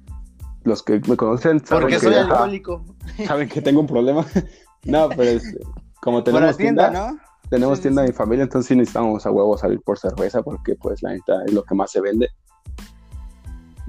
Los 0.63 0.83
que 0.83 1.01
me 1.07 1.17
conocen 1.17 1.65
saben 1.65 1.81
Porque 1.81 1.95
que, 1.95 2.01
soy 2.01 2.13
ajá, 2.13 2.33
alcohólico. 2.33 2.85
saben 3.27 3.49
que 3.49 3.61
tengo 3.61 3.79
un 3.79 3.87
problema. 3.87 4.23
no, 4.85 5.09
pero 5.09 5.23
este, 5.23 5.57
como 6.01 6.23
tenemos 6.23 6.55
tienda, 6.55 6.91
tienda, 6.91 7.11
¿no? 7.13 7.19
tenemos 7.49 7.77
Sí, 7.79 7.83
tienda 7.83 8.03
sí. 8.03 8.05
de 8.05 8.11
mi 8.11 8.17
familia, 8.17 8.43
entonces 8.43 8.67
sí 8.67 8.75
necesitamos 8.75 9.25
a 9.25 9.31
huevo 9.31 9.57
salir 9.57 9.81
por 9.81 9.97
cerveza 9.97 10.43
porque 10.43 10.75
pues 10.75 11.01
la 11.01 11.13
neta 11.13 11.43
es 11.47 11.53
lo 11.53 11.63
que 11.63 11.73
más 11.73 11.89
se 11.91 11.99
vende. 11.99 12.29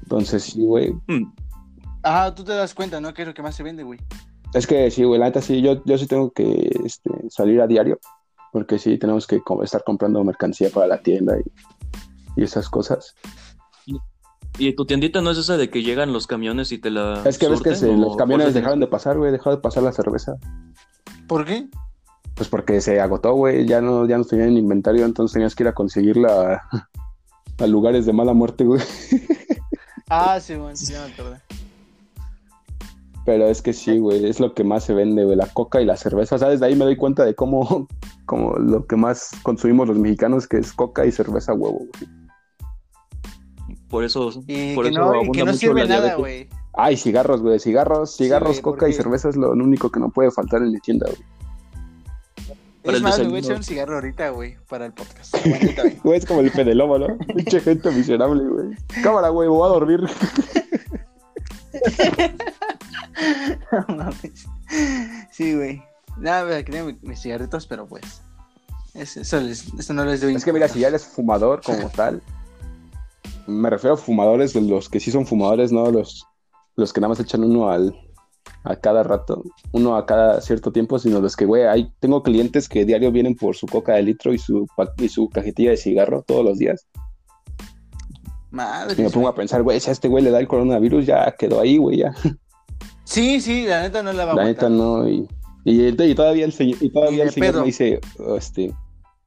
Entonces 0.02 0.44
sí, 0.44 0.64
güey. 0.64 0.94
Mm, 1.08 1.30
Ajá, 2.02 2.34
tú 2.34 2.42
te 2.42 2.52
das 2.52 2.74
cuenta, 2.74 3.00
¿no? 3.00 3.14
Que 3.14 3.22
es 3.22 3.28
lo 3.28 3.34
que 3.34 3.42
más 3.42 3.54
se 3.54 3.62
vende, 3.62 3.82
güey. 3.82 4.00
Es 4.54 4.66
que 4.66 4.90
sí, 4.90 5.04
güey, 5.04 5.18
la 5.18 5.26
neta 5.26 5.40
sí, 5.40 5.62
yo, 5.62 5.82
yo 5.84 5.96
sí 5.98 6.06
tengo 6.06 6.30
que 6.30 6.70
este, 6.84 7.10
salir 7.30 7.60
a 7.60 7.66
diario 7.66 7.98
porque 8.52 8.78
sí 8.78 8.98
tenemos 8.98 9.26
que 9.26 9.40
co- 9.40 9.62
estar 9.62 9.82
comprando 9.82 10.22
mercancía 10.24 10.68
para 10.70 10.86
la 10.86 11.00
tienda 11.02 11.38
y, 11.38 12.40
y 12.40 12.44
esas 12.44 12.68
cosas. 12.68 13.14
¿Y 14.58 14.74
tu 14.74 14.84
tiendita 14.84 15.22
no 15.22 15.30
es 15.30 15.38
esa 15.38 15.56
de 15.56 15.70
que 15.70 15.82
llegan 15.82 16.12
los 16.12 16.26
camiones 16.26 16.70
y 16.72 16.78
te 16.78 16.90
la 16.90 17.22
Es 17.24 17.38
que 17.38 17.48
ves 17.48 17.62
que 17.62 17.74
se- 17.74 17.96
los 17.96 18.16
camiones 18.16 18.52
dejaron 18.52 18.80
de 18.80 18.86
pasar, 18.86 19.16
güey, 19.16 19.32
dejaron 19.32 19.56
de 19.58 19.62
pasar 19.62 19.82
la 19.82 19.92
cerveza. 19.92 20.34
¿Por 21.26 21.46
qué? 21.46 21.66
Pues 22.34 22.48
porque 22.50 22.80
se 22.82 23.00
agotó, 23.00 23.32
güey, 23.34 23.66
ya 23.66 23.80
no, 23.80 24.06
ya 24.06 24.18
no 24.18 24.24
tenían 24.24 24.56
inventario, 24.56 25.06
entonces 25.06 25.32
tenías 25.32 25.54
que 25.54 25.62
ir 25.62 25.68
a 25.68 25.74
conseguirla 25.74 26.62
a, 26.70 26.88
a 27.62 27.66
lugares 27.66 28.04
de 28.04 28.12
mala 28.12 28.34
muerte, 28.34 28.64
güey. 28.64 28.82
Ah, 30.10 30.38
sí, 30.40 30.54
bueno, 30.56 30.76
sí, 30.76 30.92
ya 30.92 31.06
me 31.06 31.12
acordé. 31.12 31.38
Pero 33.24 33.46
es 33.46 33.62
que 33.62 33.72
sí, 33.72 33.98
güey, 33.98 34.24
es 34.26 34.40
lo 34.40 34.52
que 34.52 34.64
más 34.64 34.84
se 34.84 34.94
vende, 34.94 35.24
güey, 35.24 35.36
la 35.36 35.46
coca 35.46 35.80
y 35.80 35.84
la 35.84 35.96
cerveza. 35.96 36.38
¿Sabes? 36.38 36.60
De 36.60 36.66
ahí 36.66 36.74
me 36.74 36.84
doy 36.84 36.96
cuenta 36.96 37.24
de 37.24 37.34
cómo, 37.34 37.88
cómo 38.26 38.54
lo 38.56 38.86
que 38.86 38.96
más 38.96 39.30
consumimos 39.42 39.88
los 39.88 39.98
mexicanos, 39.98 40.48
que 40.48 40.58
es 40.58 40.72
coca 40.72 41.06
y 41.06 41.12
cerveza 41.12 41.54
huevo, 41.54 41.78
güey. 41.78 42.22
Por 43.88 44.04
eso, 44.04 44.30
Y 44.46 44.74
por 44.74 44.84
que 44.84 44.90
eso 44.90 45.00
no, 45.00 45.22
y 45.22 45.30
que 45.32 45.40
no 45.40 45.46
mucho 45.46 45.58
sirve 45.58 45.86
la 45.86 46.00
nada, 46.00 46.14
güey. 46.14 46.48
Ay, 46.72 46.96
cigarros, 46.96 47.42
güey, 47.42 47.58
cigarros, 47.58 48.16
cigarros, 48.16 48.60
coca 48.60 48.88
y 48.88 48.94
cerveza 48.94 49.28
es 49.28 49.36
lo 49.36 49.50
único 49.50 49.90
que 49.90 50.00
no 50.00 50.08
puede 50.08 50.30
faltar 50.30 50.62
en 50.62 50.72
mi 50.72 50.80
tienda, 50.80 51.06
güey. 51.06 51.22
Para 52.82 52.96
Es 52.96 53.02
más, 53.02 53.18
me 53.20 53.28
voy 53.28 53.36
a 53.36 53.38
echar 53.38 53.56
un 53.56 53.62
cigarro 53.62 53.94
ahorita, 53.94 54.30
güey, 54.30 54.56
para 54.68 54.86
el 54.86 54.92
podcast. 54.92 55.36
Güey. 56.02 56.18
Es 56.18 56.26
como 56.26 56.40
el 56.40 56.50
pedelomo, 56.50 56.98
¿no? 56.98 57.16
Pinche 57.34 57.60
gente 57.60 57.90
miserable, 57.92 58.42
güey. 58.42 58.70
Cámara, 59.02 59.28
güey, 59.28 59.48
me 59.48 59.54
voy 59.54 59.68
a 59.68 59.72
dormir. 59.72 60.00
No 63.88 63.96
mames. 63.96 64.46
Sí, 65.30 65.54
güey. 65.54 65.82
Nada, 66.18 66.62
quería 66.64 66.84
mis, 67.02 67.20
cigarritos, 67.20 67.66
pero 67.66 67.86
pues. 67.86 68.22
es- 68.94 69.16
Eso, 69.16 69.40
les, 69.40 69.72
eso 69.74 69.94
no 69.94 70.04
les 70.04 70.20
doy. 70.20 70.34
Es 70.34 70.44
que 70.44 70.52
mira, 70.52 70.68
si 70.68 70.80
ya 70.80 70.88
eres 70.88 71.04
fumador 71.04 71.62
como 71.62 71.88
tal, 71.90 72.22
me 73.46 73.70
refiero 73.70 73.94
a 73.94 73.98
fumadores 73.98 74.54
los 74.54 74.88
que 74.88 75.00
sí 75.00 75.10
son 75.10 75.26
fumadores, 75.26 75.72
no 75.72 75.90
los, 75.90 76.26
los 76.76 76.92
que 76.92 77.00
nada 77.00 77.10
más 77.10 77.20
echan 77.20 77.44
uno 77.44 77.70
al 77.70 77.94
a 78.64 78.76
cada 78.76 79.02
rato, 79.02 79.42
uno 79.72 79.96
a 79.96 80.06
cada 80.06 80.40
cierto 80.40 80.70
tiempo, 80.72 80.98
sino 80.98 81.20
los 81.20 81.34
que, 81.36 81.44
güey, 81.46 81.64
hay, 81.64 81.92
tengo 81.98 82.22
clientes 82.22 82.68
que 82.68 82.84
diario 82.84 83.10
vienen 83.10 83.34
por 83.34 83.56
su 83.56 83.66
coca 83.66 83.94
de 83.94 84.02
litro 84.02 84.32
y 84.32 84.38
su, 84.38 84.66
y 84.98 85.08
su 85.08 85.28
cajetilla 85.28 85.70
de 85.70 85.76
cigarro 85.76 86.22
todos 86.22 86.44
los 86.44 86.58
días. 86.58 86.86
Madre. 88.50 88.94
Y 88.98 89.02
me 89.02 89.10
pongo 89.10 89.28
a 89.28 89.34
pensar, 89.34 89.62
güey, 89.62 89.80
si 89.80 89.88
a 89.88 89.92
este 89.92 90.08
güey 90.08 90.22
le 90.22 90.30
da 90.30 90.38
el 90.38 90.46
coronavirus, 90.46 91.06
ya 91.06 91.34
quedó 91.36 91.60
ahí, 91.60 91.76
güey, 91.78 91.98
ya. 91.98 92.14
Sí, 93.04 93.40
sí, 93.40 93.66
la 93.66 93.82
neta 93.82 94.02
no 94.02 94.12
la 94.12 94.24
va 94.24 94.32
a 94.32 94.36
La 94.36 94.44
neta 94.44 94.68
no, 94.68 95.08
y, 95.08 95.28
y, 95.64 95.86
y 95.86 96.14
todavía 96.14 96.44
el 96.44 96.52
señor, 96.52 96.78
y 96.80 96.90
todavía 96.90 97.24
el 97.24 97.30
señor 97.30 97.50
pedo. 97.50 97.60
me 97.60 97.66
dice, 97.66 98.00
este, 98.36 98.74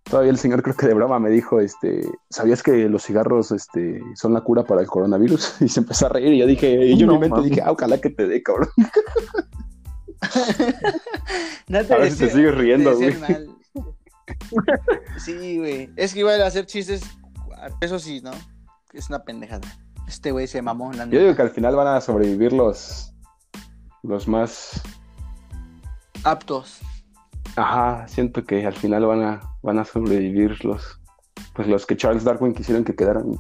todavía 0.04 0.32
el 0.32 0.38
señor 0.38 0.64
creo 0.64 0.76
que 0.76 0.88
de 0.88 0.94
broma 0.94 1.20
me 1.20 1.30
dijo, 1.30 1.60
este, 1.60 2.08
¿sabías 2.30 2.64
que 2.64 2.90
los 2.90 3.04
cigarros, 3.04 3.52
este, 3.52 4.02
son 4.16 4.34
la 4.34 4.42
cura 4.42 4.64
para 4.64 4.82
el 4.82 4.88
coronavirus? 4.88 5.56
Y 5.62 5.70
se 5.70 5.82
empezó 5.82 6.06
a 6.06 6.10
reír 6.10 6.34
y 6.34 6.40
yo 6.40 6.48
dije, 6.48 6.86
y 6.86 6.98
yo 6.98 7.06
en 7.06 7.08
No 7.08 7.14
mi 7.14 7.20
mente 7.20 7.50
dije, 7.50 7.62
ah, 7.62 7.72
ojalá 7.72 8.00
que 8.00 8.10
te 8.10 8.28
dé, 8.28 8.42
cabrón. 8.42 8.70
No 11.68 11.84
te 11.84 11.94
A 11.94 11.98
ver 11.98 12.12
si 12.12 12.20
te 12.20 12.30
sigues 12.30 12.56
riendo, 12.56 12.96
güey. 12.96 13.16
Sí, 15.18 15.58
güey. 15.58 15.90
Es 15.96 16.14
que 16.14 16.20
igual 16.20 16.42
hacer 16.44 16.66
chistes, 16.66 17.02
eso 17.82 18.00
sí, 18.00 18.22
¿no? 18.22 18.32
Es 18.94 19.10
una 19.10 19.24
pendejada. 19.24 19.68
Este 20.08 20.32
güey 20.32 20.48
se 20.48 20.62
mamó, 20.62 20.94
la 20.94 21.06
Yo 21.06 21.20
digo 21.20 21.36
que 21.36 21.42
al 21.42 21.50
final 21.50 21.76
van 21.76 21.88
a 21.88 22.02
sobrevivir 22.02 22.54
los, 22.54 23.15
los 24.08 24.28
más, 24.28 24.82
Aptos. 26.24 26.82
ajá, 27.56 28.08
siento 28.08 28.44
que 28.44 28.66
al 28.66 28.74
final 28.74 29.06
van 29.06 29.24
a, 29.24 29.42
van 29.62 29.80
a 29.80 29.86
sobrevivir 29.86 30.64
los, 30.64 31.00
pues 31.54 31.68
los 31.68 31.86
que 31.86 31.98
Charles 31.98 32.24
Darwin 32.24 32.54
quisieron 32.54 32.84
que 32.84 32.96
quedaran. 32.96 33.38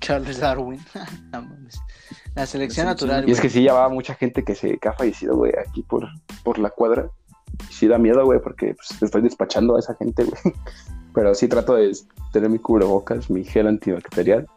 Charles 0.00 0.38
Darwin. 0.38 0.80
La 2.34 2.46
selección 2.46 2.86
natural, 2.86 3.28
Y 3.28 3.32
es 3.32 3.40
que 3.40 3.48
sí, 3.48 3.62
ya 3.62 3.74
va 3.74 3.88
mucha 3.88 4.14
gente 4.14 4.42
que 4.42 4.56
se 4.56 4.76
que 4.78 4.88
ha 4.88 4.92
fallecido, 4.92 5.36
güey, 5.36 5.52
aquí 5.56 5.82
por, 5.82 6.08
por 6.42 6.58
la 6.58 6.70
cuadra. 6.70 7.08
Sí 7.70 7.86
da 7.86 7.96
miedo, 7.96 8.24
güey, 8.24 8.40
porque 8.40 8.74
pues, 8.74 9.00
estoy 9.00 9.22
despachando 9.22 9.76
a 9.76 9.78
esa 9.78 9.94
gente, 9.94 10.24
güey. 10.24 10.54
Pero 11.14 11.32
sí 11.34 11.46
trato 11.46 11.76
de 11.76 11.96
tener 12.32 12.50
mi 12.50 12.58
cubrebocas, 12.58 13.30
mi 13.30 13.44
gel 13.44 13.68
antibacterial. 13.68 14.48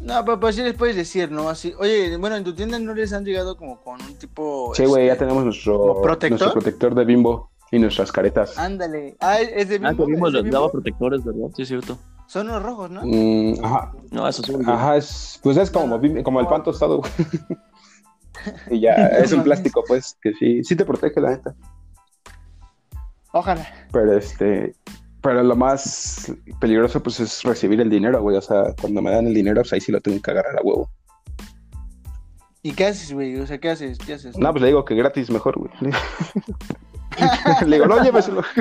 No, 0.00 0.24
pero 0.24 0.40
pues 0.40 0.56
sí 0.56 0.62
les 0.62 0.74
puedes 0.74 0.96
decir, 0.96 1.30
¿no? 1.30 1.48
Así, 1.50 1.74
oye, 1.78 2.16
bueno, 2.16 2.36
en 2.36 2.44
tu 2.44 2.54
tienda 2.54 2.78
no 2.78 2.94
les 2.94 3.12
han 3.12 3.24
llegado 3.24 3.56
como 3.56 3.80
con 3.82 4.00
un 4.02 4.14
tipo. 4.18 4.72
Sí, 4.74 4.84
güey, 4.86 5.06
ya 5.06 5.12
este, 5.12 5.24
tenemos 5.26 5.44
nuestro 5.44 5.78
¿como 5.78 6.02
protector? 6.02 6.30
nuestro 6.40 6.52
protector 6.52 6.94
de 6.94 7.04
bimbo 7.04 7.50
y 7.70 7.78
nuestras 7.78 8.10
caretas. 8.10 8.56
Ándale. 8.58 9.16
Ah, 9.20 9.38
es 9.40 9.68
de 9.68 9.76
Ah, 9.76 9.90
Bimbo. 9.90 10.06
que 10.06 10.12
vimos, 10.12 10.28
¿Es 10.28 10.32
de 10.32 10.38
les 10.38 10.44
Bimbo? 10.44 10.56
daba 10.58 10.72
protectores, 10.72 11.24
¿verdad? 11.24 11.48
Sí, 11.54 11.62
es 11.62 11.68
cierto. 11.68 11.98
Son 12.26 12.46
los 12.46 12.62
rojos, 12.62 12.90
¿no? 12.90 13.02
Mm, 13.04 13.64
ajá, 13.64 13.92
No, 14.10 14.26
eso 14.26 14.42
sí. 14.42 14.52
ajá, 14.66 14.96
es, 14.96 15.38
pues 15.42 15.56
es 15.56 15.70
como, 15.70 16.00
como 16.22 16.40
el 16.40 16.46
pan 16.46 16.62
tostado, 16.62 16.98
güey. 16.98 17.10
y 18.70 18.80
ya, 18.80 18.92
es 19.18 19.32
un 19.32 19.42
plástico, 19.42 19.84
pues, 19.86 20.16
que 20.22 20.32
sí, 20.34 20.64
sí 20.64 20.76
te 20.76 20.84
protege, 20.86 21.20
la 21.20 21.30
neta. 21.30 21.54
Ojalá. 23.32 23.66
Pero 23.92 24.16
este, 24.16 24.74
pero 25.22 25.42
lo 25.42 25.56
más 25.56 26.32
peligroso 26.60 27.02
pues 27.02 27.20
es 27.20 27.42
recibir 27.42 27.80
el 27.80 27.90
dinero, 27.90 28.20
güey. 28.22 28.36
O 28.36 28.42
sea, 28.42 28.74
cuando 28.80 29.02
me 29.02 29.10
dan 29.10 29.26
el 29.26 29.34
dinero, 29.34 29.60
pues 29.62 29.72
ahí 29.72 29.80
sí 29.80 29.92
lo 29.92 30.00
tengo 30.00 30.20
que 30.20 30.30
agarrar 30.30 30.58
a 30.58 30.62
huevo. 30.62 30.90
¿Y 32.62 32.72
qué 32.72 32.86
haces, 32.86 33.12
güey? 33.12 33.38
O 33.38 33.46
sea, 33.46 33.58
¿qué 33.58 33.70
haces? 33.70 33.98
¿Qué 33.98 34.14
haces? 34.14 34.36
No, 34.36 34.50
pues 34.50 34.62
le 34.62 34.68
digo 34.68 34.84
que 34.84 34.94
gratis 34.94 35.30
mejor, 35.30 35.58
güey. 35.58 35.70
le 37.66 37.76
digo, 37.76 37.86
no, 37.86 38.02
lléveselo. 38.02 38.42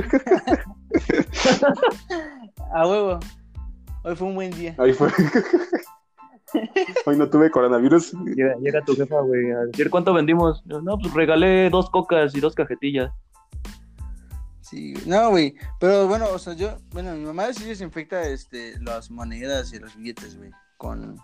A 2.74 2.88
huevo. 2.88 3.20
Hoy 4.04 4.16
fue 4.16 4.28
un 4.28 4.36
buen 4.36 4.52
día. 4.52 4.76
Ahí 4.78 4.94
fue. 4.94 5.10
Hoy 7.06 7.18
no 7.18 7.30
tuve 7.30 7.52
coronavirus. 7.52 8.14
Llega, 8.36 8.56
llega 8.62 8.82
tu 8.86 8.96
jefa, 8.96 9.20
güey, 9.22 9.52
a 9.52 9.66
decir 9.66 9.90
cuánto 9.90 10.14
vendimos. 10.14 10.64
Yo, 10.66 10.82
No, 10.82 10.98
pues 10.98 11.14
regalé 11.14 11.70
dos 11.70 11.90
cocas 11.90 12.34
y 12.36 12.40
dos 12.40 12.56
cajetillas. 12.56 13.12
Sí, 14.70 14.94
no, 15.06 15.30
güey. 15.32 15.56
Pero 15.80 16.08
bueno, 16.08 16.28
o 16.32 16.38
sea, 16.38 16.54
yo, 16.54 16.78
bueno, 16.92 17.14
mi 17.14 17.26
mamá 17.26 17.52
sí 17.54 17.64
desinfecta 17.66 18.22
este, 18.24 18.80
las 18.82 19.10
monedas 19.10 19.74
y 19.74 19.80
los 19.80 19.96
billetes, 19.96 20.38
güey, 20.38 20.52
con 20.78 21.18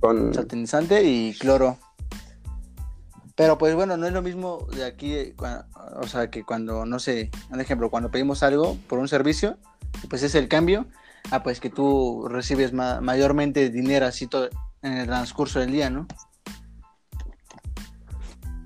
Con... 0.00 0.32
satinizante 0.32 1.02
y 1.04 1.34
cloro. 1.38 1.78
Pero 3.34 3.58
pues 3.58 3.74
bueno, 3.74 3.96
no 3.96 4.06
es 4.06 4.12
lo 4.12 4.22
mismo 4.22 4.66
de 4.74 4.84
aquí, 4.84 5.14
eh, 5.14 5.34
o 5.96 6.06
sea, 6.06 6.30
que 6.30 6.44
cuando, 6.44 6.86
no 6.86 6.98
sé, 6.98 7.30
un 7.50 7.60
ejemplo, 7.60 7.90
cuando 7.90 8.10
pedimos 8.10 8.42
algo 8.42 8.76
por 8.88 8.98
un 8.98 9.08
servicio, 9.08 9.58
pues 10.08 10.22
es 10.22 10.34
el 10.34 10.48
cambio, 10.48 10.86
ah, 11.30 11.42
pues 11.42 11.60
que 11.60 11.70
tú 11.70 12.26
recibes 12.28 12.72
ma- 12.72 13.00
mayormente 13.00 13.70
dinero 13.70 14.06
así 14.06 14.26
todo 14.26 14.48
en 14.82 14.92
el 14.94 15.06
transcurso 15.06 15.60
del 15.60 15.72
día, 15.72 15.90
¿no? 15.90 16.06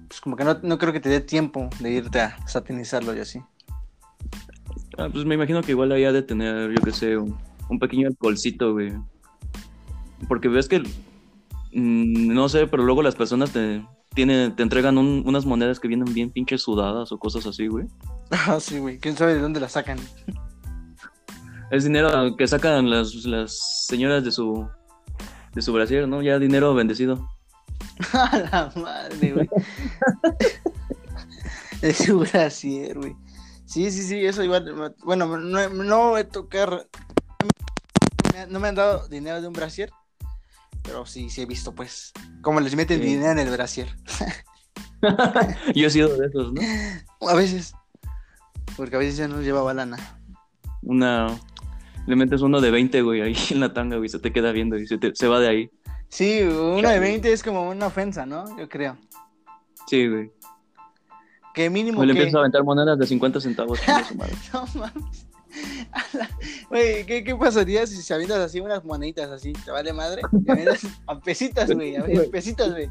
Pues 0.09 0.21
como 0.21 0.37
que 0.37 0.45
no, 0.45 0.59
no 0.63 0.79
creo 0.79 0.93
que 0.93 1.01
te 1.01 1.09
dé 1.09 1.21
tiempo 1.21 1.69
de 1.81 1.91
irte 1.91 2.21
a 2.21 2.37
satinizarlo 2.47 3.15
y 3.17 3.21
así. 3.21 3.41
Ah, 4.99 5.09
pues 5.13 5.25
me 5.25 5.35
imagino 5.35 5.61
que 5.63 5.73
igual 5.73 5.93
había 5.93 6.13
de 6.13 6.23
tener, 6.23 6.71
yo 6.73 6.83
qué 6.83 6.93
sé, 6.93 7.17
un, 7.17 7.37
un 7.69 7.79
pequeño 7.79 8.09
alcoholcito, 8.09 8.73
güey. 8.73 8.93
Porque 10.29 10.49
ves 10.49 10.69
que, 10.69 10.79
mm, 10.81 12.33
no 12.33 12.49
sé, 12.49 12.67
pero 12.67 12.83
luego 12.85 13.03
las 13.03 13.15
personas 13.15 13.51
te, 13.53 13.85
tienen, 14.15 14.57
te 14.57 14.63
entregan 14.63 14.97
un- 14.97 15.23
unas 15.27 15.45
monedas 15.45 15.79
que 15.81 15.89
vienen 15.89 16.13
bien 16.15 16.31
pinches 16.31 16.63
sudadas 16.63 17.13
o 17.13 17.19
cosas 17.19 17.47
así, 17.47 17.67
güey. 17.67 17.87
Ah, 18.31 18.59
sí, 18.61 18.79
güey, 18.79 18.99
quién 18.99 19.17
sabe 19.17 19.35
de 19.35 19.41
dónde 19.41 19.61
la 19.61 19.69
sacan. 19.69 19.99
Es 21.71 21.85
dinero 21.85 22.37
que 22.37 22.47
sacan 22.47 22.89
las, 22.89 23.13
las 23.27 23.85
señoras 23.87 24.25
de 24.25 24.33
su, 24.33 24.67
de 25.55 25.61
su 25.63 25.73
brasier, 25.73 26.09
¿no? 26.09 26.23
Ya 26.23 26.39
dinero 26.39 26.75
bendecido. 26.75 27.29
A 28.13 28.39
la 28.39 28.73
madre, 28.81 29.33
güey. 29.33 29.49
es 31.83 31.99
su 31.99 32.19
brasier, 32.21 32.99
güey. 32.99 33.15
Sí, 33.67 33.91
sí, 33.91 34.03
sí, 34.03 34.25
eso 34.25 34.43
igual. 34.43 34.95
Bueno, 35.05 35.37
no, 35.37 35.69
no 35.69 36.15
a 36.17 36.25
tocar. 36.25 36.89
No 38.49 38.61
me 38.61 38.69
han 38.69 38.75
dado 38.75 39.09
dinero 39.09 39.41
de 39.41 39.49
un 39.49 39.53
brasier. 39.53 39.91
Pero 40.83 41.05
sí, 41.05 41.29
sí 41.31 41.43
he 41.43 41.47
visto, 41.47 41.75
pues. 41.75 42.13
Cómo 42.43 42.61
les 42.61 42.77
meten 42.77 43.01
Sí. 43.01 43.07
dinero 43.07 43.33
en 43.33 43.39
el 43.41 43.51
brasier. 43.51 43.89
Yo 45.75 45.87
he 45.87 45.91
sido 45.91 46.17
de 46.17 46.27
esos, 46.27 46.53
¿no? 46.53 46.61
A 47.29 47.35
veces. 47.35 47.75
Porque 48.77 48.97
a 48.97 48.99
veces 48.99 49.17
ya 49.17 49.29
no 49.29 49.41
llevaba 49.41 49.75
lana. 49.75 49.97
Una... 50.83 51.27
Le 52.07 52.15
metes 52.15 52.41
uno 52.43 52.61
de 52.61 52.71
20, 52.71 53.03
güey, 53.03 53.21
ahí 53.23 53.37
en 53.51 53.59
la 53.59 53.73
tanga, 53.75 53.97
güey, 53.97 54.09
se 54.09 54.21
te 54.21 54.33
queda 54.33 54.53
viendo 54.53 54.79
y 54.79 54.87
se, 54.87 54.97
te- 54.97 55.13
se 55.15 55.27
va 55.27 55.41
de 55.41 55.49
ahí. 55.49 55.71
Sí, 56.09 56.41
uno 56.43 56.89
de 56.89 57.01
20 57.01 57.33
es 57.33 57.43
como 57.43 57.69
una 57.69 57.87
ofensa, 57.89 58.25
¿no? 58.27 58.57
Yo 58.57 58.69
creo. 58.69 58.97
Sí, 59.89 60.07
güey. 60.07 60.31
Que 61.57 61.71
mínimo 61.71 62.01
O 62.01 62.05
le 62.05 62.13
que... 62.13 62.19
empiezas 62.21 62.37
a 62.37 62.41
aventar 62.41 62.63
monedas 62.63 62.99
de 62.99 63.07
50 63.07 63.41
centavos. 63.41 63.81
chinga 63.81 64.05
su 64.05 64.15
madre. 64.15 64.35
No 64.53 64.67
mames. 64.75 65.27
La- 66.13 66.29
Güey, 66.69 67.07
¿qué, 67.07 67.25
¿qué 67.25 67.35
pasaría 67.35 67.87
si 67.87 67.97
se 68.03 68.13
avientas 68.13 68.39
así 68.41 68.61
unas 68.61 68.85
moneditas 68.85 69.31
así? 69.31 69.55
¿Te 69.55 69.71
vale 69.71 69.91
madre? 69.95 70.21
Te 70.45 70.53
avientas 70.53 70.87
a 71.07 71.19
pesitas, 71.19 71.71
güey. 71.73 71.97
A 71.97 72.03
ver, 72.03 72.29
pesitos, 72.31 72.71
güey. 72.73 72.91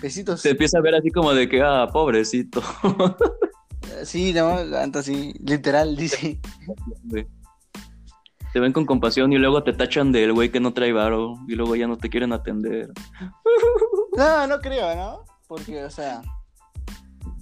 Pesitos. 0.00 0.42
Te 0.42 0.50
empieza 0.50 0.78
a 0.78 0.80
ver 0.80 0.96
así 0.96 1.10
como 1.12 1.32
de 1.32 1.48
que, 1.48 1.62
ah, 1.62 1.88
pobrecito. 1.92 2.60
Sí, 4.04 4.32
no, 4.32 4.56
así. 4.94 5.34
Literal, 5.44 5.94
dice. 5.94 6.40
Te 8.52 8.60
ven 8.60 8.72
con 8.72 8.84
compasión 8.86 9.32
y 9.32 9.38
luego 9.38 9.62
te 9.62 9.72
tachan 9.72 10.12
del 10.12 10.32
güey 10.32 10.50
que 10.50 10.60
no 10.60 10.72
trae 10.72 10.92
varo 10.92 11.36
y 11.46 11.54
luego 11.54 11.76
ya 11.76 11.86
no 11.86 11.96
te 11.98 12.08
quieren 12.10 12.32
atender. 12.32 12.90
No, 14.16 14.46
no 14.46 14.58
creo, 14.60 14.94
¿no? 14.96 15.24
Porque, 15.46 15.84
o 15.84 15.90
sea. 15.90 16.22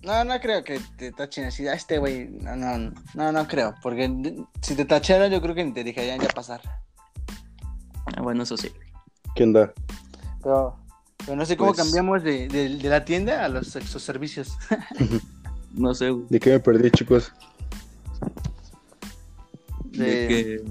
No, 0.03 0.25
no 0.25 0.41
creo 0.41 0.65
que 0.65 0.81
te 0.97 1.13
tachen 1.13 1.45
así. 1.47 1.67
A 1.69 1.75
este 1.75 1.99
güey. 1.99 2.29
No, 2.29 2.57
no, 2.57 2.93
no, 3.15 3.33
no 3.33 3.47
creo. 3.49 3.75
Porque 3.83 4.11
si 4.63 4.75
te 4.75 4.85
tacharan, 4.85 5.31
yo 5.31 5.41
creo 5.43 5.55
que 5.55 5.65
ni 5.65 5.73
te 5.73 5.85
dejarían 5.85 6.21
ya 6.21 6.29
pasar. 6.29 6.61
Ah, 8.17 8.23
bueno, 8.23 8.43
eso 8.45 8.57
sí. 8.57 8.71
¿Qué 9.35 9.45
onda? 9.45 9.73
Pero, 10.43 10.77
pero 11.19 11.37
no 11.37 11.45
sé 11.45 11.57
cómo 11.57 11.73
Pues- 11.73 11.83
cambiamos 11.85 12.23
de, 12.23 12.49
de- 12.49 12.77
de 12.77 12.89
la 12.89 13.05
tienda 13.05 13.45
a 13.45 13.49
los 13.49 13.69
sexoservicios. 13.69 14.57
No 15.73 15.95
sé, 15.95 16.11
güey. 16.11 16.25
¿De 16.29 16.41
qué 16.41 16.51
me 16.51 16.59
perdí, 16.59 16.91
chicos? 16.91 17.33
De 19.85 20.05
De- 20.05 20.29
que 20.29 20.65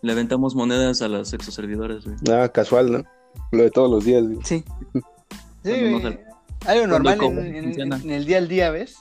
le 0.00 0.12
aventamos 0.12 0.54
monedas 0.54 1.02
a 1.02 1.08
las 1.08 1.28
sexoservidoras, 1.28 2.04
güey. 2.06 2.16
Ah, 2.32 2.48
casual, 2.48 2.92
¿no? 2.92 3.04
Lo 3.52 3.62
de 3.64 3.70
todos 3.70 3.90
los 3.90 4.04
días, 4.06 4.22
güey. 4.24 4.38
Sí. 4.44 4.64
Sí, 4.94 5.70
güey. 5.70 6.18
Algo 6.64 6.86
normal 6.86 7.18
en, 7.22 8.10
el 8.10 8.24
día 8.26 8.38
al 8.38 8.48
día, 8.48 8.70
¿ves? 8.70 8.96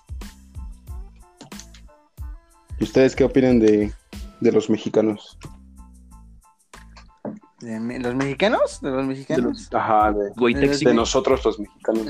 ¿Y 2.80 2.84
ustedes 2.84 3.16
qué 3.16 3.24
opinan 3.24 3.60
de, 3.60 3.92
de 4.42 4.52
los 4.52 4.70
mexicanos? 4.70 5.38
De 7.62 7.80
me- 7.80 8.00
los 8.00 8.14
mexicanos, 8.16 8.82
de 8.82 8.92
los 8.92 9.06
mexicanos, 9.06 9.70
Ajá, 9.74 10.12
de, 10.12 10.32
Güey, 10.36 10.54
De 10.54 10.94
nosotros 10.94 11.44
los 11.46 11.58
mexicanos. 11.60 12.06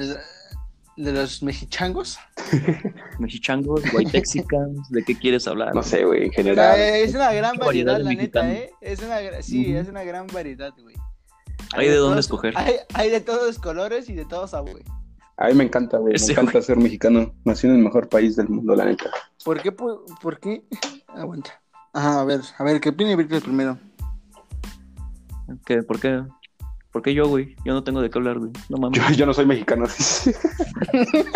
de, 0.98 1.12
los 1.14 1.44
mexichangos. 1.44 2.18
mexichangos, 3.20 3.82
guaytexicans, 3.94 4.90
¿de 4.90 5.04
qué 5.04 5.18
quieres 5.18 5.48
hablar? 5.48 5.74
No 5.76 5.84
sé, 5.84 6.04
güey, 6.04 6.24
en 6.26 6.30
O 6.32 6.34
general. 6.34 6.76
sea, 6.76 6.98
es 6.98 7.14
una 7.16 7.32
gran 7.32 7.56
variedad 7.58 7.94
variedad, 7.94 7.98
de 7.98 8.04
la 8.04 8.14
neta. 8.14 8.52
¿eh? 8.52 8.72
Es 8.82 9.00
una, 9.02 9.20
sí, 9.42 9.74
es 9.76 9.88
una 9.88 10.04
gran 10.04 10.28
variedad, 10.28 10.74
güey. 10.82 10.96
Hay 11.74 11.88
de 11.88 11.96
dónde 11.96 12.16
todos- 12.16 12.26
escoger. 12.26 12.54
Hay, 12.58 12.74
hay 12.94 13.10
de 13.10 13.22
todos 13.22 13.58
colores 13.60 14.10
y 14.10 14.14
de 14.16 14.26
todos 14.26 14.52
sabores. 14.52 14.84
A 15.38 15.48
mí 15.48 15.54
me 15.54 15.64
encanta, 15.66 15.98
güey. 15.98 16.14
Me 16.14 16.32
encanta 16.32 16.62
ser 16.62 16.78
mexicano. 16.78 17.34
Nací 17.44 17.68
en 17.68 17.76
el 17.76 17.82
mejor 17.82 18.08
país 18.08 18.36
del 18.36 18.48
mundo, 18.48 18.76
la 18.76 18.86
neta. 18.86 19.10
¿Por 19.44 19.62
qué? 19.62 19.72
¿Por, 19.72 20.06
por 20.22 20.40
qué? 20.40 20.64
Aguanta. 21.08 21.62
Ajá, 21.94 22.22
a 22.22 22.26
ver, 22.26 22.42
a 22.58 22.64
ver, 22.64 22.80
¿qué 22.80 22.90
opina 22.90 23.16
Víctor 23.16 23.42
primero? 23.42 23.78
¿Qué? 25.66 25.84
¿Por 25.84 26.00
qué? 26.00 26.24
¿Por 26.92 27.02
qué 27.02 27.14
yo, 27.14 27.28
güey? 27.28 27.58
Yo 27.66 27.74
no 27.74 27.84
tengo 27.84 28.02
de 28.02 28.10
qué 28.10 28.18
hablar, 28.18 28.40
güey. 28.40 28.52
No 28.70 28.78
mames. 28.78 28.98
Yo, 29.10 29.16
yo 29.16 29.26
no 29.26 29.34
soy 29.34 29.46
mexicano. 29.46 29.86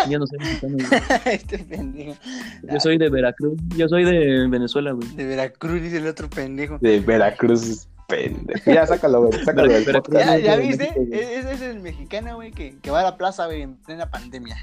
Yo 0.09 0.19
no 0.19 0.25
soy 0.25 0.39
mexicano, 0.39 0.77
güey. 0.77 1.01
este 1.35 1.59
pendejo. 1.59 2.15
Yo 2.63 2.79
soy 2.79 2.97
de 2.97 3.09
Veracruz. 3.09 3.59
Yo 3.75 3.89
soy 3.89 4.05
de 4.05 4.47
Venezuela, 4.47 4.93
güey. 4.93 5.07
De 5.15 5.25
Veracruz, 5.25 5.81
dice 5.81 5.97
el 5.97 6.07
otro 6.07 6.29
pendejo. 6.29 6.77
De 6.79 7.01
Veracruz, 7.01 7.89
pendejo. 8.09 8.71
Ya, 8.71 8.85
sácalo, 8.85 9.21
güey. 9.27 9.45
Sácalo 9.45 9.71
podcast. 9.93 10.25
¿Ya, 10.25 10.37
ya 10.37 10.55
viste? 10.57 10.91
Ese 11.11 11.53
es 11.53 11.61
el 11.61 11.79
mexicano, 11.79 12.35
güey, 12.35 12.51
que, 12.51 12.77
que 12.79 12.91
va 12.91 12.99
a 12.99 13.03
la 13.03 13.17
plaza, 13.17 13.45
güey, 13.45 13.61
en 13.61 13.77
plena 13.77 14.09
pandemia. 14.11 14.57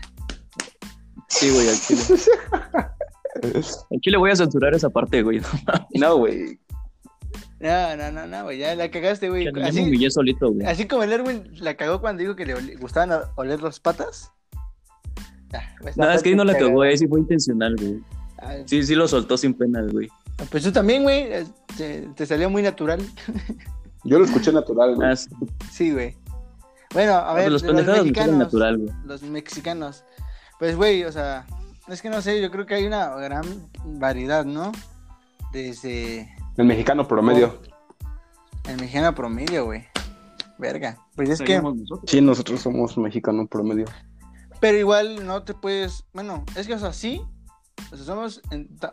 Sí, 1.28 1.50
güey, 1.50 1.68
al 1.68 1.76
chile. 1.80 2.02
Al 3.42 4.00
chile 4.00 4.16
voy 4.16 4.30
a 4.30 4.36
censurar 4.36 4.74
esa 4.74 4.88
parte, 4.88 5.22
güey. 5.22 5.40
No, 5.94 6.16
güey. 6.16 6.58
No, 7.60 7.96
no, 7.96 8.10
no, 8.10 8.26
no, 8.26 8.44
güey, 8.44 8.58
ya 8.58 8.74
la 8.74 8.90
cagaste, 8.90 9.28
güey. 9.28 9.44
Ya 9.44 9.52
me 9.52 9.64
Así, 9.64 9.80
humillé 9.82 10.10
solito, 10.10 10.52
güey. 10.52 10.66
así 10.66 10.86
como 10.86 11.02
el 11.02 11.12
Erwin 11.12 11.44
la 11.60 11.74
cagó 11.76 12.00
cuando 12.00 12.20
dijo 12.22 12.34
que 12.36 12.46
le 12.46 12.76
gustaban 12.76 13.22
oler 13.36 13.62
las 13.62 13.78
patas. 13.80 14.32
Ya, 15.50 15.74
pues, 15.80 15.96
No, 15.96 16.10
es 16.10 16.22
que 16.22 16.30
ahí 16.30 16.34
no 16.34 16.44
la 16.44 16.54
cagó. 16.54 16.66
cagó, 16.68 16.82
ahí 16.82 16.96
sí 16.96 17.06
fue 17.06 17.20
intencional, 17.20 17.76
güey. 17.76 18.00
Ay, 18.38 18.62
Sí, 18.66 18.82
sí 18.82 18.94
lo 18.94 19.06
soltó 19.06 19.36
sin 19.36 19.52
pena, 19.54 19.82
güey. 19.90 20.08
Pues 20.50 20.62
tú 20.62 20.72
también, 20.72 21.02
güey, 21.02 21.28
te, 21.76 22.02
te 22.14 22.26
salió 22.26 22.50
muy 22.50 22.62
natural. 22.62 23.00
Yo 24.04 24.18
lo 24.18 24.24
escuché 24.24 24.52
natural, 24.52 24.94
güey. 24.94 25.08
Ah, 25.10 25.16
sí. 25.70 25.92
Güey. 25.92 26.16
Bueno, 26.92 27.12
a 27.14 27.30
Ah, 27.30 27.34
ver, 27.34 27.50
los 27.50 27.62
de 27.62 27.72
los 27.72 27.86
mexicanos. 27.86 28.36
natural, 28.36 28.78
güey. 28.78 28.90
los 29.04 29.22
mexicanos. 29.22 30.04
Pues, 30.58 30.76
güey, 30.76 31.04
o 31.04 31.12
sea, 31.12 31.46
es 31.88 32.00
que 32.02 32.08
no 32.10 32.20
sé, 32.22 32.40
yo 32.40 32.50
creo 32.50 32.64
que 32.66 32.74
hay 32.74 32.86
una 32.86 33.08
gran 33.16 33.44
variedad, 33.84 34.44
¿no? 34.44 34.72
Desde 35.52 36.28
El 36.56 36.66
mexicano 36.66 37.06
promedio. 37.06 37.58
el 38.68 38.76
mexicano 38.80 39.14
promedio, 39.14 39.64
güey. 39.66 39.84
Verga. 40.58 40.96
Pues 41.14 41.28
es 41.30 41.40
que, 41.42 41.60
nosotros. 41.60 42.00
Sí, 42.06 42.20
nosotros 42.20 42.60
somos 42.60 42.96
mexicano 42.98 43.46
promedio. 43.46 43.84
pero 44.60 44.78
igual 44.78 45.26
no 45.26 45.42
te 45.42 45.52
puedes, 45.54 46.04
bueno, 46.14 46.44
es 46.56 46.66
que, 46.66 46.74
o 46.74 46.78
sea, 46.78 46.92
sí, 46.92 47.20
o 47.92 47.96
sea, 47.96 48.04
somos, 48.04 48.42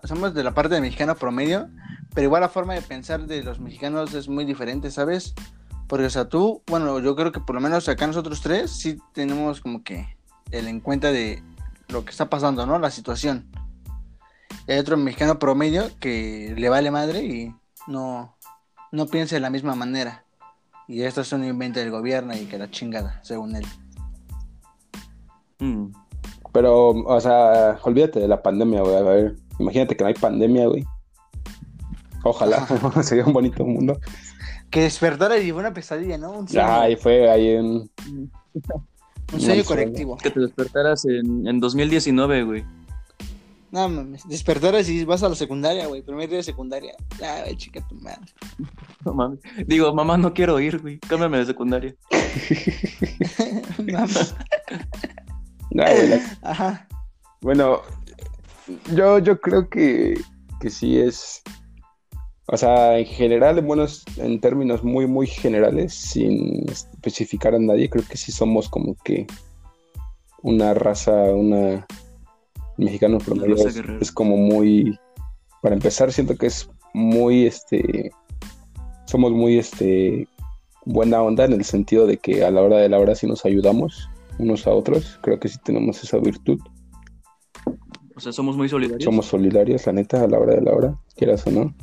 somos 0.03 0.33
de 0.33 0.43
la 0.43 0.53
parte 0.53 0.75
de 0.75 0.81
mexicano 0.81 1.15
promedio, 1.15 1.69
pero 2.13 2.25
igual 2.25 2.41
la 2.41 2.49
forma 2.49 2.73
de 2.73 2.81
pensar 2.81 3.25
de 3.25 3.43
los 3.43 3.59
mexicanos 3.59 4.13
es 4.13 4.27
muy 4.27 4.45
diferente, 4.45 4.91
¿sabes? 4.91 5.33
Porque, 5.87 6.05
o 6.05 6.09
sea, 6.09 6.29
tú, 6.29 6.61
bueno, 6.67 6.99
yo 6.99 7.15
creo 7.15 7.31
que 7.31 7.39
por 7.39 7.55
lo 7.55 7.61
menos 7.61 7.87
acá 7.89 8.07
nosotros 8.07 8.41
tres 8.41 8.71
sí 8.71 8.97
tenemos 9.13 9.61
como 9.61 9.83
que 9.83 10.17
el 10.51 10.67
en 10.67 10.79
cuenta 10.79 11.11
de 11.11 11.43
lo 11.87 12.05
que 12.05 12.11
está 12.11 12.29
pasando, 12.29 12.65
¿no? 12.65 12.79
La 12.79 12.91
situación. 12.91 13.47
Y 14.67 14.71
hay 14.71 14.79
otro 14.79 14.97
mexicano 14.97 15.39
promedio 15.39 15.89
que 15.99 16.53
le 16.57 16.69
vale 16.69 16.91
madre 16.91 17.23
y 17.23 17.55
no, 17.87 18.35
no 18.91 19.07
piensa 19.07 19.35
de 19.35 19.41
la 19.41 19.49
misma 19.49 19.75
manera. 19.75 20.23
Y 20.87 21.01
esto 21.01 21.21
es 21.21 21.31
un 21.31 21.43
invento 21.43 21.79
del 21.79 21.91
gobierno 21.91 22.35
y 22.35 22.45
que 22.45 22.57
la 22.57 22.69
chingada, 22.69 23.19
según 23.23 23.55
él. 23.55 23.65
Mm. 25.59 25.91
Pero, 26.53 26.91
o 26.91 27.19
sea, 27.19 27.79
olvídate 27.83 28.19
de 28.19 28.27
la 28.27 28.41
pandemia, 28.41 28.81
güey. 28.81 28.95
A 28.95 29.01
ver, 29.01 29.35
imagínate 29.59 29.97
que 29.97 30.03
no 30.03 30.07
hay 30.07 30.13
pandemia, 30.13 30.67
güey. 30.67 30.85
Ojalá, 32.23 32.65
sería 33.03 33.25
un 33.25 33.33
bonito 33.33 33.65
mundo. 33.65 33.99
Que 34.69 34.81
despertara 34.81 35.37
y 35.37 35.51
fue 35.51 35.59
una 35.59 35.73
pesadilla, 35.73 36.17
¿no? 36.17 36.31
Un 36.31 36.47
sueño, 36.47 36.67
Ay, 36.67 36.95
fue 36.95 37.29
ahí 37.29 37.49
en. 37.49 37.89
un 39.33 39.39
sueño 39.39 39.63
colectivo. 39.65 40.17
Que 40.17 40.29
te 40.29 40.39
despertaras 40.39 41.05
en, 41.05 41.47
en 41.47 41.59
2019, 41.59 42.43
güey. 42.43 42.63
No 43.71 43.89
mames, 43.89 44.27
despertaras 44.27 44.87
y 44.87 45.03
vas 45.03 45.23
a 45.23 45.29
la 45.29 45.35
secundaria, 45.35 45.87
güey. 45.87 46.03
Primer 46.03 46.29
día 46.29 46.37
de 46.37 46.43
secundaria. 46.43 46.93
Ah, 47.23 47.39
güey, 47.43 47.57
chica 47.57 47.83
tu 47.87 47.95
madre. 47.95 48.21
No 49.03 49.15
mames. 49.15 49.39
Digo, 49.65 49.91
mamá, 49.95 50.15
no 50.15 50.31
quiero 50.31 50.59
ir, 50.59 50.79
güey. 50.79 50.99
Cámbiame 50.99 51.39
de 51.39 51.45
secundaria. 51.47 51.95
Mames. 53.91 54.35
No, 55.73 55.83
güey, 55.83 56.07
la- 56.07 56.37
Ajá. 56.43 56.87
Bueno, 57.41 57.81
yo, 58.95 59.19
yo 59.19 59.39
creo 59.41 59.69
que, 59.69 60.17
que 60.61 60.69
sí 60.69 60.99
es. 60.99 61.41
O 62.47 62.57
sea, 62.57 62.99
en 62.99 63.05
general, 63.05 63.57
en 63.57 63.67
buenos, 63.67 64.03
en 64.17 64.39
términos 64.39 64.83
muy, 64.83 65.07
muy 65.07 65.27
generales, 65.27 65.93
sin 65.93 66.69
especificar 66.69 67.55
a 67.55 67.59
nadie, 67.59 67.89
creo 67.89 68.03
que 68.07 68.17
sí 68.17 68.31
somos 68.31 68.69
como 68.69 68.95
que 69.03 69.25
una 70.41 70.73
raza, 70.73 71.11
una 71.11 71.85
mexicano 72.77 73.17
promedio 73.17 73.55
es, 73.55 73.81
es 73.99 74.11
como 74.11 74.37
muy. 74.37 74.97
Para 75.61 75.75
empezar, 75.75 76.11
siento 76.11 76.35
que 76.35 76.47
es 76.47 76.69
muy 76.93 77.45
este. 77.47 78.11
Somos 79.05 79.31
muy 79.31 79.57
este 79.57 80.27
buena 80.85 81.21
onda 81.21 81.45
en 81.45 81.53
el 81.53 81.63
sentido 81.63 82.05
de 82.05 82.17
que 82.17 82.43
a 82.45 82.51
la 82.51 82.61
hora 82.61 82.77
de 82.77 82.89
la 82.89 82.99
hora 82.99 83.15
sí 83.15 83.25
nos 83.25 83.45
ayudamos 83.45 84.09
unos 84.39 84.67
a 84.67 84.71
otros. 84.71 85.19
Creo 85.21 85.39
que 85.39 85.47
sí 85.47 85.57
tenemos 85.63 86.03
esa 86.03 86.17
virtud. 86.17 86.59
O 88.15 88.19
sea, 88.19 88.31
somos 88.31 88.55
muy 88.55 88.69
solidarios. 88.69 89.03
Somos 89.03 89.25
solidarios, 89.25 89.85
la 89.87 89.93
neta, 89.93 90.23
a 90.23 90.27
la 90.27 90.37
hora 90.39 90.55
de 90.55 90.61
la 90.61 90.71
hora, 90.73 90.95
quieras 91.15 91.45
o 91.47 91.51
no. 91.51 91.73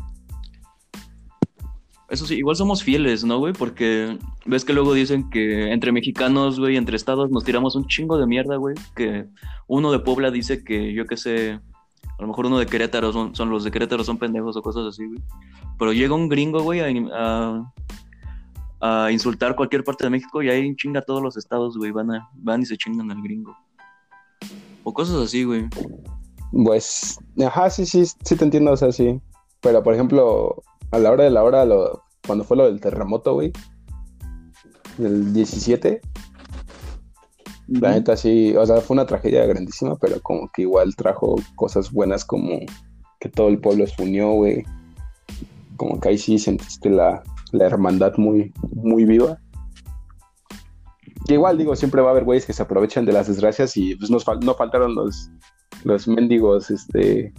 Eso 2.09 2.26
sí, 2.26 2.34
igual 2.34 2.57
somos 2.57 2.82
fieles, 2.82 3.24
¿no, 3.24 3.38
güey? 3.38 3.53
Porque 3.53 4.18
ves 4.44 4.64
que 4.64 4.72
luego 4.72 4.94
dicen 4.94 5.30
que 5.30 5.72
entre 5.72 5.92
mexicanos, 5.92 6.59
güey, 6.59 6.76
entre 6.76 6.96
estados 6.96 7.30
nos 7.30 7.44
tiramos 7.44 7.76
un 7.76 7.86
chingo 7.86 8.18
de 8.18 8.26
mierda, 8.26 8.57
güey. 8.57 8.74
Que 8.96 9.26
uno 9.68 9.92
de 9.92 10.01
Puebla 10.01 10.32
dice 10.32 10.64
que, 10.64 10.92
yo 10.92 11.07
qué 11.07 11.16
sé, 11.16 11.53
a 11.53 12.20
lo 12.22 12.26
mejor 12.26 12.46
uno 12.46 12.59
de 12.59 12.66
Querétaro 12.66 13.12
son, 13.12 13.36
son 13.36 13.48
los 13.51 13.62
de 13.62 13.70
Querétaro 13.70 14.03
son 14.03 14.18
pendejos 14.18 14.57
o 14.57 14.62
cosas 14.62 14.86
así, 14.88 15.07
güey. 15.07 15.20
Pero 15.78 15.92
llega 15.92 16.14
un 16.14 16.28
gringo, 16.28 16.62
güey, 16.62 16.80
a, 16.80 16.86
a- 17.14 17.72
a 18.81 19.11
insultar 19.11 19.55
cualquier 19.57 19.85
parte 19.85 20.05
de 20.05 20.11
México 20.11 20.43
y 20.43 20.51
ahí 20.51 20.74
chinga 20.76 21.03
todos 21.03 21.22
los 21.22 21.37
estados, 21.37 21.76
güey. 21.76 21.91
Van, 21.91 22.11
a, 22.12 22.28
van 22.35 22.62
y 22.62 22.66
se 22.66 22.76
chingan 22.76 23.11
al 23.11 23.22
gringo. 23.22 23.55
O 24.85 24.93
cosas 24.93 25.16
así, 25.16 25.45
güey. 25.45 25.68
Pues, 26.53 27.18
ajá, 27.45 27.70
sí, 27.70 27.87
sí, 27.87 28.05
sí 28.07 28.37
te 28.37 28.45
entiendo, 28.45 28.72
o 28.72 28.76
sea, 28.76 28.93
sí. 28.93 29.20
Pero, 29.61 29.83
por 29.83 29.95
ejemplo, 29.95 30.62
a 30.91 30.99
la 30.99 31.11
hora 31.11 31.24
de 31.24 31.31
la 31.31 31.45
hora, 31.45 31.64
lo, 31.64 32.03
cuando 32.26 32.45
fue 32.45 32.57
lo 32.57 32.64
del 32.64 32.81
terremoto, 32.81 33.35
güey, 33.35 33.53
del 34.97 35.33
17, 35.33 36.01
la 37.68 37.93
neta 37.93 38.16
sí, 38.16 38.57
o 38.57 38.66
sea, 38.66 38.81
fue 38.81 38.95
una 38.95 39.07
tragedia 39.07 39.47
grandísima, 39.47 39.97
pero 39.97 40.20
como 40.20 40.51
que 40.53 40.62
igual 40.62 40.97
trajo 40.97 41.37
cosas 41.55 41.93
buenas 41.93 42.24
como 42.24 42.59
que 43.20 43.28
todo 43.28 43.49
el 43.49 43.61
pueblo 43.61 43.87
se 43.87 44.03
unió, 44.03 44.33
güey. 44.33 44.64
Como 45.76 46.01
que 46.01 46.09
ahí 46.09 46.18
sí 46.18 46.39
sentiste 46.39 46.91
la, 46.91 47.22
la 47.53 47.66
hermandad 47.66 48.14
muy, 48.16 48.53
muy 48.72 49.05
viva. 49.05 49.38
Que 51.26 51.34
igual, 51.34 51.59
digo, 51.59 51.76
siempre 51.76 52.01
va 52.03 52.09
a 52.09 52.11
haber 52.12 52.24
güeyes 52.24 52.46
que 52.46 52.53
se 52.53 52.62
aprovechan 52.62 53.05
de 53.05 53.12
las 53.12 53.28
desgracias 53.28 53.76
y 53.76 53.94
pues 53.96 54.11
nos 54.11 54.24
fal- 54.26 54.42
no 54.44 54.55
faltaron 54.55 54.94
los, 54.94 55.30
los 55.84 56.09
mendigos, 56.09 56.70
este, 56.70 57.32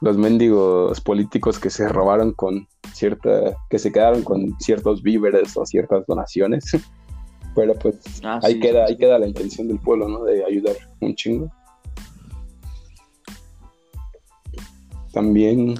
los 0.00 0.16
mendigos 0.16 1.00
políticos 1.00 1.58
que 1.58 1.70
se 1.70 1.88
robaron 1.88 2.32
con 2.32 2.66
cierta, 2.94 3.54
que 3.68 3.78
se 3.78 3.92
quedaron 3.92 4.22
con 4.22 4.58
ciertos 4.60 5.02
víveres 5.02 5.56
o 5.56 5.66
ciertas 5.66 6.06
donaciones. 6.06 6.64
Pero 7.56 7.74
pues 7.74 7.96
Ah, 8.22 8.38
ahí 8.44 8.54
sí, 8.54 8.60
queda, 8.60 8.86
sí. 8.86 8.92
ahí 8.92 8.96
queda 8.98 9.18
la 9.18 9.26
intención 9.26 9.66
del 9.66 9.80
pueblo, 9.80 10.08
¿no? 10.08 10.22
De 10.24 10.44
ayudar 10.44 10.76
un 11.00 11.14
chingo. 11.16 11.50
También, 15.12 15.74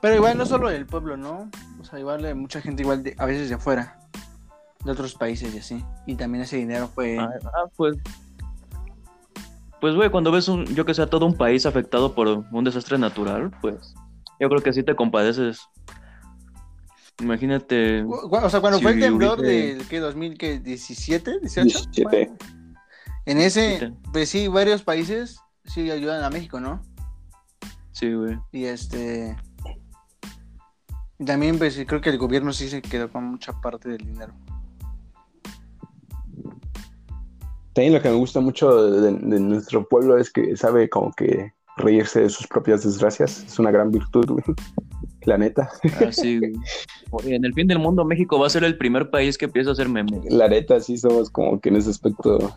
Pero 0.00 0.14
igual 0.14 0.38
no 0.38 0.46
solo 0.46 0.68
del 0.68 0.86
pueblo, 0.86 1.16
¿no? 1.16 1.50
O 1.84 1.86
sea, 1.86 1.98
igual 1.98 2.24
hay 2.24 2.32
mucha 2.32 2.62
gente 2.62 2.82
igual 2.82 3.02
de, 3.02 3.14
a 3.18 3.26
veces 3.26 3.50
de 3.50 3.56
afuera, 3.56 3.98
de 4.84 4.90
otros 4.90 5.14
países 5.14 5.54
y 5.54 5.58
así. 5.58 5.84
Y 6.06 6.14
también 6.14 6.42
ese 6.44 6.56
dinero 6.56 6.88
fue... 6.88 7.18
Ah, 7.18 7.28
ah, 7.44 7.66
pues. 7.76 7.96
Pues, 9.82 9.94
güey, 9.94 10.08
cuando 10.08 10.32
ves 10.32 10.48
un, 10.48 10.64
yo 10.74 10.86
que 10.86 10.94
sé, 10.94 11.02
a 11.02 11.10
todo 11.10 11.26
un 11.26 11.36
país 11.36 11.66
afectado 11.66 12.14
por 12.14 12.26
un 12.26 12.64
desastre 12.64 12.96
natural, 12.96 13.50
pues. 13.60 13.94
Yo 14.40 14.48
creo 14.48 14.62
que 14.62 14.72
sí 14.72 14.82
te 14.82 14.96
compadeces. 14.96 15.60
Imagínate. 17.20 18.02
O 18.02 18.48
sea, 18.48 18.62
cuando 18.62 18.80
fue 18.80 18.92
el 18.92 19.00
temblor 19.00 19.42
del, 19.42 19.86
¿qué? 19.86 20.02
¿2017? 20.02 21.42
¿18? 21.42 21.64
17. 21.64 22.32
En 23.26 23.38
ese, 23.38 23.92
pues 24.10 24.30
sí, 24.30 24.48
varios 24.48 24.82
países 24.82 25.38
sí 25.66 25.90
ayudan 25.90 26.24
a 26.24 26.30
México, 26.30 26.60
¿no? 26.60 26.82
Sí, 27.92 28.10
güey. 28.14 28.38
Y 28.52 28.64
este... 28.64 29.36
También, 31.24 31.58
pues 31.58 31.82
creo 31.86 32.00
que 32.00 32.10
el 32.10 32.18
gobierno 32.18 32.52
sí 32.52 32.68
se 32.68 32.82
quedó 32.82 33.10
con 33.10 33.24
mucha 33.24 33.52
parte 33.60 33.88
del 33.88 33.98
dinero. 33.98 34.32
también 37.72 37.92
lo 37.92 38.00
que 38.00 38.08
me 38.08 38.14
gusta 38.14 38.38
mucho 38.38 38.90
de, 38.90 39.12
de 39.12 39.40
nuestro 39.40 39.86
pueblo 39.88 40.16
es 40.16 40.30
que 40.30 40.56
sabe 40.56 40.88
como 40.88 41.12
que 41.12 41.52
reírse 41.76 42.20
de 42.20 42.28
sus 42.30 42.46
propias 42.46 42.84
desgracias. 42.84 43.44
Es 43.44 43.58
una 43.58 43.70
gran 43.70 43.90
virtud, 43.90 44.26
güey. 44.28 44.44
La 45.24 45.38
neta. 45.38 45.70
Ah, 46.00 46.12
sí, 46.12 46.38
güey. 46.38 46.52
En 47.24 47.44
el 47.44 47.54
fin 47.54 47.68
del 47.68 47.78
mundo, 47.78 48.04
México 48.04 48.40
va 48.40 48.48
a 48.48 48.50
ser 48.50 48.64
el 48.64 48.76
primer 48.76 49.08
país 49.08 49.38
que 49.38 49.44
empieza 49.44 49.70
a 49.70 49.74
hacer 49.74 49.88
memes. 49.88 50.24
La 50.32 50.48
neta, 50.48 50.80
sí 50.80 50.98
somos 50.98 51.30
como 51.30 51.60
que 51.60 51.68
en 51.68 51.76
ese 51.76 51.90
aspecto. 51.90 52.52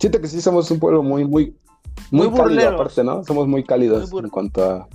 Siento 0.00 0.20
que 0.20 0.26
sí 0.26 0.40
somos 0.40 0.68
un 0.72 0.80
pueblo 0.80 1.04
muy, 1.04 1.24
muy, 1.24 1.54
muy, 2.10 2.26
Muy 2.26 2.36
cálido, 2.36 2.42
burleros. 2.42 2.74
aparte, 2.74 3.04
¿no? 3.04 3.22
Somos 3.22 3.46
muy 3.46 3.62
cálidos 3.62 4.10
Muy 4.10 4.24
en 4.24 4.30
cuanto 4.30 4.64
a. 4.64 4.88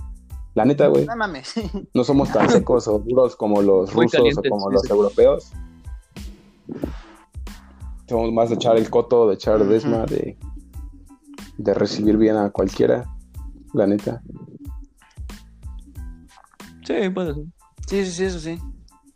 La 0.56 0.64
neta, 0.64 0.88
güey. 0.88 1.04
No 1.06 1.14
mames. 1.16 1.52
No 1.94 2.02
somos 2.02 2.32
tan 2.32 2.48
secos 2.50 2.88
o 2.88 2.98
duros 2.98 3.36
como 3.36 3.60
los 3.62 3.94
Muy 3.94 4.06
rusos 4.06 4.16
calientes, 4.18 4.50
o 4.50 4.54
como 4.54 4.68
sí, 4.70 4.72
los 4.74 4.82
sí. 4.82 4.88
europeos. 4.92 5.52
Somos 8.08 8.32
más 8.32 8.48
de 8.48 8.54
echar 8.54 8.76
el 8.76 8.88
coto, 8.88 9.28
de 9.28 9.34
echar 9.34 9.62
desma, 9.66 10.06
de, 10.06 10.38
de 11.58 11.74
recibir 11.74 12.16
bien 12.16 12.36
a 12.36 12.50
cualquiera. 12.50 13.04
La 13.74 13.86
neta. 13.86 14.22
Sí, 16.86 16.94
puede 17.12 17.34
ser. 17.34 17.44
Sí, 17.88 18.04
sí, 18.06 18.12
sí, 18.12 18.24
eso 18.24 18.40
sí. 18.40 18.58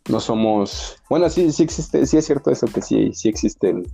No 0.09 0.19
somos. 0.19 0.97
Bueno, 1.09 1.27
sí, 1.29 1.51
sí 1.51 1.63
existe, 1.63 2.05
sí 2.05 2.17
es 2.17 2.25
cierto 2.25 2.51
eso 2.51 2.67
que 2.67 2.81
sí, 2.81 3.11
sí 3.13 3.29
existe 3.29 3.69
el, 3.71 3.91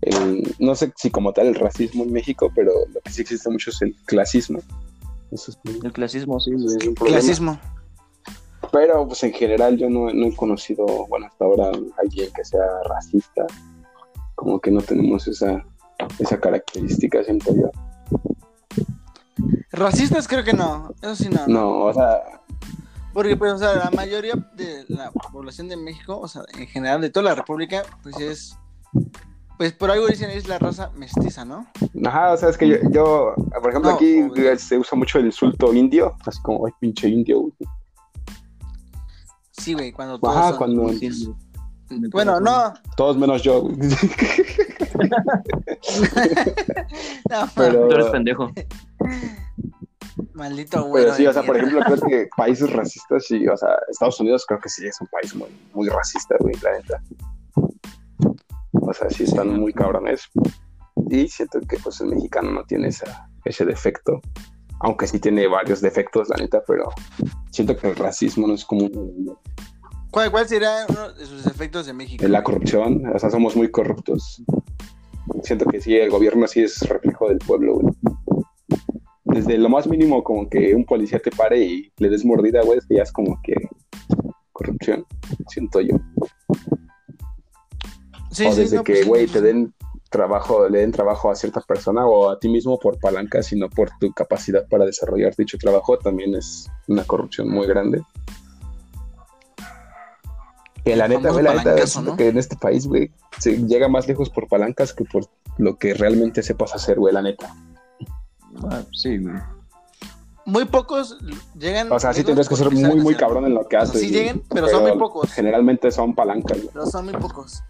el- 0.00 0.56
No 0.58 0.74
sé 0.74 0.92
si 0.96 1.10
como 1.10 1.32
tal 1.32 1.46
el 1.48 1.54
racismo 1.54 2.02
en 2.04 2.12
México, 2.12 2.50
pero 2.54 2.72
lo 2.92 3.00
que 3.00 3.10
sí 3.12 3.22
existe 3.22 3.48
mucho 3.50 3.70
es 3.70 3.80
el 3.82 3.94
clasismo. 4.06 4.60
Eso 5.30 5.50
es 5.50 5.58
un- 5.64 5.84
El 5.86 5.92
clasismo, 5.92 6.40
sí, 6.40 6.50
es 6.54 6.62
güey. 6.76 6.88
un 6.88 6.94
problema. 6.94 7.18
Clasismo. 7.20 7.58
Pero 8.72 9.06
pues 9.06 9.22
en 9.24 9.32
general 9.32 9.76
yo 9.78 9.88
no, 9.88 10.10
no 10.12 10.26
he 10.26 10.36
conocido, 10.36 10.84
bueno, 11.08 11.26
hasta 11.26 11.44
ahora 11.44 11.70
alguien 12.02 12.30
que 12.34 12.44
sea 12.44 12.60
racista. 12.84 13.46
Como 14.34 14.60
que 14.60 14.70
no 14.70 14.80
tenemos 14.82 15.26
esa, 15.26 15.64
esa 16.18 16.38
característica, 16.38 17.22
siento 17.24 17.54
yo. 17.54 17.70
Racistas 19.72 20.26
creo 20.28 20.44
que 20.44 20.52
no. 20.52 20.94
Eso 21.02 21.14
sí 21.16 21.28
no. 21.28 21.46
No, 21.46 21.80
o 21.84 21.92
sea, 21.94 22.20
Porque, 23.12 23.36
pues, 23.36 23.52
o 23.54 23.58
sea, 23.58 23.74
la 23.76 23.90
mayoría 23.90 24.34
de 24.54 24.84
la 24.88 25.10
población 25.32 25.68
de 25.68 25.76
México, 25.76 26.18
o 26.20 26.28
sea, 26.28 26.42
en 26.56 26.66
general 26.66 27.00
de 27.00 27.10
toda 27.10 27.24
la 27.30 27.34
República, 27.34 27.82
pues 28.02 28.18
es. 28.20 28.58
Pues 29.58 29.72
por 29.72 29.90
algo 29.90 30.06
dicen 30.06 30.30
es 30.30 30.46
la 30.48 30.58
raza 30.58 30.90
mestiza, 30.96 31.44
¿no? 31.44 31.66
ajá, 32.06 32.32
o 32.32 32.36
sea, 32.36 32.48
es 32.48 32.56
que 32.56 32.68
yo, 32.68 32.76
yo, 32.90 33.34
por 33.60 33.70
ejemplo, 33.70 33.90
No, 33.90 33.96
aquí 33.96 34.22
obvio. 34.22 34.56
se 34.58 34.78
usa 34.78 34.96
mucho 34.96 35.18
el 35.18 35.26
insulto 35.26 35.74
indio, 35.74 36.16
así 36.24 36.40
como, 36.42 36.64
ay, 36.64 36.72
pinche 36.80 37.08
indio. 37.08 37.40
güey". 37.40 37.52
Sí, 39.50 39.74
güey, 39.74 39.90
cuando 39.92 40.18
todos 40.20 40.36
Ajá, 40.36 40.48
son- 40.50 40.58
cuando. 40.58 40.92
Bueno, 42.12 42.38
no. 42.38 42.72
todos 42.96 43.16
menos 43.18 43.42
yo. 43.42 43.62
güey. 43.62 43.76
no 47.30 47.48
Pero- 47.54 47.88
Tú 47.88 47.94
eres 47.94 48.06
pendejo. 48.06 48.50
maldito 50.34 50.84
güey. 50.84 51.04
Pero 51.04 51.16
sí, 51.16 51.26
o 51.26 51.32
sea, 51.32 51.42
por 51.42 51.56
ejemplo, 51.56 51.80
creo 51.84 52.00
que 52.00 52.28
países 52.36 52.72
racistas, 52.72 53.24
sí, 53.26 53.46
o 53.48 53.56
sea, 53.56 53.70
Estados 53.90 54.20
Unidos 54.20 54.44
creo 54.46 54.60
que 54.60 54.68
sí 54.68 54.86
es 54.86 55.00
un 55.00 55.06
país 55.08 55.34
muy, 55.34 55.48
muy 55.74 55.88
racista, 55.88 56.36
güey, 56.40 56.54
la 56.62 56.72
neta. 56.78 57.02
O 58.72 58.92
sea, 58.92 59.10
sí 59.10 59.24
están 59.24 59.58
muy 59.58 59.72
cabrones. 59.72 60.28
Y 61.10 61.28
siento 61.28 61.60
que 61.60 61.78
pues 61.78 62.00
el 62.00 62.08
mexicano 62.08 62.50
no 62.50 62.64
tiene 62.64 62.88
esa, 62.88 63.28
ese 63.44 63.64
defecto. 63.64 64.20
Aunque 64.80 65.06
sí 65.06 65.18
tiene 65.18 65.46
varios 65.48 65.80
defectos, 65.80 66.28
la 66.28 66.36
neta, 66.36 66.62
pero 66.66 66.90
siento 67.50 67.76
que 67.76 67.88
el 67.88 67.96
racismo 67.96 68.46
no 68.46 68.54
es 68.54 68.64
común. 68.64 69.36
¿Cuál, 70.10 70.30
¿Cuál 70.30 70.48
sería 70.48 70.86
uno 70.88 71.12
de 71.12 71.26
sus 71.26 71.46
efectos 71.46 71.86
de 71.86 71.92
México? 71.92 72.26
La 72.26 72.42
corrupción, 72.42 73.04
o 73.14 73.18
sea, 73.18 73.30
somos 73.30 73.56
muy 73.56 73.70
corruptos. 73.70 74.42
Siento 75.42 75.66
que 75.66 75.80
sí, 75.80 75.96
el 75.96 76.10
gobierno 76.10 76.46
sí 76.46 76.62
es 76.62 76.80
reflejo 76.88 77.28
del 77.28 77.38
pueblo, 77.38 77.74
güey. 77.74 77.94
Desde 79.24 79.58
lo 79.58 79.68
más 79.68 79.86
mínimo, 79.86 80.24
como 80.24 80.48
que 80.48 80.74
un 80.74 80.86
policía 80.86 81.18
te 81.18 81.30
pare 81.30 81.60
y 81.60 81.92
le 81.98 82.08
des 82.08 82.24
mordida, 82.24 82.62
güey, 82.62 82.78
ya 82.88 83.02
es 83.02 83.12
como 83.12 83.38
que 83.42 83.54
corrupción, 84.52 85.04
siento 85.48 85.80
yo. 85.80 85.96
Sí, 88.38 88.46
o 88.46 88.52
sí, 88.52 88.60
desde 88.60 88.76
no, 88.76 88.84
que, 88.84 88.92
pues 88.92 89.02
sí, 89.02 89.08
güey, 89.08 89.26
te 89.26 89.40
den 89.40 89.74
trabajo, 90.10 90.68
le 90.68 90.78
den 90.78 90.92
trabajo 90.92 91.28
a 91.28 91.34
cierta 91.34 91.60
persona 91.60 92.06
o 92.06 92.30
a 92.30 92.38
ti 92.38 92.48
mismo 92.48 92.78
por 92.78 93.00
palanca, 93.00 93.42
sino 93.42 93.68
por 93.68 93.90
tu 93.98 94.12
capacidad 94.12 94.64
para 94.68 94.84
desarrollar 94.84 95.34
dicho 95.36 95.58
trabajo, 95.58 95.98
también 95.98 96.36
es 96.36 96.70
una 96.86 97.02
corrupción 97.02 97.50
muy 97.50 97.66
grande. 97.66 98.00
Que 100.84 100.94
la 100.94 101.08
neta, 101.08 101.30
güey, 101.30 101.42
la 101.42 101.54
neta, 101.54 101.74
que 102.16 102.28
en 102.28 102.38
este 102.38 102.56
país, 102.56 102.86
güey, 102.86 103.10
se 103.40 103.56
llega 103.66 103.88
más 103.88 104.06
lejos 104.06 104.30
por 104.30 104.46
palancas 104.46 104.92
que 104.92 105.04
por 105.04 105.26
lo 105.58 105.76
que 105.76 105.94
realmente 105.94 106.44
sepas 106.44 106.76
hacer, 106.76 107.00
güey, 107.00 107.12
la 107.12 107.22
neta. 107.22 107.54
Ah, 108.70 108.82
sí, 108.92 109.18
güey. 109.18 109.34
Muy 110.46 110.64
pocos 110.64 111.18
llegan. 111.58 111.90
O 111.90 111.98
sea, 111.98 112.14
sí 112.14 112.22
tendrías 112.22 112.48
que 112.48 112.54
ser 112.54 112.70
muy, 112.70 113.00
muy 113.00 113.16
cabrón 113.16 113.44
en 113.46 113.54
lo 113.54 113.66
que 113.66 113.76
O 113.76 113.80
sea, 113.80 113.90
haces. 113.90 114.00
sí 114.00 114.10
llegan, 114.10 114.42
pero 114.48 114.68
son 114.68 114.82
muy 114.84 114.96
pocos. 114.96 115.32
Generalmente 115.32 115.90
son 115.90 116.14
palancas, 116.14 116.56
güey. 116.56 116.70
Pero 116.72 116.86
son 116.86 117.04
muy 117.04 117.14
pocos. 117.14 117.62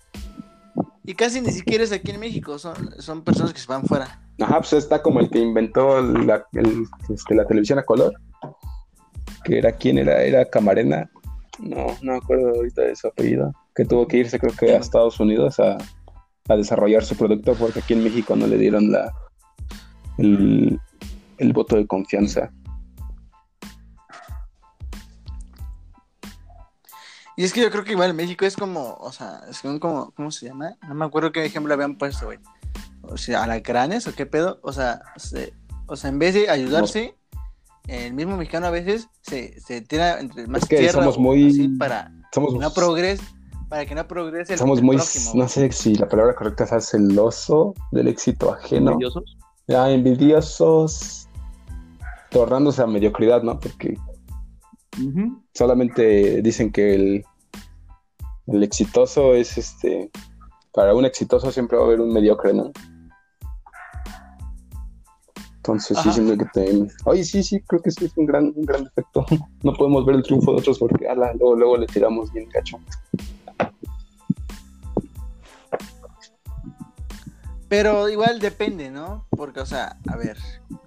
Y 1.09 1.15
casi 1.15 1.41
ni 1.41 1.51
siquiera 1.51 1.83
es 1.85 1.91
aquí 1.91 2.11
en 2.11 2.21
México, 2.21 2.59
son, 2.59 2.75
son 2.99 3.25
personas 3.25 3.55
que 3.55 3.61
se 3.61 3.67
van 3.67 3.83
fuera. 3.87 4.21
Ajá, 4.39 4.59
pues 4.59 4.75
está 4.75 5.01
como 5.01 5.21
el 5.21 5.31
que 5.31 5.39
inventó 5.39 6.03
la, 6.03 6.45
el- 6.53 6.85
este, 7.09 7.35
la 7.35 7.47
televisión 7.47 7.79
a 7.79 7.83
color. 7.83 8.13
Que 9.43 9.57
era, 9.57 9.73
¿quién 9.73 9.97
era? 9.97 10.23
Era 10.23 10.45
Camarena. 10.45 11.11
No, 11.59 11.87
no 12.03 12.13
me 12.13 12.19
acuerdo 12.19 12.51
ahorita 12.51 12.83
de 12.83 12.95
su 12.95 13.07
apellido. 13.09 13.53
Que 13.75 13.87
tuvo 13.87 14.07
que 14.07 14.19
irse, 14.19 14.39
creo 14.39 14.53
que 14.55 14.73
a 14.73 14.77
Estados 14.81 15.19
Unidos 15.19 15.59
a, 15.61 15.79
a 16.51 16.57
desarrollar 16.57 17.03
su 17.03 17.17
producto 17.17 17.55
porque 17.55 17.79
aquí 17.79 17.95
en 17.95 18.05
México 18.05 18.37
no 18.37 18.47
le 18.47 18.59
dieron 18.59 18.93
la 18.93 19.11
el, 20.19 20.79
el 21.39 21.53
voto 21.55 21.77
de 21.77 21.87
confianza. 21.87 22.51
Y 27.39 27.45
es 27.45 27.53
que 27.53 27.61
yo 27.63 27.71
creo 27.71 27.85
que 27.85 27.93
igual 27.93 28.15
México 28.15 28.45
es 28.45 28.57
como, 28.57 28.95
o 28.95 29.13
sea, 29.13 29.43
es 29.49 29.61
como, 29.61 29.79
como- 29.79 30.11
¿cómo 30.11 30.33
se 30.33 30.47
llama? 30.47 30.77
No 30.89 30.95
me 30.97 31.05
acuerdo 31.05 31.31
qué 31.31 31.45
ejemplo 31.45 31.73
habían 31.73 31.97
puesto, 31.97 32.27
güey. 32.27 32.39
O 33.03 33.17
sea, 33.17 33.45
alacranes 33.45 34.09
o 34.09 34.13
qué 34.13 34.27
pedo. 34.27 34.59
O 34.65 34.73
sea, 34.73 35.01
se- 35.17 35.55
o 35.87 35.95
sea, 35.95 36.11
en 36.11 36.19
vez 36.19 36.35
de 36.35 36.51
ayudarse, 36.51 37.15
el 37.87 38.13
mismo 38.13 38.37
mexicano 38.37 38.67
a 38.67 38.71
veces 38.71 39.07
se, 39.23 39.59
se 39.61 39.83
tira 39.83 40.19
entre 40.19 40.49
más 40.49 40.65
Es 40.65 40.69
que 40.69 40.79
tierra 40.79 41.01
somos 41.01 41.17
o 41.17 41.21
muy- 41.21 41.49
así 41.49 41.69
para 41.69 42.11
Somos, 42.35 42.55
que 42.55 42.59
no 42.59 42.73
progrese, 42.73 43.23
para 43.69 43.87
que 43.87 43.95
no 43.95 44.09
progrese 44.09 44.55
el, 44.55 44.59
somos 44.59 44.81
el 44.81 44.85
muy, 44.85 44.97
prójimo, 44.97 45.31
no 45.37 45.47
sé 45.49 45.71
si 45.71 45.95
la 45.95 46.09
palabra 46.09 46.35
correcta 46.35 46.65
es 46.77 46.89
celoso 46.91 47.73
del 47.93 48.09
éxito 48.09 48.53
ajeno. 48.53 48.91
¿Envidiosos? 48.91 49.37
Ya, 49.69 49.89
envidiosos, 49.91 51.29
tornándose 52.31 52.83
a 52.83 52.87
mediocridad, 52.89 53.45
¿no? 53.45 53.61
Porque 53.61 53.97
solamente 55.55 56.43
dicen 56.43 56.73
que 56.73 56.95
el, 56.95 57.25
el 58.53 58.63
exitoso 58.63 59.35
es 59.35 59.59
este. 59.59 60.11
Para 60.73 60.95
un 60.95 61.05
exitoso 61.05 61.51
siempre 61.51 61.77
va 61.77 61.85
a 61.85 61.87
haber 61.87 62.01
un 62.01 62.13
mediocre, 62.13 62.53
¿no? 62.53 62.73
Entonces 65.57 65.99
sí 66.03 66.13
siento 66.13 66.39
que 66.39 66.47
te... 66.55 66.89
Oye, 67.05 67.25
sí, 67.25 67.43
sí, 67.43 67.61
creo 67.67 67.83
que 67.83 67.91
sí 67.91 68.07
es 68.07 68.17
un 68.17 68.25
gran, 68.25 68.53
un 68.57 68.65
gran 68.65 68.85
defecto. 68.85 69.27
No 69.63 69.75
podemos 69.75 70.07
ver 70.07 70.17
el 70.17 70.23
triunfo 70.23 70.53
de 70.53 70.59
otros 70.59 70.79
porque 70.79 71.07
ala, 71.09 71.35
luego, 71.35 71.57
luego 71.57 71.77
le 71.77 71.87
tiramos 71.87 72.33
bien 72.33 72.49
gacho. 72.49 72.79
Pero 77.69 78.09
igual 78.09 78.39
depende, 78.39 78.91
¿no? 78.91 79.27
Porque, 79.29 79.61
o 79.61 79.67
sea, 79.67 79.99
a 80.09 80.17
ver, 80.17 80.39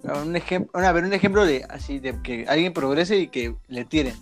un 0.03 0.35
ejemplo, 0.35 0.81
a 0.81 0.91
ver, 0.91 1.03
un 1.03 1.13
ejemplo 1.13 1.45
de 1.45 1.63
así, 1.69 1.99
de 1.99 2.19
que 2.23 2.45
alguien 2.47 2.73
progrese 2.73 3.17
y 3.17 3.27
que 3.27 3.55
le 3.67 3.85
tiren. 3.85 4.15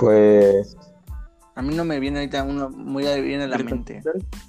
Pues 0.00 0.76
A 1.56 1.62
mí 1.62 1.74
no 1.74 1.84
me 1.84 1.98
viene 1.98 2.18
ahorita 2.20 2.42
uno 2.44 2.68
muy 2.70 3.02
bien 3.22 3.40
a 3.40 3.46
la 3.46 3.58
mente. 3.58 4.02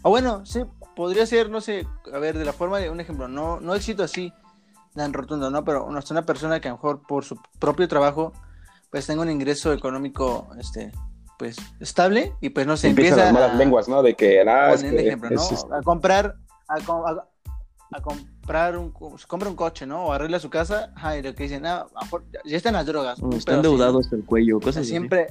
O 0.04 0.10
bueno, 0.10 0.46
sí, 0.46 0.60
podría 0.96 1.26
ser, 1.26 1.50
no 1.50 1.62
sé, 1.62 1.88
a 2.14 2.20
ver, 2.20 2.38
de 2.38 2.46
la 2.46 2.54
forma 2.54 2.80
de 2.80 2.90
un 2.90 3.00
ejemplo, 3.00 3.28
no, 3.28 3.60
no 3.60 3.74
éxito 3.76 4.04
así 4.04 4.32
tan 4.94 5.14
rotundo, 5.14 5.50
¿no? 5.50 5.64
Pero 5.64 5.86
una, 5.86 6.02
una 6.12 6.26
persona 6.26 6.60
que 6.60 6.68
a 6.68 6.72
lo 6.72 6.78
mejor 6.78 7.02
por 7.08 7.24
su 7.24 7.38
propio 7.60 7.88
trabajo, 7.88 8.34
pues 8.92 9.08
tenga 9.08 9.22
un 9.22 9.30
ingreso 9.32 9.72
económico, 9.72 10.48
este, 10.60 10.92
pues, 11.38 11.56
estable 11.80 12.34
y 12.42 12.50
pues 12.50 12.68
no 12.68 12.76
se 12.78 12.90
empiezan 12.90 13.20
empieza 13.20 13.32
las 13.32 13.34
malas 13.34 13.56
a, 13.56 13.58
lenguas, 13.58 13.88
¿no? 13.88 14.04
De 14.04 14.14
que, 14.16 14.42
ah, 14.42 14.74
es 14.74 14.84
que 14.84 15.00
ejemplo, 15.08 15.30
¿no? 15.30 15.42
es 15.42 15.52
este- 15.52 15.74
A 15.74 15.82
comprar, 15.84 16.36
a, 16.68 16.80
co- 16.82 17.08
a- 17.08 17.28
a 17.94 18.02
comprar 18.02 18.78
un, 18.78 18.92
compra 19.28 19.48
un 19.50 19.56
coche, 19.56 19.86
¿no? 19.86 20.08
O 20.08 20.12
arregla 20.14 20.40
su 20.40 20.50
casa, 20.50 20.92
ajá, 20.96 21.18
y 21.18 21.22
lo 21.22 21.34
que 21.36 21.44
dicen, 21.44 21.66
ah, 21.66 21.86
ya- 22.44 22.58
están 22.58 22.74
las 22.74 22.86
drogas. 22.86 23.22
O 23.22 23.28
un 23.28 23.34
Están 23.34 23.56
¿no? 23.56 23.60
endeudados 23.62 24.12
el 24.12 24.26
cuello, 24.26 24.58
O 24.58 24.60
sea, 24.60 24.66
cosas 24.66 24.82
así. 24.82 24.90
siempre. 24.90 25.28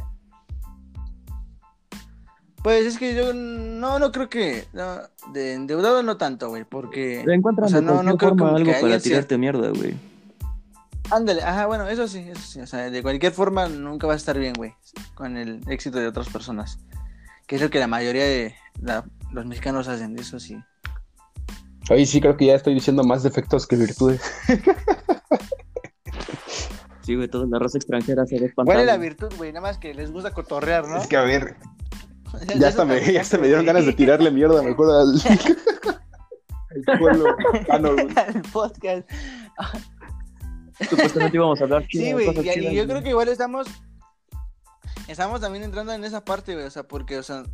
Pues 2.67 2.85
es 2.85 2.99
que 2.99 3.15
yo 3.15 3.33
no, 3.33 4.01
no 4.01 4.11
creo 4.11 4.29
que. 4.29 4.65
no, 4.73 4.99
de 5.33 5.55
endeudado 5.55 6.03
no 6.03 6.17
tanto, 6.17 6.49
güey, 6.49 6.65
porque. 6.65 7.21
Encuentran 7.21 7.67
o 7.67 7.69
sea, 7.69 7.79
de 7.81 7.87
no- 7.87 8.03
no 8.03 8.17
creo 8.17 8.31
forma 8.31 8.47
como 8.47 8.57
que 8.57 8.57
algo 8.57 8.73
para 8.73 8.79
alguien 8.79 9.01
sea- 9.01 9.11
tirarte 9.13 9.39
mierda, 9.39 9.69
güey. 9.69 9.95
Ándale, 11.13 11.45
ajá, 11.45 11.67
bueno, 11.67 11.87
eso 11.87 12.09
sí, 12.09 12.27
eso 12.29 12.41
sí. 12.41 12.61
O 12.61 12.67
sea, 12.67 12.91
de 12.91 13.03
cualquier 13.05 13.31
forma 13.31 13.69
nunca 13.69 14.09
va 14.09 14.15
a 14.15 14.17
estar 14.17 14.37
bien, 14.37 14.53
güey, 14.55 14.75
con 15.15 15.37
el 15.37 15.61
éxito 15.69 16.01
de 16.01 16.09
otras 16.09 16.29
personas. 16.29 16.81
Que 17.47 17.55
es 17.55 17.63
lo 17.63 17.71
que 17.71 17.79
la 17.79 17.87
mayoría 17.87 18.25
de 18.25 18.57
la- 18.83 19.05
los 19.31 19.47
mexicanos 19.47 19.87
hacen, 19.87 20.19
eso 20.19 20.41
sí. 20.41 20.59
Oye, 21.89 22.05
sí, 22.05 22.21
creo 22.21 22.37
que 22.37 22.47
ya 22.47 22.57
estoy 22.57 22.75
diciendo 22.75 23.05
más 23.05 23.23
defectos 23.23 23.69
que 23.69 23.77
virtudes. 23.77 24.21
Sí, 27.03 27.15
güey, 27.15 27.29
toda 27.29 27.47
la 27.47 27.61
raza 27.61 27.79
extranjera 27.79 28.27
se 28.27 28.41
ve 28.41 28.53
¿Cuál 28.53 28.81
es 28.81 28.87
la 28.87 28.97
virtud, 28.97 29.33
güey? 29.37 29.53
Nada 29.53 29.69
más 29.69 29.79
que 29.79 29.95
les 29.95 30.11
gusta 30.11 30.33
cotorrear, 30.33 30.89
¿no? 30.89 30.97
Es 30.97 31.07
que 31.07 31.17
a 31.17 31.23
ver, 31.23 31.55
Ya- 32.59 32.69
hasta 32.69 32.85
me, 32.85 33.13
ya 33.13 33.21
hasta 33.21 33.39
me 33.39 33.47
dieron 33.47 33.65
ganas 33.67 33.87
de 33.87 33.93
tirarle 33.93 34.31
mierda 34.31 34.63
mejor 34.63 34.91
al, 34.91 35.21
al 36.91 36.99
pueblo 36.99 37.37
mexicano. 37.53 37.91
El 37.91 38.43
podcast. 38.53 39.09
Supuestamente 40.91 41.37
íbamos 41.37 41.61
a 41.61 41.65
hablar 41.65 41.87
Sí, 41.91 42.13
güey, 42.13 42.29
y, 42.29 42.35
chidas, 42.35 42.73
yo 42.75 42.87
creo 42.87 43.03
que 43.03 43.09
igual 43.09 43.29
estamos 43.29 43.67
estamos 45.09 45.41
también 45.41 45.65
entrando 45.65 45.93
en 45.93 46.05
esa 46.05 46.25
parte, 46.25 46.55
güey, 46.55 46.67
o 46.67 46.71
sea, 46.71 46.83
porque, 46.83 47.19
o 47.19 47.23
sea, 47.23 47.45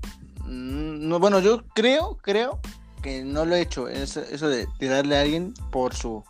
mm, 0.44 1.08
no, 1.08 1.20
bueno, 1.20 1.38
yo 1.40 1.64
creo, 1.74 2.18
creo 2.22 2.58
que 3.02 3.24
no 3.24 3.44
lo 3.44 3.54
he 3.54 3.60
hecho, 3.60 3.88
eso, 3.88 4.20
eso 4.20 4.48
de 4.48 4.66
tirarle 4.78 5.16
a 5.16 5.20
alguien 5.22 5.54
por 5.70 5.94
su, 5.94 6.24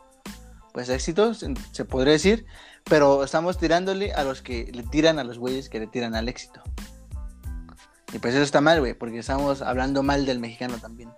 pues, 0.73 0.89
éxito, 0.89 1.35
se, 1.35 1.55
se 1.71 1.85
podría 1.85 2.13
decir, 2.13 2.45
pero 2.85 3.25
estamos 3.25 3.59
tirándole 3.59 4.13
a 4.13 4.25
los 4.25 4.43
que 4.43 4.71
le 4.73 4.83
tiran 4.83 5.19
a 5.19 5.25
los 5.25 5.39
güeyes 5.39 5.69
que 5.69 5.81
le 5.81 5.87
tiran 5.87 6.15
al 6.15 6.29
éxito. 6.29 6.63
Y 8.13 8.19
pues 8.19 8.35
eso 8.35 8.43
está 8.43 8.61
mal, 8.61 8.81
güey, 8.81 8.95
porque 8.95 9.19
estamos 9.19 9.63
hablando 9.63 10.03
mal 10.03 10.27
del 10.27 10.39
mexicano 10.39 10.77
también. 10.79 11.11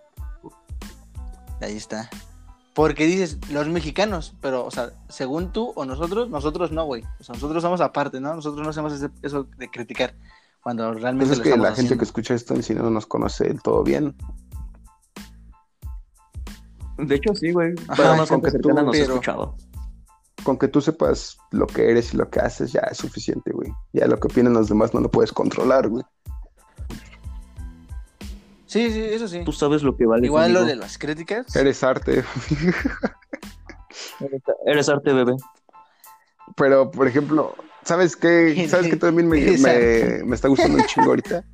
Ahí 1.60 1.76
está. 1.76 2.08
Porque 2.74 3.06
dices, 3.06 3.38
los 3.50 3.68
mexicanos, 3.68 4.34
pero, 4.40 4.64
o 4.66 4.70
sea, 4.70 4.92
según 5.08 5.52
tú 5.52 5.72
o 5.76 5.84
nosotros, 5.84 6.28
nosotros 6.28 6.72
no, 6.72 6.84
güey. 6.84 7.02
O 7.20 7.24
sea, 7.24 7.34
nosotros 7.34 7.62
somos 7.62 7.80
aparte, 7.80 8.20
¿no? 8.20 8.34
Nosotros 8.34 8.62
no 8.64 8.70
hacemos 8.70 8.92
ese- 8.92 9.10
eso 9.22 9.44
de 9.56 9.70
criticar 9.70 10.14
cuando 10.60 10.92
realmente 10.92 11.26
Pues 11.26 11.32
es 11.32 11.38
lo 11.38 11.42
que 11.44 11.48
estamos 11.50 11.68
la 11.70 11.74
gente 11.76 11.96
que 11.96 12.04
escucha 12.04 12.34
esto 12.34 12.54
en 12.54 12.62
sí 12.62 12.74
no 12.74 12.90
nos 12.90 13.06
conoce 13.06 13.44
del 13.44 13.62
todo 13.62 13.82
bien. 13.84 14.16
De 16.98 17.14
hecho, 17.16 17.34
sí, 17.34 17.52
güey. 17.52 17.74
Ajá, 17.88 18.02
Para 18.02 18.16
más 18.16 18.28
con 18.28 18.40
que 18.42 18.50
tú, 18.58 18.68
nos 18.70 18.78
ha 18.88 18.90
pero- 18.90 19.04
escuchado. 19.04 19.56
Con 20.44 20.58
que 20.58 20.68
tú 20.68 20.80
sepas 20.80 21.38
lo 21.52 21.66
que 21.66 21.90
eres 21.90 22.12
y 22.12 22.18
lo 22.18 22.28
que 22.28 22.38
haces 22.40 22.70
ya 22.72 22.80
es 22.90 22.98
suficiente, 22.98 23.50
güey. 23.52 23.72
Ya 23.94 24.06
lo 24.06 24.18
que 24.18 24.28
opinan 24.28 24.52
los 24.52 24.68
demás 24.68 24.92
no 24.92 25.00
lo 25.00 25.10
puedes 25.10 25.32
controlar, 25.32 25.88
güey. 25.88 26.04
Sí, 28.74 28.90
sí, 28.90 29.00
eso 29.04 29.28
sí. 29.28 29.42
Tú 29.44 29.52
sabes 29.52 29.84
lo 29.84 29.96
que 29.96 30.04
vale. 30.04 30.26
Igual 30.26 30.52
lo 30.52 30.64
de 30.64 30.74
las 30.74 30.98
críticas. 30.98 31.54
Eres 31.54 31.84
arte. 31.84 32.24
Eres 34.66 34.88
arte, 34.88 35.12
bebé. 35.12 35.36
Pero, 36.56 36.90
por 36.90 37.06
ejemplo, 37.06 37.54
¿sabes 37.84 38.16
qué? 38.16 38.66
¿Sabes 38.68 38.88
qué 38.88 38.96
también 38.96 39.28
me, 39.28 39.38
me, 39.58 40.24
me 40.24 40.34
está 40.34 40.48
gustando 40.48 40.78
un 40.78 40.84
chingo 40.86 41.10
ahorita? 41.10 41.44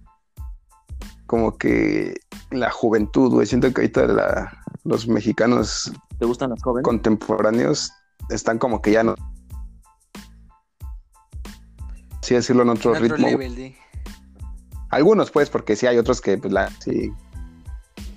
Como 1.26 1.58
que 1.58 2.14
la 2.50 2.70
juventud, 2.70 3.30
güey. 3.30 3.46
Siento 3.46 3.70
que 3.74 3.82
ahorita 3.82 4.06
la- 4.06 4.56
los 4.84 5.06
mexicanos 5.06 5.92
¿Te 6.18 6.24
gustan 6.24 6.48
las 6.48 6.62
jóvenes? 6.62 6.84
contemporáneos 6.84 7.92
están 8.30 8.58
como 8.58 8.80
que 8.80 8.92
ya 8.92 9.02
no. 9.02 9.14
Sí, 12.22 12.32
decirlo 12.34 12.62
en 12.62 12.70
otro 12.70 12.96
en 12.96 13.04
otro 13.04 13.16
ritmo. 13.16 13.28
level. 13.28 13.76
Algunos, 14.90 15.30
pues, 15.30 15.48
porque 15.50 15.76
sí 15.76 15.86
hay 15.86 15.98
otros 15.98 16.20
que, 16.20 16.36
pues, 16.36 16.52
la, 16.52 16.70
sí. 16.80 17.12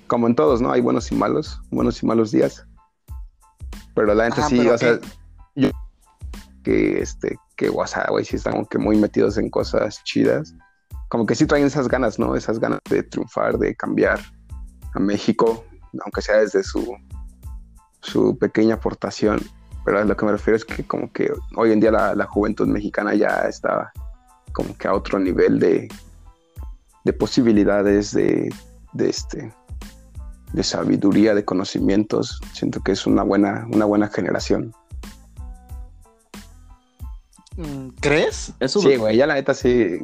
Como 0.06 0.26
en 0.26 0.34
todos, 0.34 0.60
¿no? 0.60 0.72
Hay 0.72 0.80
buenos 0.80 1.10
y 1.10 1.14
malos, 1.14 1.60
buenos 1.70 2.02
y 2.02 2.06
malos 2.06 2.30
días. 2.30 2.66
Pero 3.94 4.14
la 4.14 4.24
gente 4.24 4.40
Ajá, 4.40 4.50
sí, 4.50 4.68
o 4.68 4.76
sea, 4.76 4.98
yo 5.54 5.70
que 6.64 7.00
este, 7.00 7.36
que 7.56 7.70
sea, 7.86 8.06
güey, 8.08 8.24
sí 8.24 8.36
están 8.36 8.54
como 8.54 8.66
que 8.66 8.78
muy 8.78 8.96
metidos 8.96 9.38
en 9.38 9.50
cosas 9.50 10.02
chidas. 10.02 10.54
Como 11.08 11.26
que 11.26 11.36
sí 11.36 11.46
traen 11.46 11.66
esas 11.66 11.86
ganas, 11.86 12.18
¿no? 12.18 12.34
Esas 12.34 12.58
ganas 12.58 12.80
de 12.90 13.02
triunfar, 13.04 13.58
de 13.58 13.76
cambiar 13.76 14.18
a 14.94 14.98
México, 14.98 15.64
aunque 16.02 16.22
sea 16.22 16.38
desde 16.38 16.64
su, 16.64 16.96
su 18.00 18.36
pequeña 18.38 18.76
aportación. 18.76 19.40
Pero 19.84 20.00
a 20.00 20.04
lo 20.04 20.16
que 20.16 20.24
me 20.24 20.32
refiero 20.32 20.56
es 20.56 20.64
que 20.64 20.82
como 20.84 21.12
que 21.12 21.32
hoy 21.56 21.70
en 21.70 21.80
día 21.80 21.92
la, 21.92 22.14
la 22.14 22.26
juventud 22.26 22.66
mexicana 22.66 23.14
ya 23.14 23.44
está 23.48 23.92
como 24.52 24.76
que 24.76 24.88
a 24.88 24.94
otro 24.94 25.18
nivel 25.18 25.58
de, 25.58 25.88
de 27.04 27.12
posibilidades, 27.12 28.12
de, 28.12 28.52
de 28.92 29.08
este 29.08 29.52
de 30.52 30.62
sabiduría, 30.62 31.34
de 31.34 31.44
conocimientos. 31.44 32.40
Siento 32.52 32.80
que 32.80 32.92
es 32.92 33.06
una 33.06 33.22
buena, 33.24 33.66
una 33.72 33.84
buena 33.86 34.08
generación. 34.08 34.72
Mm, 37.56 37.88
¿Crees? 38.00 38.52
Eso 38.60 38.80
Sí, 38.80 38.96
güey, 38.96 39.16
ya 39.16 39.26
la 39.26 39.34
neta 39.34 39.54
sí. 39.54 39.98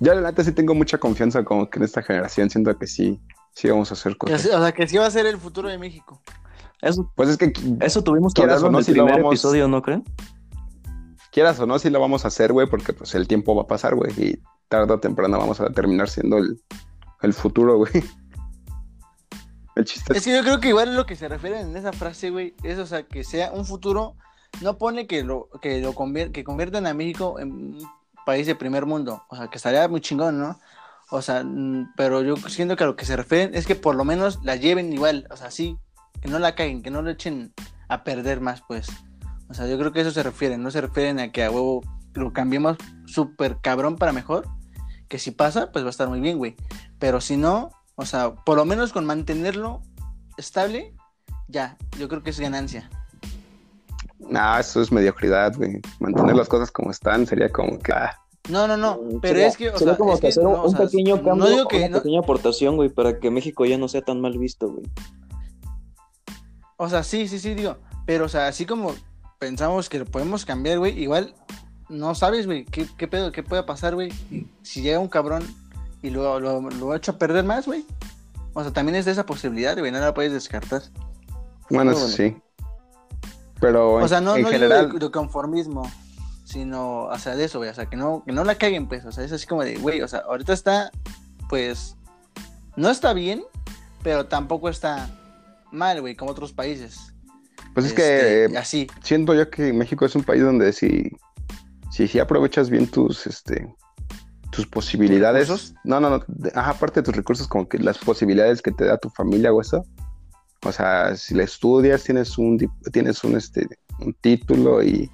Yo 0.00 0.14
la 0.14 0.20
neta 0.30 0.42
sí 0.44 0.52
tengo 0.52 0.74
mucha 0.74 0.98
confianza 0.98 1.44
como 1.44 1.68
que 1.68 1.78
en 1.78 1.84
esta 1.84 2.02
generación 2.02 2.48
siento 2.50 2.76
que 2.78 2.86
sí, 2.86 3.20
sí 3.54 3.68
vamos 3.68 3.90
a 3.90 3.94
hacer 3.94 4.12
O 4.12 4.18
cosas. 4.18 4.42
sea, 4.42 4.72
que 4.72 4.86
sí 4.86 4.96
va 4.96 5.06
a 5.06 5.10
ser 5.10 5.26
el 5.26 5.38
futuro 5.38 5.68
de 5.68 5.78
México. 5.78 6.20
Eso, 6.80 7.10
Pues 7.14 7.30
es 7.30 7.36
que 7.38 7.52
eso 7.80 8.02
tuvimos 8.02 8.34
que 8.34 8.42
hablarlo 8.42 8.68
o 8.68 8.70
no, 8.70 8.78
en 8.78 8.80
el 8.80 8.84
si 8.84 8.92
lo 8.94 9.04
primer 9.04 9.22
vamos- 9.22 9.34
episodio, 9.34 9.68
¿no 9.68 9.82
creen? 9.82 10.04
quieras 11.30 11.58
o 11.58 11.66
no, 11.66 11.78
sí 11.80 11.90
lo 11.90 11.98
vamos 11.98 12.24
a 12.24 12.28
hacer, 12.28 12.52
güey, 12.52 12.68
porque 12.68 12.92
pues 12.92 13.14
el 13.16 13.26
tiempo 13.26 13.56
va 13.56 13.62
a 13.62 13.66
pasar, 13.66 13.94
güey, 13.96 14.12
y 14.20 14.38
tarde 14.78 14.92
o 14.92 15.00
temprano 15.00 15.38
vamos 15.38 15.60
a 15.60 15.70
terminar 15.70 16.08
siendo 16.08 16.38
el, 16.38 16.60
el 17.22 17.32
futuro, 17.32 17.78
güey. 17.78 17.92
El 19.76 19.84
chiste 19.84 20.16
es, 20.16 20.24
que 20.24 20.32
yo 20.32 20.42
creo 20.42 20.60
que 20.60 20.68
igual 20.68 20.94
lo 20.94 21.04
que 21.04 21.16
se 21.16 21.28
refieren 21.28 21.70
en 21.70 21.76
esa 21.76 21.92
frase, 21.92 22.30
güey, 22.30 22.54
es, 22.62 22.78
o 22.78 22.86
sea, 22.86 23.02
que 23.02 23.24
sea 23.24 23.50
un 23.52 23.64
futuro, 23.64 24.14
no 24.60 24.78
pone 24.78 25.06
que 25.06 25.24
lo, 25.24 25.48
que 25.60 25.80
lo 25.80 25.94
convier- 25.94 26.30
que 26.30 26.44
conviertan 26.44 26.86
a 26.86 26.94
México 26.94 27.40
en 27.40 27.52
un 27.52 27.88
país 28.24 28.46
de 28.46 28.54
primer 28.54 28.86
mundo, 28.86 29.24
o 29.28 29.36
sea, 29.36 29.48
que 29.48 29.56
estaría 29.56 29.88
muy 29.88 30.00
chingón, 30.00 30.38
¿no? 30.38 30.60
O 31.10 31.22
sea, 31.22 31.44
pero 31.96 32.22
yo 32.22 32.36
siento 32.36 32.76
que 32.76 32.84
a 32.84 32.86
lo 32.86 32.96
que 32.96 33.04
se 33.04 33.16
refieren 33.16 33.54
es 33.54 33.66
que 33.66 33.74
por 33.74 33.94
lo 33.94 34.04
menos 34.04 34.40
la 34.44 34.56
lleven 34.56 34.92
igual, 34.92 35.26
o 35.30 35.36
sea, 35.36 35.50
sí, 35.50 35.76
que 36.22 36.28
no 36.28 36.38
la 36.38 36.54
caigan, 36.54 36.82
que 36.82 36.90
no 36.90 37.02
le 37.02 37.12
echen 37.12 37.52
a 37.88 38.04
perder 38.04 38.40
más, 38.40 38.62
pues. 38.66 38.86
O 39.48 39.54
sea, 39.54 39.66
yo 39.66 39.76
creo 39.78 39.92
que 39.92 40.00
eso 40.00 40.10
se 40.10 40.22
refieren, 40.22 40.62
no 40.62 40.70
se 40.70 40.80
refieren 40.80 41.18
a 41.18 41.30
que 41.30 41.44
a 41.44 41.50
huevo 41.50 41.82
lo 42.14 42.32
cambiemos 42.32 42.78
súper 43.06 43.58
cabrón 43.60 43.96
para 43.96 44.12
mejor, 44.12 44.46
que 45.14 45.20
si 45.20 45.30
pasa, 45.30 45.70
pues 45.70 45.84
va 45.84 45.90
a 45.90 45.90
estar 45.90 46.08
muy 46.08 46.18
bien, 46.18 46.38
güey. 46.38 46.56
Pero 46.98 47.20
si 47.20 47.36
no, 47.36 47.70
o 47.94 48.04
sea, 48.04 48.34
por 48.34 48.56
lo 48.56 48.64
menos 48.64 48.92
con 48.92 49.06
mantenerlo 49.06 49.80
estable, 50.36 50.92
ya, 51.46 51.76
yo 52.00 52.08
creo 52.08 52.24
que 52.24 52.30
es 52.30 52.40
ganancia. 52.40 52.90
nah, 54.18 54.58
eso 54.58 54.80
es 54.82 54.90
mediocridad, 54.90 55.54
güey. 55.56 55.80
Mantener 56.00 56.34
las 56.34 56.48
cosas 56.48 56.72
como 56.72 56.90
están 56.90 57.28
sería 57.28 57.48
como 57.48 57.78
que, 57.78 57.92
ah, 57.92 58.18
No, 58.48 58.66
no, 58.66 58.76
no, 58.76 58.96
Mm, 58.96 59.20
pero 59.20 59.34
sería- 59.34 59.46
es 59.46 59.56
que, 59.56 59.68
o 59.70 59.78
sería 59.78 59.92
sea, 59.94 59.98
como 59.98 60.14
es 60.14 60.20
que 60.20 60.26
hacer 60.26 60.44
un, 60.44 60.52
no, 60.52 60.62
o 60.62 60.64
un 60.64 60.70
sea, 60.72 60.80
pequeño 60.80 61.14
cambio, 61.22 61.34
no 61.36 61.46
digo 61.48 61.68
que, 61.68 61.76
una 61.78 61.88
no- 61.90 61.98
pequeña 61.98 62.18
aportación, 62.18 62.74
güey, 62.74 62.88
para 62.88 63.20
que 63.20 63.30
México 63.30 63.64
ya 63.66 63.78
no 63.78 63.86
sea 63.86 64.02
tan 64.02 64.20
mal 64.20 64.36
visto, 64.36 64.68
güey. 64.68 64.84
o 66.76 66.88
sea, 66.88 67.04
sí, 67.04 67.28
sí, 67.28 67.38
sí, 67.38 67.54
digo, 67.54 67.76
pero, 68.04 68.24
o 68.24 68.28
sea, 68.28 68.48
así 68.48 68.66
como 68.66 68.92
pensamos 69.38 69.88
que 69.88 70.00
lo 70.00 70.06
podemos 70.06 70.44
cambiar, 70.44 70.80
güey, 70.80 71.00
igual 71.00 71.34
no 71.88 72.14
sabes, 72.14 72.46
güey, 72.46 72.64
qué, 72.64 72.86
qué 72.96 73.08
pedo, 73.08 73.32
qué 73.32 73.42
puede 73.42 73.62
pasar, 73.62 73.94
güey, 73.94 74.12
si 74.62 74.82
llega 74.82 74.98
un 74.98 75.08
cabrón 75.08 75.44
y 76.02 76.10
lo, 76.10 76.38
lo, 76.40 76.60
lo 76.60 76.92
ha 76.92 76.96
hecho 76.96 77.12
a 77.12 77.18
perder 77.18 77.44
más, 77.44 77.66
güey. 77.66 77.84
O 78.52 78.62
sea, 78.62 78.72
también 78.72 78.96
es 78.96 79.04
de 79.04 79.12
esa 79.12 79.26
posibilidad, 79.26 79.76
güey, 79.78 79.90
no 79.90 79.98
la 79.98 80.14
puedes 80.14 80.32
descartar. 80.32 80.82
bueno, 81.70 81.92
eso 81.92 82.00
bueno. 82.00 82.14
sí. 82.16 82.36
Pero 83.60 83.94
O 83.94 84.08
sea, 84.08 84.20
no, 84.20 84.36
en 84.36 84.42
no 84.42 84.48
general, 84.48 84.86
digo 84.86 84.98
de, 84.98 85.06
de 85.06 85.10
conformismo, 85.10 85.90
sino, 86.44 87.04
o 87.04 87.18
sea, 87.18 87.34
de 87.36 87.44
eso, 87.44 87.58
güey, 87.58 87.70
o 87.70 87.74
sea, 87.74 87.86
que 87.86 87.96
no, 87.96 88.22
que 88.26 88.32
no 88.32 88.44
la 88.44 88.56
caguen, 88.56 88.86
pues, 88.88 89.04
o 89.04 89.12
sea, 89.12 89.24
es 89.24 89.32
así 89.32 89.46
como 89.46 89.64
de, 89.64 89.76
güey, 89.76 90.02
o 90.02 90.08
sea, 90.08 90.20
ahorita 90.20 90.52
está, 90.52 90.90
pues, 91.48 91.96
no 92.76 92.90
está 92.90 93.12
bien, 93.12 93.42
pero 94.02 94.26
tampoco 94.26 94.68
está 94.68 95.08
mal, 95.72 96.00
güey, 96.00 96.14
como 96.14 96.30
otros 96.30 96.52
países. 96.52 97.14
pues 97.72 97.86
es 97.86 97.92
Este, 97.92 98.52
que 98.52 98.58
así, 98.58 98.86
siento 99.02 99.34
yo 99.34 99.50
que 99.50 99.72
México 99.72 100.04
es 100.04 100.14
un 100.14 100.22
país 100.22 100.42
donde 100.42 100.72
si, 100.72 101.10
si, 101.94 102.08
si 102.08 102.18
aprovechas 102.18 102.70
bien 102.70 102.88
tus, 102.88 103.24
este, 103.28 103.72
tus 104.50 104.66
posibilidades. 104.66 105.46
recursos? 105.46 105.74
No, 105.84 106.00
no, 106.00 106.10
no. 106.10 106.24
Ajá, 106.52 106.70
aparte 106.70 107.00
de 107.00 107.04
tus 107.04 107.14
recursos, 107.14 107.46
como 107.46 107.68
que 107.68 107.78
las 107.78 107.98
posibilidades 107.98 108.60
que 108.62 108.72
te 108.72 108.84
da 108.84 108.98
tu 108.98 109.10
familia 109.10 109.52
o 109.52 109.60
eso. 109.60 109.84
O 110.64 110.72
sea, 110.72 111.14
si 111.14 111.34
le 111.34 111.44
estudias, 111.44 112.02
tienes 112.02 112.36
un, 112.36 112.58
tienes 112.92 113.22
un, 113.22 113.36
este, 113.36 113.68
un 114.00 114.12
título 114.14 114.82
y, 114.82 115.08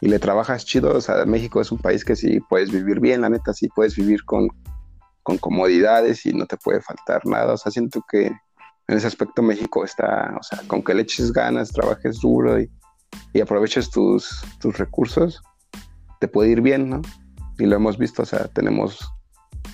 y 0.00 0.08
le 0.08 0.18
trabajas 0.18 0.64
chido. 0.64 0.96
O 0.96 1.00
sea, 1.00 1.24
México 1.24 1.60
es 1.60 1.70
un 1.70 1.78
país 1.78 2.04
que 2.04 2.16
sí 2.16 2.40
puedes 2.48 2.72
vivir 2.72 2.98
bien, 2.98 3.20
la 3.20 3.30
neta, 3.30 3.52
sí 3.52 3.68
puedes 3.68 3.94
vivir 3.94 4.24
con, 4.24 4.48
con 5.22 5.38
comodidades 5.38 6.26
y 6.26 6.32
no 6.32 6.46
te 6.46 6.56
puede 6.56 6.80
faltar 6.80 7.24
nada. 7.26 7.52
O 7.52 7.56
sea, 7.56 7.70
siento 7.70 8.04
que 8.10 8.26
en 8.26 8.96
ese 8.96 9.06
aspecto 9.06 9.40
México 9.40 9.84
está, 9.84 10.34
o 10.36 10.42
sea, 10.42 10.66
con 10.66 10.82
que 10.82 10.94
le 10.94 11.02
eches 11.02 11.32
ganas, 11.32 11.70
trabajes 11.70 12.18
duro 12.18 12.60
y, 12.60 12.68
y 13.32 13.40
aproveches 13.40 13.88
tus, 13.88 14.42
tus 14.58 14.78
recursos, 14.78 15.40
te 16.18 16.28
puede 16.28 16.50
ir 16.50 16.60
bien, 16.60 16.90
¿no? 16.90 17.02
Y 17.58 17.66
lo 17.66 17.76
hemos 17.76 17.98
visto, 17.98 18.22
o 18.22 18.26
sea, 18.26 18.48
tenemos 18.48 18.98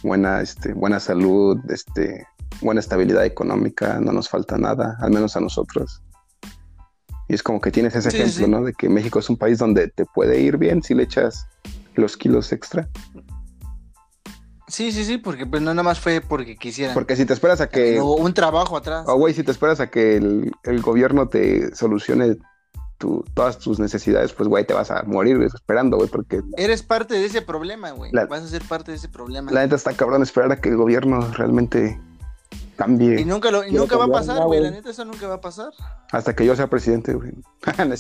buena, 0.02 0.40
este, 0.40 0.72
buena 0.72 1.00
salud, 1.00 1.58
este, 1.68 2.26
buena 2.60 2.80
estabilidad 2.80 3.24
económica, 3.24 4.00
no 4.00 4.12
nos 4.12 4.28
falta 4.28 4.58
nada, 4.58 4.96
al 5.00 5.10
menos 5.10 5.36
a 5.36 5.40
nosotros. 5.40 6.02
Y 7.28 7.34
es 7.34 7.42
como 7.42 7.60
que 7.60 7.70
tienes 7.70 7.94
ese 7.96 8.10
Sí, 8.10 8.18
ejemplo, 8.18 8.44
sí. 8.44 8.50
¿no? 8.50 8.62
De 8.64 8.72
que 8.74 8.88
México 8.88 9.18
es 9.18 9.30
un 9.30 9.36
país 9.36 9.58
donde 9.58 9.88
te 9.88 10.04
puede 10.04 10.40
ir 10.40 10.58
bien 10.58 10.82
si 10.82 10.94
le 10.94 11.04
echas 11.04 11.46
los 11.94 12.16
kilos 12.16 12.52
extra. 12.52 12.88
sí, 14.68 14.92
sí, 14.92 15.04
sí, 15.04 15.18
porque 15.18 15.46
pues 15.46 15.62
no 15.62 15.72
nada 15.72 15.82
más 15.84 16.00
fue 16.00 16.20
porque 16.20 16.56
quisieran. 16.56 16.94
Porque 16.94 17.16
si 17.16 17.24
te 17.24 17.32
esperas 17.32 17.60
a 17.60 17.68
que... 17.68 18.00
Hubo 18.00 18.16
un 18.16 18.34
trabajo 18.34 18.76
atrás. 18.76 19.04
Oh, 19.08 19.16
güey, 19.16 19.32
si 19.32 19.42
te 19.42 19.52
esperas 19.52 19.80
a 19.80 19.90
que 19.90 20.16
el, 20.16 20.52
el 20.64 20.82
gobierno 20.82 21.28
te 21.28 21.74
solucione 21.74 22.36
tu- 22.98 23.24
todas 23.34 23.58
tus 23.58 23.78
necesidades, 23.78 24.32
pues, 24.32 24.48
güey, 24.48 24.64
te 24.66 24.72
vas 24.74 24.90
a 24.90 25.02
morir 25.04 25.40
esperando, 25.42 25.96
güey, 25.96 26.08
porque 26.08 26.42
Eres 26.56 26.82
parte 26.82 27.14
de 27.14 27.24
ese 27.26 27.42
problema, 27.42 27.90
güey. 27.90 28.10
La- 28.12 28.26
Vas 28.26 28.42
a 28.42 28.48
ser 28.48 28.62
parte 28.62 28.90
de 28.92 28.96
ese 28.98 29.08
problema. 29.08 29.50
la 29.52 29.62
neta 29.62 29.76
está 29.76 29.92
cabrón 29.92 30.22
esperar 30.22 30.52
a 30.52 30.60
que 30.60 30.68
el 30.68 30.76
gobierno 30.76 31.20
realmente 31.32 32.00
cambie 32.76 33.20
Y 33.20 33.24
nunca, 33.24 33.50
lo, 33.50 33.64
y 33.64 33.72
nunca 33.72 33.96
va 33.96 34.04
a 34.06 34.08
pasar, 34.08 34.36
no, 34.40 34.46
güey. 34.46 34.60
La 34.60 34.70
neta, 34.70 34.90
eso 34.90 35.04
nunca 35.04 35.26
va 35.28 35.34
a 35.34 35.40
pasar. 35.40 35.70
hasta 36.12 36.34
que 36.34 36.44
yo 36.46 36.54
sea 36.56 36.68
presidente, 36.68 37.14
güey. 37.14 37.32
No. 37.78 37.94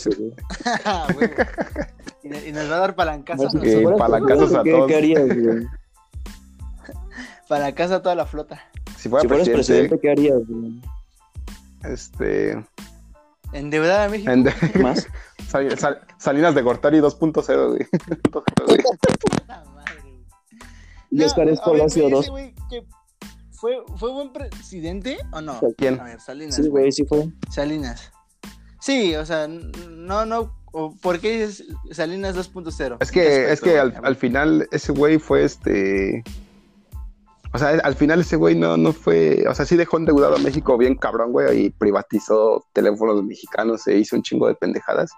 Ah, 0.84 1.06
güey. 1.14 1.30
y, 2.22 2.48
y 2.48 2.52
nos 2.52 2.70
va 2.70 2.76
a 2.76 2.78
dar 2.80 2.94
palancazo. 2.94 3.50
Sí, 3.50 3.58
Eh, 3.62 3.84
palancazos 3.98 4.54
a 4.54 4.62
¿Qué, 4.62 4.70
todos. 4.72 4.86
¿Qué 4.88 4.96
harías, 4.96 5.26
güey? 5.26 5.66
Para 7.48 7.74
casa 7.74 8.00
toda 8.02 8.14
la 8.14 8.26
flota. 8.26 8.60
Si 8.96 9.08
fuera 9.08 9.22
Si 9.22 9.28
fueras 9.28 9.48
presidente, 9.48 9.96
presidente, 9.96 9.98
¿qué 10.00 10.10
harías, 10.10 10.38
güey? 10.48 10.80
este... 11.84 12.64
Endeudar 13.54 14.00
a 14.02 14.08
México. 14.10 14.30
en- 14.30 14.44
¿Más? 14.82 15.06
Sal- 15.48 15.78
Sal- 15.78 16.00
Salinas 16.18 16.54
de 16.54 16.62
Gortari 16.62 16.98
2.0, 16.98 17.68
güey. 17.68 17.80
2.0, 18.30 18.66
güey. 18.66 18.78
Puta 19.20 19.64
madre, 19.74 20.00
güey. 20.02 20.24
Y 21.10 21.22
Oscar 21.22 21.46
ver, 21.46 21.54
Escolacio 21.54 22.02
güey, 22.02 22.12
2. 22.12 22.20
ese 22.24 22.30
güey 22.30 22.54
que 22.68 22.84
¿Fue, 23.52 23.82
¿Fue 23.96 24.12
buen 24.12 24.30
presidente 24.32 25.16
o 25.32 25.40
no? 25.40 25.58
¿Quién? 25.78 25.98
A 25.98 26.04
ver, 26.04 26.20
Salinas. 26.20 26.56
Sí, 26.56 26.68
güey, 26.68 26.92
sí 26.92 27.04
fue. 27.06 27.28
Salinas. 27.50 28.12
Sí, 28.80 29.14
o 29.16 29.24
sea, 29.24 29.48
no, 29.48 30.26
no. 30.26 30.54
¿Por 31.00 31.20
qué 31.20 31.46
dices 31.46 31.64
Salinas 31.92 32.36
2.0? 32.36 32.96
Es 33.00 33.10
que, 33.12 33.50
es 33.52 33.60
que 33.60 33.78
al, 33.78 33.94
al 34.02 34.16
final 34.16 34.68
ese 34.72 34.92
güey 34.92 35.18
fue 35.18 35.44
este. 35.44 36.22
O 37.54 37.58
sea, 37.58 37.68
al 37.68 37.94
final 37.94 38.20
ese 38.20 38.34
güey 38.34 38.56
no, 38.56 38.76
no 38.76 38.92
fue. 38.92 39.44
O 39.48 39.54
sea, 39.54 39.64
sí 39.64 39.76
dejó 39.76 39.96
endeudado 39.96 40.34
a 40.34 40.38
México 40.38 40.76
bien 40.76 40.96
cabrón, 40.96 41.30
güey, 41.30 41.66
y 41.66 41.70
privatizó 41.70 42.66
teléfonos 42.72 43.22
mexicanos, 43.22 43.82
se 43.82 43.96
hizo 43.96 44.16
un 44.16 44.22
chingo 44.22 44.48
de 44.48 44.56
pendejadas. 44.56 45.12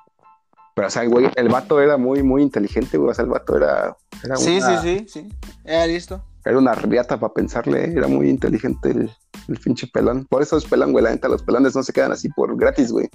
Pero, 0.74 0.88
o 0.88 0.90
sea, 0.90 1.02
el 1.02 1.08
güey, 1.08 1.30
el 1.34 1.48
vato 1.48 1.80
era 1.80 1.96
muy, 1.96 2.22
muy 2.22 2.42
inteligente, 2.42 2.98
güey. 2.98 3.10
O 3.10 3.14
sea, 3.14 3.24
el 3.24 3.30
vato 3.30 3.56
era. 3.56 3.96
era 4.22 4.36
Sí, 4.36 4.58
una, 4.58 4.82
sí, 4.82 4.98
sí, 4.98 5.06
sí. 5.08 5.28
Era 5.64 5.86
listo. 5.86 6.22
Era 6.44 6.58
una 6.58 6.74
riata 6.74 7.18
para 7.18 7.32
pensarle, 7.32 7.90
era 7.92 8.06
muy 8.06 8.28
inteligente 8.28 8.90
el, 8.90 9.10
el 9.48 9.58
pinche 9.58 9.86
pelón. 9.86 10.26
Por 10.26 10.42
eso 10.42 10.58
es 10.58 10.66
pelón, 10.66 10.92
güey. 10.92 11.04
La 11.04 11.12
neta, 11.12 11.28
los 11.28 11.42
pelones 11.42 11.74
no 11.74 11.82
se 11.82 11.94
quedan 11.94 12.12
así 12.12 12.28
por 12.28 12.54
gratis, 12.54 12.92
güey. 12.92 13.08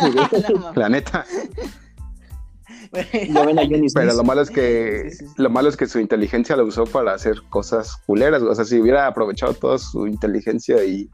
No, 0.00 0.12
mames, 0.12 0.44
La 0.76 0.88
neta. 0.88 1.24
Güey. 2.94 3.32
Ya 3.34 3.44
ven 3.44 3.58
a 3.58 3.62
Johnny 3.62 3.88
Pero 3.92 4.14
lo 4.14 4.24
malo 4.24 4.42
es 4.42 4.50
que 4.50 5.08
Sí, 5.10 5.16
sí, 5.18 5.26
sí. 5.26 5.34
lo 5.36 5.50
malo 5.50 5.68
es 5.68 5.76
que 5.76 5.86
su 5.86 5.98
inteligencia 5.98 6.56
la 6.56 6.62
usó 6.62 6.84
para 6.84 7.14
hacer 7.14 7.42
cosas 7.50 7.96
culeras. 8.06 8.42
O 8.42 8.54
sea, 8.54 8.64
si 8.64 8.80
hubiera 8.80 9.06
aprovechado 9.06 9.54
toda 9.54 9.78
su 9.78 10.06
inteligencia 10.06 10.84
y 10.84 11.10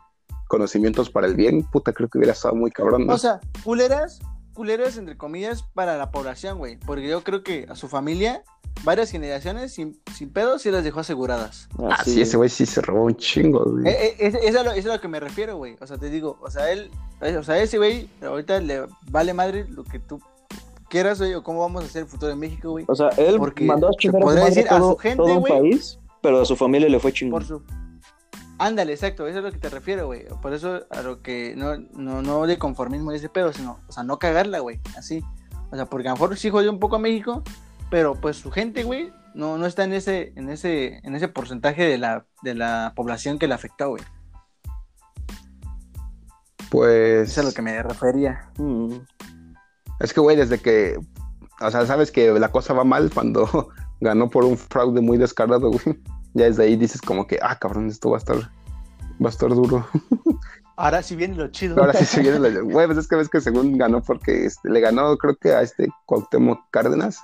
conocimientos 0.49 1.11
para 1.11 1.27
el 1.27 1.37
bien, 1.37 1.63
puta, 1.63 1.93
creo 1.93 2.09
que 2.09 2.19
hubiera 2.19 2.33
estado 2.33 2.55
muy 2.55 2.71
cabrón. 2.71 3.07
¿no? 3.07 3.15
O 3.15 3.19
sea, 3.19 3.41
culeras, 3.63 4.21
culeras 4.53 4.97
entre 4.97 5.17
comillas 5.17 5.63
para 5.75 5.97
la 5.97 6.11
población, 6.11 6.59
güey. 6.59 6.77
Porque 6.77 7.09
yo 7.09 7.23
creo 7.23 7.43
que 7.43 7.67
a 7.69 7.77
su 7.77 7.89
familia, 7.89 8.43
varias 8.83 9.11
generaciones, 9.11 9.73
sin, 9.73 10.01
sin 10.13 10.33
pedos, 10.33 10.63
sí 10.63 10.71
las 10.71 10.83
dejó 10.83 11.01
aseguradas. 11.01 11.69
ah, 11.79 12.03
sí, 12.05 12.21
ese 12.21 12.37
güey 12.37 12.49
sí 12.49 12.67
se 12.67 12.81
robó 12.81 13.05
un 13.05 13.17
chingo, 13.17 13.65
güey. 13.65 13.87
Eh, 13.87 14.07
eh, 14.07 14.17
es, 14.19 14.35
es 14.35 14.57
a 14.57 14.65
lo, 14.65 14.73
es 14.73 14.85
a 14.87 14.95
lo 14.95 15.01
que 15.01 15.09
me 15.09 15.21
refiero, 15.21 15.57
güey. 15.57 15.77
O 15.81 15.87
sea, 15.87 15.99
te 15.99 16.11
digo, 16.11 16.37
o 16.41 16.51
sea, 16.51 16.73
él, 16.73 16.91
o 17.21 17.43
sea, 17.45 17.63
ese 17.63 17.79
güey, 17.79 18.09
ahorita 18.21 18.61
le 18.61 18.87
vale 19.11 19.33
madre 19.33 19.67
lo 19.69 19.85
que 19.85 20.01
tú 20.01 20.21
quieras, 20.91 21.19
güey, 21.19 21.33
o 21.33 21.43
cómo 21.43 21.61
vamos 21.61 21.85
a 21.85 21.87
hacer 21.87 22.03
el 22.03 22.09
futuro 22.09 22.29
de 22.29 22.37
México, 22.37 22.73
güey. 22.73 22.85
O 22.87 22.95
sea, 22.95 23.09
él 23.17 23.39
Porque 23.39 23.65
mandó 23.65 23.89
a 23.89 23.93
chingar 23.93 24.23
a 24.23 24.45
decir 24.45 24.67
a 24.69 24.77
todo, 24.77 24.91
su 24.91 24.97
gente, 24.99 25.17
todo 25.17 25.35
un 25.35 25.41
güey. 25.41 25.53
país, 25.53 25.99
pero 26.21 26.43
a 26.43 26.45
su 26.45 26.57
familia 26.57 26.89
le 26.89 27.01
fue 27.01 27.13
chingón. 27.13 27.41
Por 27.41 27.49
su. 27.49 27.63
Ándale, 28.59 28.93
exacto, 28.93 29.27
eso 29.27 29.39
es 29.39 29.45
a 29.45 29.47
lo 29.49 29.53
que 29.53 29.59
te 29.59 29.71
refiero, 29.71 30.05
güey. 30.07 30.27
Por 30.43 30.53
eso 30.53 30.81
a 30.91 31.01
lo 31.01 31.23
que 31.23 31.55
no, 31.57 31.79
no, 31.95 32.21
no 32.21 32.47
de 32.47 32.59
conformismo 32.59 33.11
y 33.13 33.17
ese 33.17 33.31
pedo, 33.31 33.55
sino, 33.55 33.81
o 33.89 33.93
sea, 33.93 34.03
no 34.03 34.19
cagarla, 34.19 34.59
güey, 34.59 34.81
así. 34.99 35.23
O 35.71 35.77
sea, 35.77 35.87
porque 35.87 36.09
a 36.09 36.11
lo 36.11 36.17
mejor 36.17 36.37
sí 36.37 36.51
jodió 36.51 36.71
un 36.71 36.79
poco 36.79 36.97
a 36.97 36.99
México, 36.99 37.43
pero 37.91 38.17
pues 38.17 38.37
su 38.37 38.51
gente, 38.51 38.83
güey, 38.83 39.13
no, 39.35 39.57
no 39.57 39.65
está 39.65 39.85
en 39.85 39.95
ese, 39.95 40.33
en 40.37 40.51
ese, 40.51 41.01
en 41.05 41.15
ese 41.15 41.29
porcentaje 41.29 41.85
de 41.85 41.97
la, 41.97 42.27
de 42.43 42.55
la 42.55 42.93
población 42.95 43.39
que 43.39 43.49
le 43.49 43.55
afectó, 43.55 43.91
güey. 43.91 44.03
Pues 46.71 47.31
Eso 47.31 47.41
es 47.41 47.47
a 47.47 47.49
lo 47.49 47.55
que 47.55 47.63
me 47.63 47.83
refería. 47.83 48.51
Mm. 48.59 48.97
Es 50.01 50.15
que, 50.15 50.21
güey, 50.21 50.37
desde 50.37 50.59
que, 50.59 50.99
o 51.61 51.71
sea, 51.71 51.87
sabes 51.87 52.11
que 52.11 52.33
la 52.33 52.51
cosa 52.51 52.75
va 52.75 52.85
mal 52.85 53.11
cuando, 53.13 53.69
ganó 54.01 54.31
por 54.31 54.45
un 54.45 54.57
fraude 54.57 55.01
muy 55.01 55.19
descarado, 55.19 55.71
güey. 55.71 56.01
Ya 56.33 56.47
desde 56.47 56.65
ahí 56.65 56.77
dices 56.77 57.01
como 57.01 57.27
que, 57.27 57.39
ah, 57.43 57.59
cabrón, 57.59 57.89
esto 57.89 58.11
va 58.11 58.17
a 58.17 58.19
estar, 58.19 58.37
va 58.37 59.27
a 59.27 59.29
estar 59.29 59.51
duro. 59.51 59.87
Ahora 60.77 61.03
sí 61.03 61.15
viene 61.15 61.37
lo 61.37 61.49
chido. 61.49 61.79
Ahora 61.79 61.93
sí 61.93 62.07
se 62.07 62.23
viene 62.23 62.39
la... 62.39 62.49
Güey, 62.63 62.87
pues 62.87 62.99
es 62.99 63.07
que 63.07 63.17
ves 63.17 63.29
que 63.29 63.43
según 63.43 63.77
ganó 63.77 64.03
porque 64.03 64.47
este, 64.47 64.71
le 64.71 64.81
ganó, 64.81 65.19
creo 65.19 65.37
que 65.37 65.53
a 65.53 65.61
este 65.61 65.89
Cuauhtémoc 66.07 66.71
Cárdenas. 66.71 67.21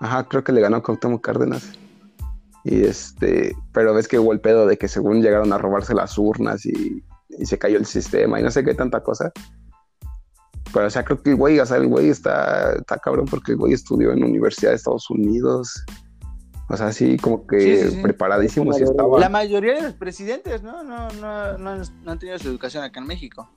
Ajá, 0.00 0.26
creo 0.26 0.42
que 0.42 0.50
le 0.50 0.60
ganó 0.60 0.78
a 0.78 0.82
Cuauhtémoc 0.82 1.22
Cárdenas. 1.24 1.70
Y 2.64 2.82
este, 2.84 3.54
pero 3.72 3.94
ves 3.94 4.08
que 4.08 4.18
hubo 4.18 4.32
el 4.32 4.40
pedo 4.40 4.66
de 4.66 4.76
que 4.76 4.88
según 4.88 5.22
llegaron 5.22 5.52
a 5.52 5.58
robarse 5.58 5.94
las 5.94 6.18
urnas 6.18 6.66
y, 6.66 7.04
y 7.28 7.46
se 7.46 7.58
cayó 7.58 7.78
el 7.78 7.86
sistema 7.86 8.40
y 8.40 8.42
no 8.42 8.50
sé 8.50 8.64
qué 8.64 8.74
tanta 8.74 9.04
cosa. 9.04 9.30
Pero 10.72 10.86
o 10.86 10.90
sea, 10.90 11.04
creo 11.04 11.22
que 11.22 11.30
el 11.30 11.36
güey, 11.36 11.58
o 11.60 11.66
sea, 11.66 11.76
el 11.78 11.86
güey 11.86 12.08
está, 12.08 12.72
está 12.74 12.98
cabrón 12.98 13.26
porque 13.30 13.52
el 13.52 13.58
güey 13.58 13.72
estudió 13.72 14.12
en 14.12 14.20
la 14.20 14.26
Universidad 14.26 14.70
de 14.70 14.76
Estados 14.76 15.08
Unidos. 15.10 15.84
O 16.68 16.76
sea, 16.76 16.92
sí, 16.92 17.16
como 17.18 17.46
que 17.46 17.60
Sí, 17.60 17.76
sí, 17.90 17.96
sí. 17.96 18.02
preparadísimo 18.02 18.72
sí 18.72 18.82
estaba. 18.82 19.20
La 19.20 19.28
mayoría 19.28 19.74
de 19.74 19.82
los 19.82 19.92
presidentes, 19.94 20.62
¿no? 20.64 20.82
No, 20.82 21.08
no, 21.20 21.56
no, 21.58 21.76
no 22.02 22.10
han 22.12 22.18
tenido 22.18 22.38
su 22.40 22.48
educación 22.48 22.82
acá 22.82 22.98
en 23.00 23.06
México. 23.06 23.48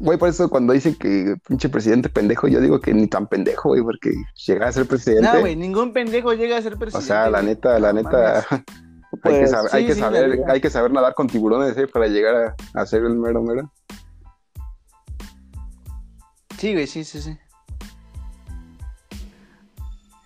Güey, 0.00 0.18
por 0.18 0.28
eso 0.30 0.48
cuando 0.48 0.72
dicen 0.72 0.94
que 0.96 1.36
pinche 1.46 1.68
presidente 1.68 2.08
pendejo, 2.08 2.48
yo 2.48 2.60
digo 2.60 2.80
que 2.80 2.92
ni 2.94 3.06
tan 3.06 3.26
pendejo, 3.28 3.68
güey, 3.68 3.82
porque 3.82 4.12
llegar 4.46 4.68
a 4.68 4.72
ser 4.72 4.86
presidente. 4.86 5.28
No, 5.32 5.40
güey, 5.40 5.54
ningún 5.54 5.92
pendejo 5.92 6.32
llega 6.32 6.56
a 6.56 6.62
ser 6.62 6.74
o 6.74 6.78
presidente. 6.78 7.06
sea, 7.06 7.30
la 7.30 7.42
neta, 7.42 7.78
la 7.78 7.92
No 7.92 8.02
neta, 8.02 8.38
hay, 8.50 8.60
que 8.60 9.18
Pues, 9.22 9.50
saber, 9.50 9.70
hay, 9.74 9.82
sí, 9.82 9.86
que 9.88 9.94
sí, 9.94 10.00
la 10.00 10.06
saber, 10.06 10.28
neta. 10.38 10.52
hay 10.52 10.60
que 10.60 10.70
saber 10.70 10.90
nadar 10.90 11.14
con 11.14 11.26
tiburones 11.28 11.76
¿eh? 11.76 11.86
para 11.86 12.06
llegar 12.08 12.56
a, 12.74 12.80
a 12.80 12.86
ser 12.86 13.02
el 13.04 13.14
mero 13.16 13.42
mero. 13.42 13.70
Sí, 16.60 16.74
güey, 16.74 16.86
sí, 16.86 17.04
sí, 17.04 17.22
sí. 17.22 17.38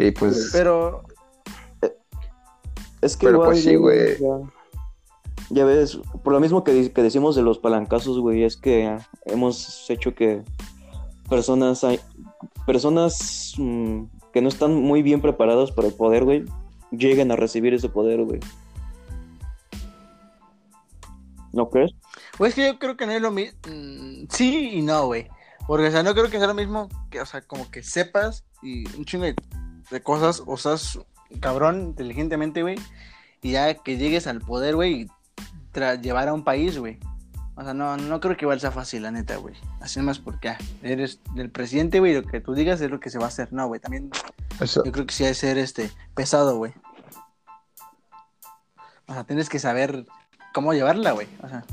Y 0.01 0.11
pues, 0.11 0.51
Pero, 0.53 1.05
Es 3.01 3.17
que 3.17 3.27
Pero, 3.27 3.37
igual, 3.37 3.51
pues, 3.51 3.63
sí, 3.63 3.77
güey. 3.77 4.19
Ya, 4.19 4.41
ya 5.51 5.65
ves, 5.65 5.97
por 6.25 6.33
lo 6.33 6.41
mismo 6.41 6.65
que, 6.65 6.93
que 6.93 7.03
decimos 7.05 7.37
de 7.37 7.43
los 7.43 7.61
palancazos, 7.61 8.19
güey, 8.19 8.43
es 8.43 8.57
que 8.57 8.99
hemos 9.27 9.89
hecho 9.89 10.17
que 10.17 10.43
personas, 11.29 11.85
hay, 11.85 12.01
personas 12.67 13.55
mm, 13.57 14.03
que 14.33 14.43
no 14.43 14.49
están 14.49 14.75
muy 14.75 15.03
bien 15.03 15.21
preparadas 15.21 15.71
para 15.71 15.87
el 15.87 15.95
poder, 15.95 16.25
güey, 16.25 16.45
lleguen 16.91 17.31
a 17.31 17.37
recibir 17.37 17.75
ese 17.75 17.89
poder, 17.89 18.25
güey. 18.25 18.41
¿No 21.53 21.71
crees? 21.71 21.95
pues 22.37 22.57
que 22.57 22.67
yo 22.67 22.79
creo 22.81 22.97
que 22.97 23.07
no 23.07 23.13
es 23.13 23.23
lo 23.23 23.31
mismo. 23.31 23.57
sí 24.31 24.71
y 24.73 24.83
no, 24.83 25.07
güey. 25.07 25.29
Porque, 25.67 25.89
o 25.89 25.91
sea, 25.91 26.03
no 26.03 26.13
creo 26.13 26.31
que 26.31 26.39
sea 26.39 26.47
lo 26.47 26.55
mismo 26.55 26.89
que, 27.11 27.21
o 27.21 27.27
sea, 27.27 27.41
como 27.43 27.71
que 27.71 27.83
sepas 27.83 28.45
y 28.63 28.87
un 28.97 29.05
chingo 29.05 29.25
de, 29.25 29.35
de 29.91 30.03
cosas, 30.03 30.43
o 30.47 30.57
seas 30.57 30.99
cabrón 31.41 31.81
inteligentemente, 31.81 32.63
güey, 32.63 32.77
y 33.43 33.53
ya 33.53 33.75
que 33.75 33.97
llegues 33.97 34.27
al 34.27 34.41
poder, 34.41 34.75
güey, 34.75 35.03
y 35.03 35.11
llevar 36.01 36.29
a 36.29 36.35
un 36.35 36.45
país, 36.45 36.79
güey. 36.79 36.99
O 37.57 37.63
sea, 37.63 37.73
no, 37.73 37.97
no 37.97 38.21
creo 38.21 38.37
que 38.37 38.45
igual 38.45 38.61
sea 38.61 38.73
fácil, 38.73 39.03
la 39.03 39.13
neta, 39.13 39.37
güey. 39.37 39.55
Así 39.81 40.01
nomás 40.01 40.19
porque 40.19 40.49
ah, 40.49 40.59
eres 40.83 41.21
del 41.35 41.51
presidente, 41.51 42.01
güey, 42.01 42.15
lo 42.15 42.25
que 42.25 42.41
tú 42.41 42.55
digas 42.55 42.81
es 42.81 42.91
lo 42.91 42.99
que 42.99 43.11
se 43.11 43.19
va 43.19 43.27
a 43.27 43.29
hacer. 43.29 43.53
No, 43.53 43.69
güey, 43.69 43.81
también 43.81 44.11
eso, 44.61 44.83
yo 44.85 44.91
creo 44.91 45.07
que 45.07 45.15
sí 45.15 45.25
ha 45.25 45.29
de 45.29 45.35
ser 45.35 45.57
este 45.59 45.91
pesado, 46.15 46.57
güey. 46.57 46.73
O 49.07 49.13
sea, 49.13 49.25
tienes 49.25 49.49
que 49.49 49.61
saber 49.61 50.05
cómo 50.53 50.73
llevarla, 50.73 51.13
güey. 51.13 51.29
O 51.43 51.49
sea, 51.49 51.65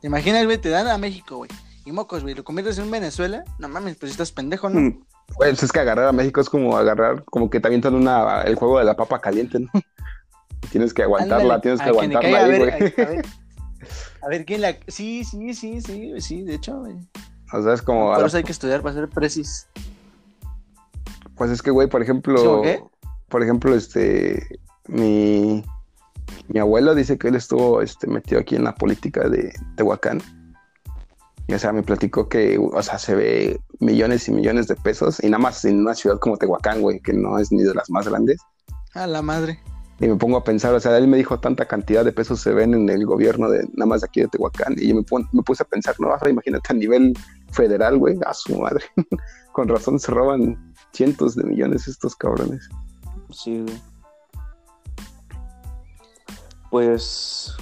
te 0.00 0.08
imaginas, 0.08 0.44
güey, 0.44 0.58
te 0.58 0.68
dan 0.68 0.88
a 0.88 0.98
México, 0.98 1.36
güey. 1.36 1.50
Y 1.84 1.92
mocos, 1.92 2.22
güey, 2.22 2.34
lo 2.34 2.44
conviertes 2.44 2.78
en 2.78 2.90
Venezuela. 2.90 3.42
No 3.58 3.68
mames, 3.68 3.96
pues 3.96 4.12
estás 4.12 4.32
pendejo, 4.32 4.68
¿no? 4.68 4.80
Mm, 4.80 4.90
güey, 5.36 5.50
pues 5.50 5.62
es 5.62 5.72
que 5.72 5.80
agarrar 5.80 6.06
a 6.08 6.12
México 6.12 6.40
es 6.40 6.50
como 6.50 6.76
agarrar, 6.76 7.24
como 7.24 7.48
que 7.50 7.60
también 7.60 7.80
avientan 7.84 7.94
una, 7.94 8.42
el 8.42 8.54
juego 8.54 8.78
de 8.78 8.84
la 8.84 8.96
papa 8.96 9.20
caliente, 9.20 9.60
¿no? 9.60 9.68
Tienes 10.70 10.92
que 10.92 11.02
aguantarla, 11.02 11.54
Ándale, 11.54 11.62
tienes 11.62 11.80
que 11.80 11.88
aguantarla 11.88 12.28
ahí, 12.28 12.34
a 12.34 12.46
güey. 12.46 12.58
ver, 12.60 12.72
a, 12.72 12.76
a 12.76 13.08
ver, 13.08 13.24
a 14.22 14.28
ver 14.28 14.44
quién 14.44 14.60
la. 14.60 14.76
Sí, 14.88 15.24
sí, 15.24 15.54
sí, 15.54 15.80
sí, 15.80 16.12
sí, 16.20 16.42
de 16.42 16.54
hecho, 16.54 16.78
güey. 16.80 16.96
O 17.52 17.62
sea, 17.62 17.72
es 17.72 17.82
como, 17.82 18.14
Por 18.14 18.30
la- 18.32 18.38
hay 18.38 18.44
que 18.44 18.52
estudiar 18.52 18.82
para 18.82 18.94
ser 18.94 19.08
precis. 19.08 19.66
pues 21.36 21.50
es 21.50 21.62
que, 21.62 21.70
güey, 21.70 21.88
por 21.88 22.02
ejemplo, 22.02 22.62
¿Sí, 22.62 22.76
por 23.28 23.42
ejemplo, 23.42 23.74
este, 23.74 24.60
mi, 24.86 25.64
mi 26.48 26.60
abuelo 26.60 26.94
dice 26.94 27.16
que 27.18 27.28
él 27.28 27.36
estuvo, 27.36 27.80
este, 27.80 28.06
metido 28.06 28.40
aquí 28.40 28.54
en 28.56 28.64
la 28.64 28.74
política 28.74 29.28
de 29.28 29.52
Tehuacán. 29.76 30.20
Y, 31.50 31.54
o 31.54 31.58
sea, 31.58 31.72
me 31.72 31.82
platicó 31.82 32.28
que, 32.28 32.58
o 32.58 32.80
sea, 32.80 32.96
se 32.96 33.12
ve 33.16 33.60
millones 33.80 34.28
y 34.28 34.30
millones 34.30 34.68
de 34.68 34.76
pesos 34.76 35.18
y 35.20 35.26
nada 35.26 35.42
más 35.42 35.64
en 35.64 35.80
una 35.80 35.94
ciudad 35.96 36.20
como 36.20 36.36
Tehuacán, 36.36 36.80
güey, 36.80 37.00
que 37.00 37.12
no 37.12 37.40
es 37.40 37.50
ni 37.50 37.64
de 37.64 37.74
las 37.74 37.90
más 37.90 38.06
grandes. 38.06 38.40
A 38.94 39.08
la 39.08 39.20
madre. 39.20 39.58
Y 39.98 40.06
me 40.06 40.14
pongo 40.14 40.36
a 40.36 40.44
pensar, 40.44 40.72
o 40.72 40.78
sea, 40.78 40.96
él 40.96 41.08
me 41.08 41.16
dijo 41.16 41.40
tanta 41.40 41.66
cantidad 41.66 42.04
de 42.04 42.12
pesos 42.12 42.40
se 42.40 42.52
ven 42.52 42.72
en 42.74 42.88
el 42.88 43.04
gobierno 43.04 43.50
de 43.50 43.64
nada 43.74 43.86
más 43.86 44.02
de 44.02 44.06
aquí 44.06 44.20
de 44.20 44.28
Tehuacán. 44.28 44.76
Y 44.78 44.90
yo 44.90 44.94
me, 44.94 45.02
pon- 45.02 45.28
me 45.32 45.42
puse 45.42 45.64
a 45.64 45.66
pensar, 45.66 45.96
no, 45.98 46.16
sea, 46.16 46.30
imagínate 46.30 46.72
a 46.72 46.74
nivel 46.76 47.18
federal, 47.50 47.98
güey, 47.98 48.16
a 48.24 48.32
su 48.32 48.56
madre. 48.56 48.84
Con 49.52 49.66
razón 49.66 49.98
se 49.98 50.12
roban 50.12 50.72
cientos 50.92 51.34
de 51.34 51.42
millones 51.42 51.88
estos 51.88 52.14
cabrones. 52.14 52.68
Sí, 53.30 53.60
güey. 53.60 53.82
Pues. 56.70 57.56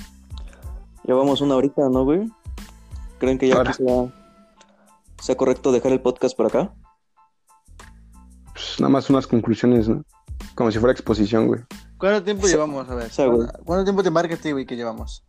Llevamos 1.05 1.41
una 1.41 1.57
horita, 1.57 1.89
¿no, 1.89 2.05
güey? 2.05 2.29
¿Creen 3.19 3.39
que 3.39 3.49
ya 3.49 3.57
Ahora. 3.57 3.73
sea, 3.73 4.07
sea 5.21 5.37
correcto 5.37 5.73
dejar 5.73 5.93
el 5.93 6.01
podcast 6.01 6.37
por 6.37 6.47
acá? 6.47 6.73
Pues 8.53 8.77
nada 8.81 8.91
más 8.91 9.11
unas 9.11 9.27
conclusiones, 9.27 9.89
¿no? 9.89 10.05
Como 10.55 10.71
si 10.71 10.79
fuera 10.79 10.93
exposición, 10.93 11.47
güey. 11.47 11.61
¿Cuánto 11.99 12.23
tiempo 12.23 12.47
Sí. 12.47 12.53
llevamos? 12.53 12.89
A 12.89 12.95
ver. 12.95 13.11
Sí, 13.11 13.25
güey. 13.25 13.49
¿cuánto, 13.65 13.85
tiempo 13.85 14.03
de 14.03 14.11
marketing, 14.11 14.53
güey, 14.53 14.67
que 14.67 14.77
llevamos? 14.77 15.25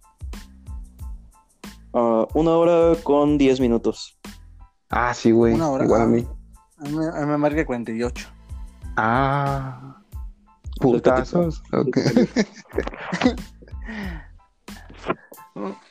Ah, 1.94 2.28
una 2.34 2.52
hora 2.52 2.96
con 3.02 3.38
diez 3.38 3.60
minutos. 3.60 4.20
Ah, 4.90 5.14
sí, 5.14 5.32
güey. 5.32 5.54
Una 5.54 5.70
hora. 5.70 5.86
Igual 5.86 6.02
a 6.02 6.06
mí. 6.06 6.28
A 6.78 6.84
mí, 6.84 6.98
a 7.14 7.20
mí 7.22 7.26
me 7.26 7.38
marca 7.38 7.66
48. 7.66 8.28
Ah. 8.98 9.96
Putazos. 10.80 11.62
Ok. 11.74 11.98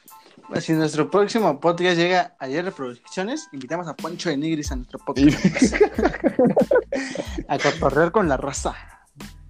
Si 0.56 0.72
nuestro 0.72 1.10
próximo 1.10 1.60
podcast 1.60 1.98
llega 1.98 2.34
a 2.38 2.46
10 2.46 2.64
reproducciones, 2.64 3.48
invitamos 3.52 3.86
a 3.86 3.94
Poncho 3.94 4.30
de 4.30 4.36
Nigris 4.38 4.72
a 4.72 4.76
nuestro 4.76 4.98
podcast. 4.98 5.74
a 7.48 7.58
cotorrear 7.58 8.10
con 8.10 8.28
la 8.28 8.38
raza. 8.38 8.74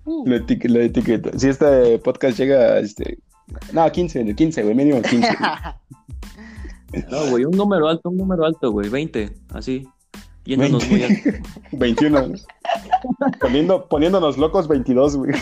Uh, 0.05 0.27
La, 0.27 0.37
etiqueta, 0.37 0.75
la 0.75 0.85
etiqueta. 0.85 1.39
Si 1.39 1.49
este 1.49 1.99
podcast 2.01 2.37
llega 2.37 2.75
a 2.75 2.79
este. 2.81 3.19
No, 3.73 3.91
15, 3.91 4.35
15, 4.35 4.63
güey, 4.63 4.75
mínimo 4.75 5.03
15. 5.03 5.29
No, 7.11 7.31
güey, 7.31 7.45
un 7.45 7.55
número 7.55 7.87
alto, 7.87 8.09
un 8.09 8.17
número 8.17 8.47
alto, 8.47 8.73
güey, 8.73 8.89
20, 8.89 9.31
así. 9.51 9.87
Yéndonos 10.47 10.89
muy 10.89 11.03
alto. 11.03 11.31
21. 11.73 12.33
Poniendo, 13.39 13.87
poniéndonos 13.87 14.39
locos 14.39 14.67
22, 14.69 15.17
güey. 15.17 15.33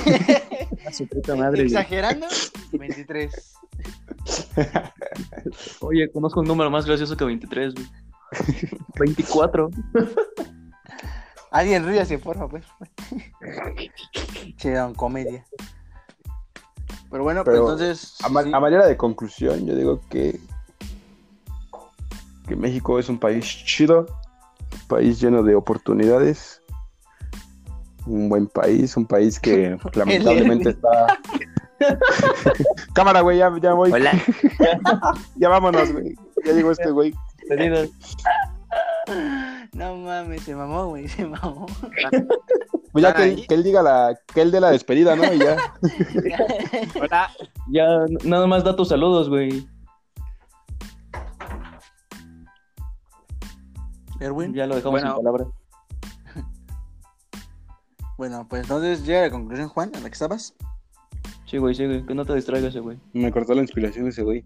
A 0.85 0.93
su 0.93 1.07
puta 1.07 1.37
madre. 1.37 1.63
Exagerando, 1.63 2.27
23. 2.73 3.55
Oye, 5.81 6.11
conozco 6.11 6.41
un 6.41 6.47
número 6.47 6.71
más 6.71 6.87
gracioso 6.87 7.17
que 7.17 7.25
23, 7.25 7.75
güey. 7.75 7.87
24. 8.99 9.71
Alguien 11.51 11.87
ríase, 11.87 12.19
por 12.19 12.37
favor. 12.37 12.61
Che, 14.57 14.75
don 14.75 14.95
comedia. 14.95 15.45
Pero 17.11 17.23
bueno, 17.23 17.45
pues 17.45 17.57
entonces. 17.57 18.17
A, 18.25 18.29
ma- 18.29 18.43
sí. 18.43 18.51
a 18.53 18.61
manera 18.61 18.87
de 18.87 18.97
conclusión, 18.97 19.65
yo 19.65 19.75
digo 19.75 20.01
que, 20.11 20.39
que 22.49 22.57
México 22.57 22.99
es 22.99 23.09
un 23.09 23.19
país 23.19 23.45
chido, 23.47 24.07
un 24.83 24.89
país 24.89 25.21
lleno 25.21 25.43
de 25.43 25.55
oportunidades, 25.55 26.61
un 28.07 28.29
buen 28.29 28.49
país, 28.49 28.97
un 28.97 29.07
país 29.07 29.39
que 29.39 29.79
lamentablemente 29.95 30.71
está... 30.71 31.21
Cámara, 32.95 33.21
güey, 33.21 33.39
ya, 33.39 33.53
ya 33.61 33.73
voy. 33.73 33.93
Hola. 33.93 34.13
Ya 35.37 35.49
vámonos, 35.49 35.93
güey. 35.93 36.15
Ya 36.45 36.53
llegó 36.53 36.71
este 36.73 36.91
güey. 36.91 37.15
Despedidas. 37.39 37.91
No 39.73 39.95
mames, 39.95 40.43
se 40.43 40.57
mamó, 40.57 40.87
güey, 40.87 41.07
se 41.07 41.25
mamó. 41.25 41.67
Pues 42.91 43.03
ya 43.03 43.11
¿Están 43.11 43.37
que, 43.37 43.55
él 43.55 43.63
diga 43.63 43.81
la, 43.83 44.19
que 44.35 44.41
él 44.41 44.51
dé 44.51 44.59
la 44.59 44.71
despedida, 44.71 45.15
¿no? 45.15 45.33
Y 45.33 45.39
ya. 45.39 45.57
Hola. 47.01 47.31
Ya, 47.71 47.87
nada 48.25 48.47
más 48.49 48.65
da 48.65 48.75
tus 48.75 48.89
saludos, 48.89 49.29
güey. 49.29 49.69
Erwin. 54.19 54.55
Ya 54.55 54.67
lo 54.67 54.75
dejamos 54.77 55.01
Bueno. 55.03 55.15
sin 55.15 55.25
palabras. 55.25 55.49
Bueno, 58.17 58.47
pues 58.49 58.63
entonces 58.63 59.05
llega 59.05 59.23
la 59.23 59.31
conclusión, 59.31 59.69
Juan, 59.69 59.93
a 59.95 60.01
la 60.01 60.09
que 60.09 60.15
estabas. 60.15 60.55
Sí, 61.47 61.59
güey, 61.59 61.75
sí, 61.75 61.87
güey. 61.87 62.05
Que 62.05 62.15
no 62.15 62.25
te 62.25 62.35
distraigas, 62.35 62.75
eh, 62.75 62.81
güey. 62.81 62.99
Me 63.13 63.31
cortó 63.33 63.55
la 63.55 63.63
inspiración 63.63 64.07
ese 64.09 64.23
güey. 64.23 64.45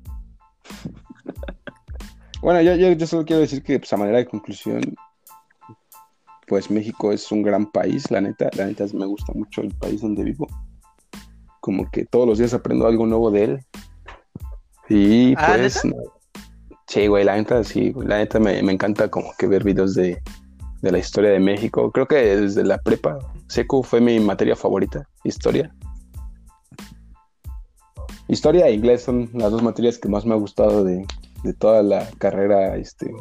Bueno, 2.42 2.62
yo, 2.62 2.74
yo, 2.74 2.92
yo 2.92 3.07
solo 3.07 3.24
quiero 3.24 3.40
decir 3.40 3.62
que, 3.62 3.78
pues, 3.78 3.92
a 3.92 3.96
manera 3.98 4.18
de 4.18 4.26
conclusión, 4.26 4.80
pues 6.46 6.70
México 6.70 7.12
es 7.12 7.30
un 7.30 7.42
gran 7.42 7.70
país, 7.70 8.11
la 8.11 8.20
neta, 8.20 8.48
la 8.57 8.66
neta 8.66 8.84
me 8.94 9.07
gusta 9.07 9.32
mucho 9.34 9.61
el 9.61 9.74
país 9.74 10.01
donde 10.01 10.24
vivo. 10.24 10.46
Como 11.61 11.90
que 11.90 12.07
todos 12.07 12.26
los 12.26 12.38
días 12.38 12.55
aprendo 12.55 12.86
algo 12.86 13.07
nuevo 13.07 13.30
de 13.30 13.44
él. 13.44 13.61
Y 14.88 15.34
¿Ah, 15.36 15.55
pues, 15.55 15.84
no- 15.84 15.94
sí, 16.88 17.07
güey, 17.07 17.24
la 17.24 17.36
neta, 17.36 17.62
sí, 17.62 17.92
la 17.96 18.18
neta 18.18 18.40
me, 18.40 18.62
me 18.62 18.72
encanta 18.72 19.09
como 19.11 19.32
que 19.38 19.46
ver 19.46 19.62
videos 19.62 19.94
de, 19.94 20.20
de 20.80 20.92
la 20.92 20.98
historia 20.98 21.30
de 21.30 21.40
México. 21.40 21.92
Creo 21.92 22.07
que 22.07 22.16
desde 22.16 22.64
la 22.64 22.78
prepa, 22.78 23.18
secu 23.48 23.82
fue 23.82 24.01
mi 24.01 24.18
materia 24.18 24.57
favorita, 24.57 25.07
historia. 25.24 25.72
Historia 28.30 28.68
e 28.68 28.72
inglés 28.74 29.02
son 29.02 29.28
las 29.34 29.50
dos 29.50 29.62
materias 29.62 29.98
que 29.98 30.08
más 30.08 30.24
me 30.24 30.34
ha 30.34 30.36
gustado 30.36 30.84
de, 30.84 31.04
de 31.42 31.52
toda 31.52 31.82
la 31.82 32.08
carrera, 32.18 32.76
este, 32.76 33.12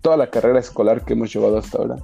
toda 0.00 0.16
la 0.16 0.28
carrera 0.30 0.58
escolar 0.58 1.04
que 1.04 1.12
hemos 1.12 1.32
llevado 1.32 1.58
hasta 1.58 1.78
ahora. 1.78 1.96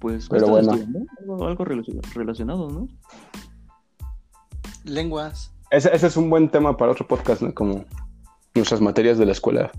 Pues, 0.00 0.24
¿qué 0.28 0.36
Pero 0.36 0.48
bueno. 0.48 0.72
Algo, 0.72 1.46
algo 1.46 1.64
relacion- 1.64 2.00
relacionado, 2.14 2.70
¿no? 2.70 2.88
Lenguas. 4.84 5.52
Ese, 5.70 5.94
ese 5.94 6.06
es 6.06 6.16
un 6.16 6.30
buen 6.30 6.48
tema 6.48 6.76
para 6.76 6.92
otro 6.92 7.06
podcast, 7.06 7.42
¿no? 7.42 7.52
Como 7.54 7.84
nuestras 8.54 8.80
materias 8.80 9.18
de 9.18 9.26
la 9.26 9.32
escuela. 9.32 9.70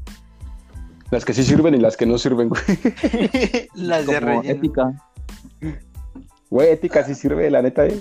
Las 1.10 1.26
que 1.26 1.34
sí 1.34 1.44
sirven 1.44 1.74
y 1.74 1.80
las 1.80 1.98
que 1.98 2.06
no 2.06 2.18
sirven, 2.20 2.48
güey. 2.50 2.62
Las 3.74 4.06
de 4.06 4.14
Como 4.16 4.20
relleno. 4.28 4.44
ética. 4.50 5.10
Güey, 6.50 6.70
ética 6.70 7.04
sí 7.04 7.16
sirve, 7.16 7.50
la 7.50 7.62
neta, 7.62 7.88
¿eh? 7.88 8.00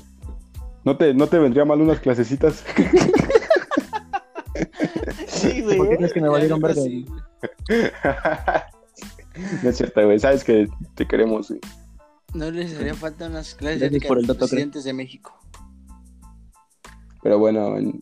No 0.84 0.96
te, 0.96 1.14
no 1.14 1.26
te 1.26 1.38
vendría 1.38 1.64
mal 1.64 1.80
unas 1.80 2.00
clasecitas. 2.00 2.64
Sí, 5.40 5.62
güey. 5.62 5.78
¿Por 5.78 5.88
qué 5.88 5.96
crees 5.96 6.12
que 6.12 6.20
me 6.20 6.28
valieron 6.28 6.60
sí, 6.74 7.06
güey. 7.08 7.22
no 9.62 9.70
es 9.70 9.76
cierto, 9.76 10.04
güey. 10.04 10.18
Sabes 10.18 10.44
que 10.44 10.68
te 10.94 11.06
queremos, 11.06 11.48
güey. 11.48 11.60
No 12.34 12.50
les 12.50 12.78
haría 12.78 12.94
falta 12.94 13.26
unas 13.26 13.54
clases 13.54 13.90
de 13.90 14.00
por 14.00 14.18
el 14.18 14.26
dato, 14.26 14.40
presidentes 14.40 14.84
de 14.84 14.92
México. 14.92 15.32
Pero 17.22 17.38
bueno, 17.38 17.76
en, 17.76 18.00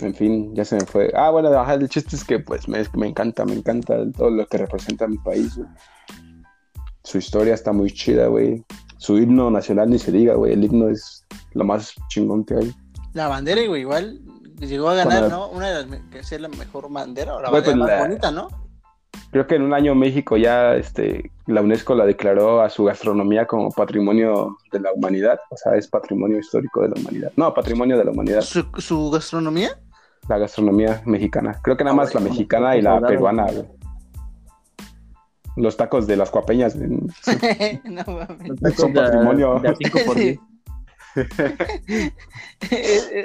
en 0.00 0.14
fin, 0.14 0.54
ya 0.54 0.64
se 0.64 0.76
me 0.76 0.84
fue. 0.84 1.10
Ah, 1.14 1.30
bueno, 1.30 1.50
el 1.70 1.88
chiste 1.88 2.16
es 2.16 2.24
que 2.24 2.38
pues 2.38 2.68
me, 2.68 2.84
me 2.94 3.08
encanta, 3.08 3.44
me 3.44 3.54
encanta 3.54 3.96
todo 4.12 4.30
lo 4.30 4.46
que 4.46 4.58
representa 4.58 5.06
mi 5.06 5.18
país, 5.18 5.56
güey. 5.56 5.68
Su 7.04 7.18
historia 7.18 7.54
está 7.54 7.72
muy 7.72 7.90
chida, 7.90 8.26
güey. 8.26 8.64
Su 8.98 9.18
himno 9.18 9.50
nacional 9.50 9.90
ni 9.90 9.98
se 9.98 10.12
diga, 10.12 10.34
güey. 10.34 10.52
El 10.52 10.64
himno 10.64 10.88
es 10.88 11.21
lo 11.54 11.64
más 11.64 11.94
chingón 12.08 12.44
que 12.44 12.54
hay. 12.56 12.74
La 13.14 13.28
bandera, 13.28 13.60
güey, 13.66 13.82
igual 13.82 14.20
llegó 14.58 14.88
a 14.90 14.94
ganar, 14.94 15.22
Bueno, 15.22 15.36
¿no? 15.36 15.48
Una 15.50 15.70
de 15.70 15.86
las 15.86 16.00
que 16.10 16.22
sea 16.22 16.38
la 16.38 16.48
mejor 16.48 16.90
bandera 16.90 17.34
o 17.36 17.40
la 17.42 17.50
bandera 17.50 17.64
pues, 17.64 17.76
más 17.76 17.88
la- 17.88 17.98
bonita, 18.00 18.30
¿no? 18.30 18.48
Creo 19.30 19.46
que 19.46 19.54
en 19.56 19.62
un 19.62 19.72
año 19.74 19.94
México 19.94 20.36
ya 20.36 20.74
este, 20.74 21.30
la 21.46 21.62
UNESCO 21.62 21.94
la 21.94 22.04
declaró 22.06 22.60
a 22.62 22.68
su 22.68 22.84
gastronomía 22.84 23.46
como 23.46 23.70
patrimonio 23.70 24.56
de 24.70 24.80
la 24.80 24.92
humanidad. 24.92 25.38
O 25.50 25.56
sea, 25.56 25.74
es 25.74 25.88
patrimonio 25.88 26.38
histórico 26.38 26.82
de 26.82 26.88
la 26.90 26.94
humanidad. 27.00 27.32
No, 27.36 27.52
patrimonio 27.54 27.96
de 27.98 28.04
la 28.04 28.10
humanidad. 28.10 28.42
Su, 28.42 28.66
su 28.76 29.10
gastronomía. 29.10 29.70
La 30.28 30.36
gastronomía 30.38 31.02
mexicana. 31.06 31.58
Creo 31.62 31.76
que 31.78 31.84
nada 31.84 31.96
más 31.96 32.14
la 32.14 32.20
mexicana 32.20 32.76
y 32.76 32.82
la 32.82 33.00
peruana, 33.00 33.44
güey. 33.50 33.66
Los 35.56 35.76
tacos 35.76 36.06
de 36.06 36.16
las 36.16 36.30
cuapeñas. 36.30 36.76
güey. 36.76 36.88
no 37.84 38.04
mames. 38.06 38.60
Los 38.60 38.74
Son 38.74 38.92
de- 38.92 39.00
patrimonio. 39.00 39.60
De 39.60 39.68
a 39.68 39.74
5 39.74 39.98
por 40.06 40.16
10. 40.16 40.38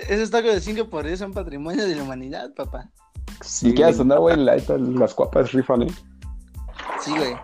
Esos 0.09 0.29
tacos 0.29 0.53
de 0.53 0.61
5 0.61 0.89
por 0.89 1.05
10 1.05 1.19
son 1.19 1.33
patrimonio 1.33 1.87
de 1.87 1.95
la 1.95 2.03
humanidad, 2.03 2.53
papá. 2.53 2.89
Si 3.41 3.73
quieres 3.73 3.97
sonar, 3.97 4.19
güey, 4.19 4.37
la 4.37 4.57
las 4.57 5.13
cuapas 5.13 5.51
rifan, 5.51 5.83
¿eh? 5.83 5.91
Sí, 7.01 7.11
güey. 7.11 7.35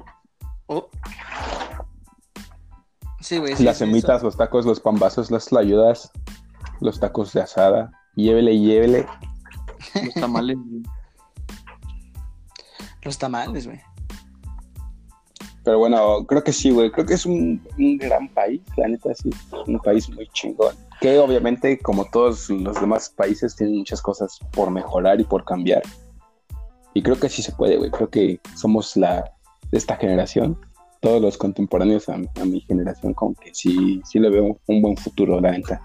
Oh. 0.67 0.89
Sí, 3.19 3.37
güey. 3.37 3.55
sí, 3.55 3.63
las 3.63 3.77
sí, 3.77 3.85
semitas, 3.85 4.17
eso. 4.17 4.25
los 4.25 4.37
tacos, 4.37 4.65
los 4.65 4.79
pambazos, 4.79 5.31
las 5.31 5.45
tlayudas, 5.45 6.11
los 6.81 6.99
tacos 6.99 7.31
de 7.33 7.41
asada. 7.41 7.91
Llévele, 8.15 8.59
llévele. 8.59 9.05
Los 10.03 10.13
tamales. 10.15 10.57
güey. 10.57 10.83
Los 13.03 13.17
tamales, 13.17 13.65
güey. 13.67 13.81
Pero 15.63 15.79
bueno, 15.79 16.25
creo 16.27 16.43
que 16.43 16.51
sí, 16.51 16.71
güey. 16.71 16.91
Creo 16.91 17.05
que 17.05 17.13
es 17.13 17.25
un, 17.25 17.61
un 17.77 17.97
gran 17.97 18.27
país, 18.29 18.61
la 18.75 18.87
neta, 18.87 19.13
sí. 19.15 19.29
Un 19.65 19.79
país 19.79 20.09
muy 20.09 20.27
chingón. 20.33 20.75
Que 20.99 21.17
obviamente, 21.19 21.79
como 21.79 22.05
todos 22.11 22.49
los 22.49 22.79
demás 22.79 23.09
países, 23.09 23.55
tienen 23.55 23.77
muchas 23.77 24.01
cosas 24.01 24.39
por 24.51 24.69
mejorar 24.71 25.21
y 25.21 25.23
por 25.23 25.45
cambiar. 25.45 25.81
Y 26.93 27.01
creo 27.01 27.17
que 27.19 27.29
sí 27.29 27.41
se 27.41 27.53
puede, 27.53 27.77
güey. 27.77 27.91
Creo 27.91 28.09
que 28.09 28.39
somos 28.55 28.97
la 28.97 29.31
de 29.71 29.77
esta 29.77 29.95
generación. 29.95 30.59
Todos 30.99 31.21
los 31.21 31.37
contemporáneos 31.37 32.07
a, 32.09 32.15
a 32.15 32.45
mi 32.45 32.61
generación, 32.61 33.13
como 33.13 33.35
que 33.35 33.53
sí, 33.53 34.01
sí 34.05 34.19
le 34.19 34.29
veo 34.29 34.57
un 34.67 34.81
buen 34.81 34.97
futuro, 34.97 35.39
la 35.39 35.51
neta. 35.51 35.81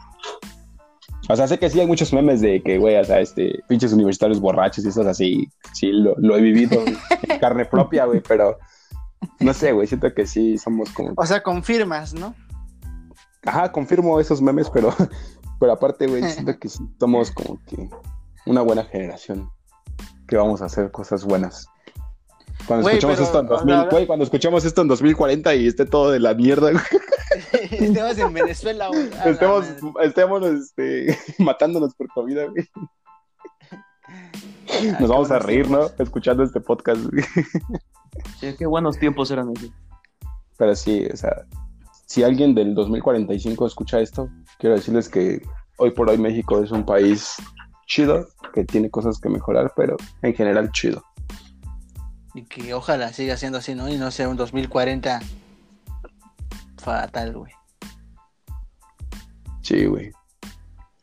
O 1.29 1.37
sea, 1.37 1.47
sé 1.47 1.59
que 1.59 1.69
sí 1.69 1.79
hay 1.79 1.87
muchos 1.87 2.13
memes 2.13 2.41
de 2.41 2.63
que, 2.63 2.79
güey, 2.79 2.97
o 2.97 3.05
sea, 3.05 3.21
este, 3.21 3.61
pinches 3.69 3.93
universitarios 3.93 4.41
borrachos 4.41 4.85
y 4.85 4.89
cosas 4.89 5.07
así. 5.07 5.49
Sí, 5.75 5.93
lo, 5.93 6.15
lo 6.19 6.37
he 6.37 6.41
vivido 6.41 6.83
en 6.87 7.39
carne 7.39 7.65
propia, 7.65 8.07
güey, 8.07 8.23
pero 8.27 8.59
no 9.41 9.55
sé, 9.55 9.73
güey, 9.73 9.87
siento 9.87 10.13
que 10.15 10.27
sí 10.27 10.59
somos 10.59 10.91
como... 10.91 11.13
O 11.17 11.27
sea, 11.27 11.43
confirmas, 11.43 12.15
¿no? 12.15 12.35
Ajá, 13.45 13.73
confirmo 13.73 14.19
esos 14.21 14.43
memes, 14.43 14.71
pero, 14.71 14.95
pero 15.61 15.73
aparte, 15.73 16.07
güey, 16.07 16.23
siento 16.31 16.59
que 16.59 16.69
sí 16.69 16.83
somos 16.99 17.31
como 17.31 17.63
que 17.65 17.89
una 18.47 18.63
buena 18.63 18.85
generación. 18.85 19.51
Que 20.27 20.37
vamos 20.37 20.61
a 20.61 20.67
hacer 20.67 20.91
cosas 20.91 21.25
buenas. 21.25 21.67
Cuando 22.67 22.83
Güey, 22.83 22.97
escuchamos 22.97 23.17
pero, 23.17 23.27
esto 23.27 23.41
en 23.41 23.47
o 23.47 23.49
sea, 23.49 23.57
2000, 23.57 23.75
ahora- 23.75 23.91
güey, 23.91 24.07
cuando 24.07 24.25
escuchamos 24.25 24.65
esto 24.65 24.83
en 24.83 24.89
2040 24.89 25.55
y 25.55 25.67
esté 25.67 25.87
todo 25.87 26.11
de 26.11 26.21
la 26.21 26.35
mierda, 26.35 26.71
güey, 26.73 26.83
Estamos 27.71 28.19
en 28.19 28.33
Venezuela, 28.33 28.89
güey. 28.89 29.09
Estemos, 29.25 29.67
estemos 30.03 30.45
este, 30.45 31.19
matándonos 31.39 31.95
por 31.95 32.09
comida, 32.09 32.47
güey. 32.47 32.69
Nos 35.01 35.09
vamos 35.09 35.31
a 35.31 35.39
reír, 35.39 35.71
¿no? 35.71 35.91
Escuchando 35.99 36.43
este 36.43 36.61
podcast. 36.61 37.01
Sí, 38.41 38.55
qué 38.59 38.67
buenos 38.67 38.99
tiempos 38.99 39.31
eran 39.31 39.53
esos. 39.57 39.71
Pero 40.57 40.75
sí, 40.75 41.07
o 41.13 41.17
sea, 41.17 41.45
si 42.07 42.23
alguien 42.23 42.55
del 42.55 42.75
2045 42.75 43.67
escucha 43.67 44.01
esto, 44.01 44.29
quiero 44.59 44.77
decirles 44.77 45.09
que 45.09 45.43
hoy 45.77 45.91
por 45.93 46.09
hoy 46.09 46.19
México 46.19 46.63
es 46.63 46.71
un 46.71 46.85
país 46.85 47.37
chido, 47.87 48.27
que 48.53 48.65
tiene 48.65 48.91
cosas 48.91 49.19
que 49.21 49.29
mejorar, 49.29 49.73
pero 49.77 49.97
en 50.23 50.35
general 50.35 50.71
chido. 50.73 51.03
Y 52.35 52.45
que 52.45 52.75
ojalá 52.75 53.13
siga 53.13 53.37
siendo 53.37 53.59
así, 53.59 53.75
¿no? 53.75 53.89
Y 53.89 53.97
no 53.97 54.11
sea 54.11 54.29
un 54.29 54.37
2040 54.37 55.21
fatal, 56.77 57.33
güey. 57.35 57.53
Sí, 59.63 59.87
güey. 59.87 60.13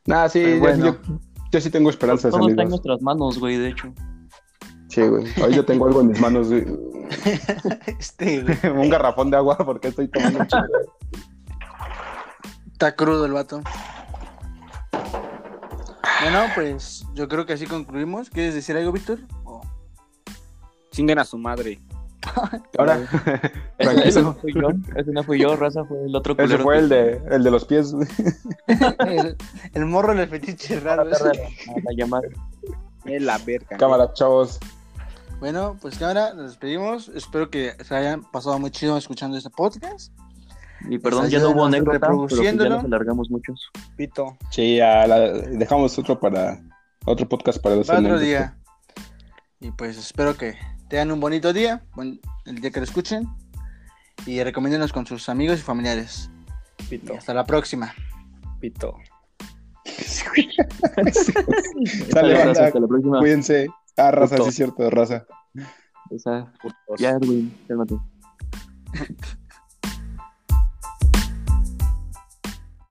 Nada, 0.06 0.30
sí, 0.30 0.60
bueno. 0.60 0.86
yo, 0.86 1.20
yo 1.56 1.62
sí 1.62 1.70
tengo 1.70 1.90
esperanzas, 1.90 2.32
Todo 2.32 2.50
está 2.50 2.64
en 2.64 2.70
nuestras 2.70 3.02
manos, 3.02 3.40
güey, 3.40 3.56
de 3.56 3.70
hecho. 3.70 3.94
Sí, 4.90 5.02
güey. 5.08 5.24
Hoy 5.42 5.54
yo 5.56 5.64
tengo 5.64 5.88
algo 5.88 6.02
en 6.02 6.08
mis 6.10 6.20
manos, 6.20 6.50
güey. 6.50 6.66
Este, 7.98 8.42
güey. 8.42 8.58
un 8.84 8.90
garrafón 8.90 9.32
de 9.32 9.38
agua 9.38 9.58
porque 9.58 9.88
estoy 9.88 10.10
tomando 10.10 10.44
chingo. 10.46 10.66
Está 12.74 12.94
crudo 12.94 13.26
el 13.26 13.32
vato. 13.32 13.62
Bueno, 16.22 16.40
pues 16.56 17.06
yo 17.14 17.30
creo 17.30 17.46
que 17.46 17.54
así 17.54 17.66
concluimos. 17.68 18.30
¿Quieres 18.30 18.54
decir 18.54 18.76
algo, 18.76 18.92
Víctor? 18.92 19.20
O- 19.46 19.62
Chinguen 20.92 21.20
a 21.20 21.24
su 21.26 21.38
madre. 21.38 21.80
Ahora, 22.78 23.00
Ese, 23.78 24.08
ese 24.08 24.22
no 24.24 24.34
fui 24.34 24.54
yo, 24.54 24.70
ese 24.96 25.12
no 25.12 25.24
fui 25.24 25.40
yo, 25.40 25.56
raza, 25.56 25.84
fue 25.86 26.06
el 26.06 26.16
otro 26.16 26.34
ese 26.34 26.44
culero. 26.58 26.64
fue 26.64 26.76
que- 26.76 26.80
el 26.80 26.90
de, 26.90 27.22
el 27.32 27.44
de 27.44 27.52
los 27.52 27.66
pies, 27.66 27.94
el, 29.00 29.38
el 29.74 29.86
morro 29.86 30.16
del 30.16 30.28
fetiche 30.28 30.80
raro. 30.80 31.04
a 31.04 31.06
la, 31.06 31.14
a 31.14 31.20
la 31.24 31.92
llamada. 31.96 32.28
Es 33.06 33.22
la 33.22 33.38
verga. 33.40 33.78
Cámara, 33.78 34.12
chavos. 34.14 34.60
Bueno, 35.40 35.78
pues 35.82 35.98
cámara, 35.98 36.34
nos 36.34 36.48
despedimos. 36.48 37.10
Espero 37.10 37.50
que 37.52 37.74
se 37.84 37.96
hayan 37.96 38.24
pasado 38.32 38.58
muy 38.58 38.72
chido 38.72 38.98
escuchando 38.98 39.38
este 39.38 39.50
podcast. 39.52 40.12
Y 40.90 40.98
perdón, 41.00 41.22
Pues 41.22 41.32
ya 41.32 41.40
no 41.40 41.52
hubo 41.52 41.66
anécdota, 41.66 42.00
pero 42.00 42.26
que 42.28 42.44
ya 42.44 42.52
nos 42.54 42.84
alargamos 42.84 43.30
muchos. 43.30 43.70
Pito. 43.96 44.38
Sí, 44.50 44.78
ya 44.78 45.06
la- 45.08 45.20
dejamos 45.32 45.98
otro 46.00 46.20
para 46.20 46.60
otro 47.06 47.28
podcast 47.30 47.62
para 47.62 47.76
los 47.76 47.88
Para 47.88 48.00
otro 48.00 48.20
día. 48.20 48.58
Y 49.60 49.72
pues 49.72 49.98
espero 49.98 50.36
que 50.36 50.56
tengan 50.90 51.12
un 51.12 51.20
bonito 51.20 51.54
día, 51.54 51.84
el 52.46 52.62
día 52.62 52.72
que 52.72 52.80
lo 52.80 52.86
escuchen. 52.86 53.28
Y 54.26 54.42
recomiéndenos 54.44 54.94
con 54.94 55.06
sus 55.06 55.30
amigos 55.30 55.60
y 55.60 55.62
familiares. 55.62 56.32
Y 56.80 56.98
Pito. 56.98 57.14
hasta 57.16 57.34
la 57.34 57.46
próxima. 57.46 57.94
Pito. 58.60 58.98
Sale, 59.86 60.50
Sale, 62.12 62.44
raza, 62.46 62.66
hasta 62.66 62.80
la 62.80 62.88
próxima. 62.88 63.20
Cuídense. 63.20 63.68
Ah, 63.98 64.12
raza, 64.12 64.36
Puto. 64.36 64.44
sí 64.46 64.50
es 64.50 64.56
cierto, 64.56 64.90
raza. 64.90 65.26
Esa-. 66.10 66.52
Ya, 66.98 67.12
Edwin, 67.12 67.56
cálmate. 67.68 67.96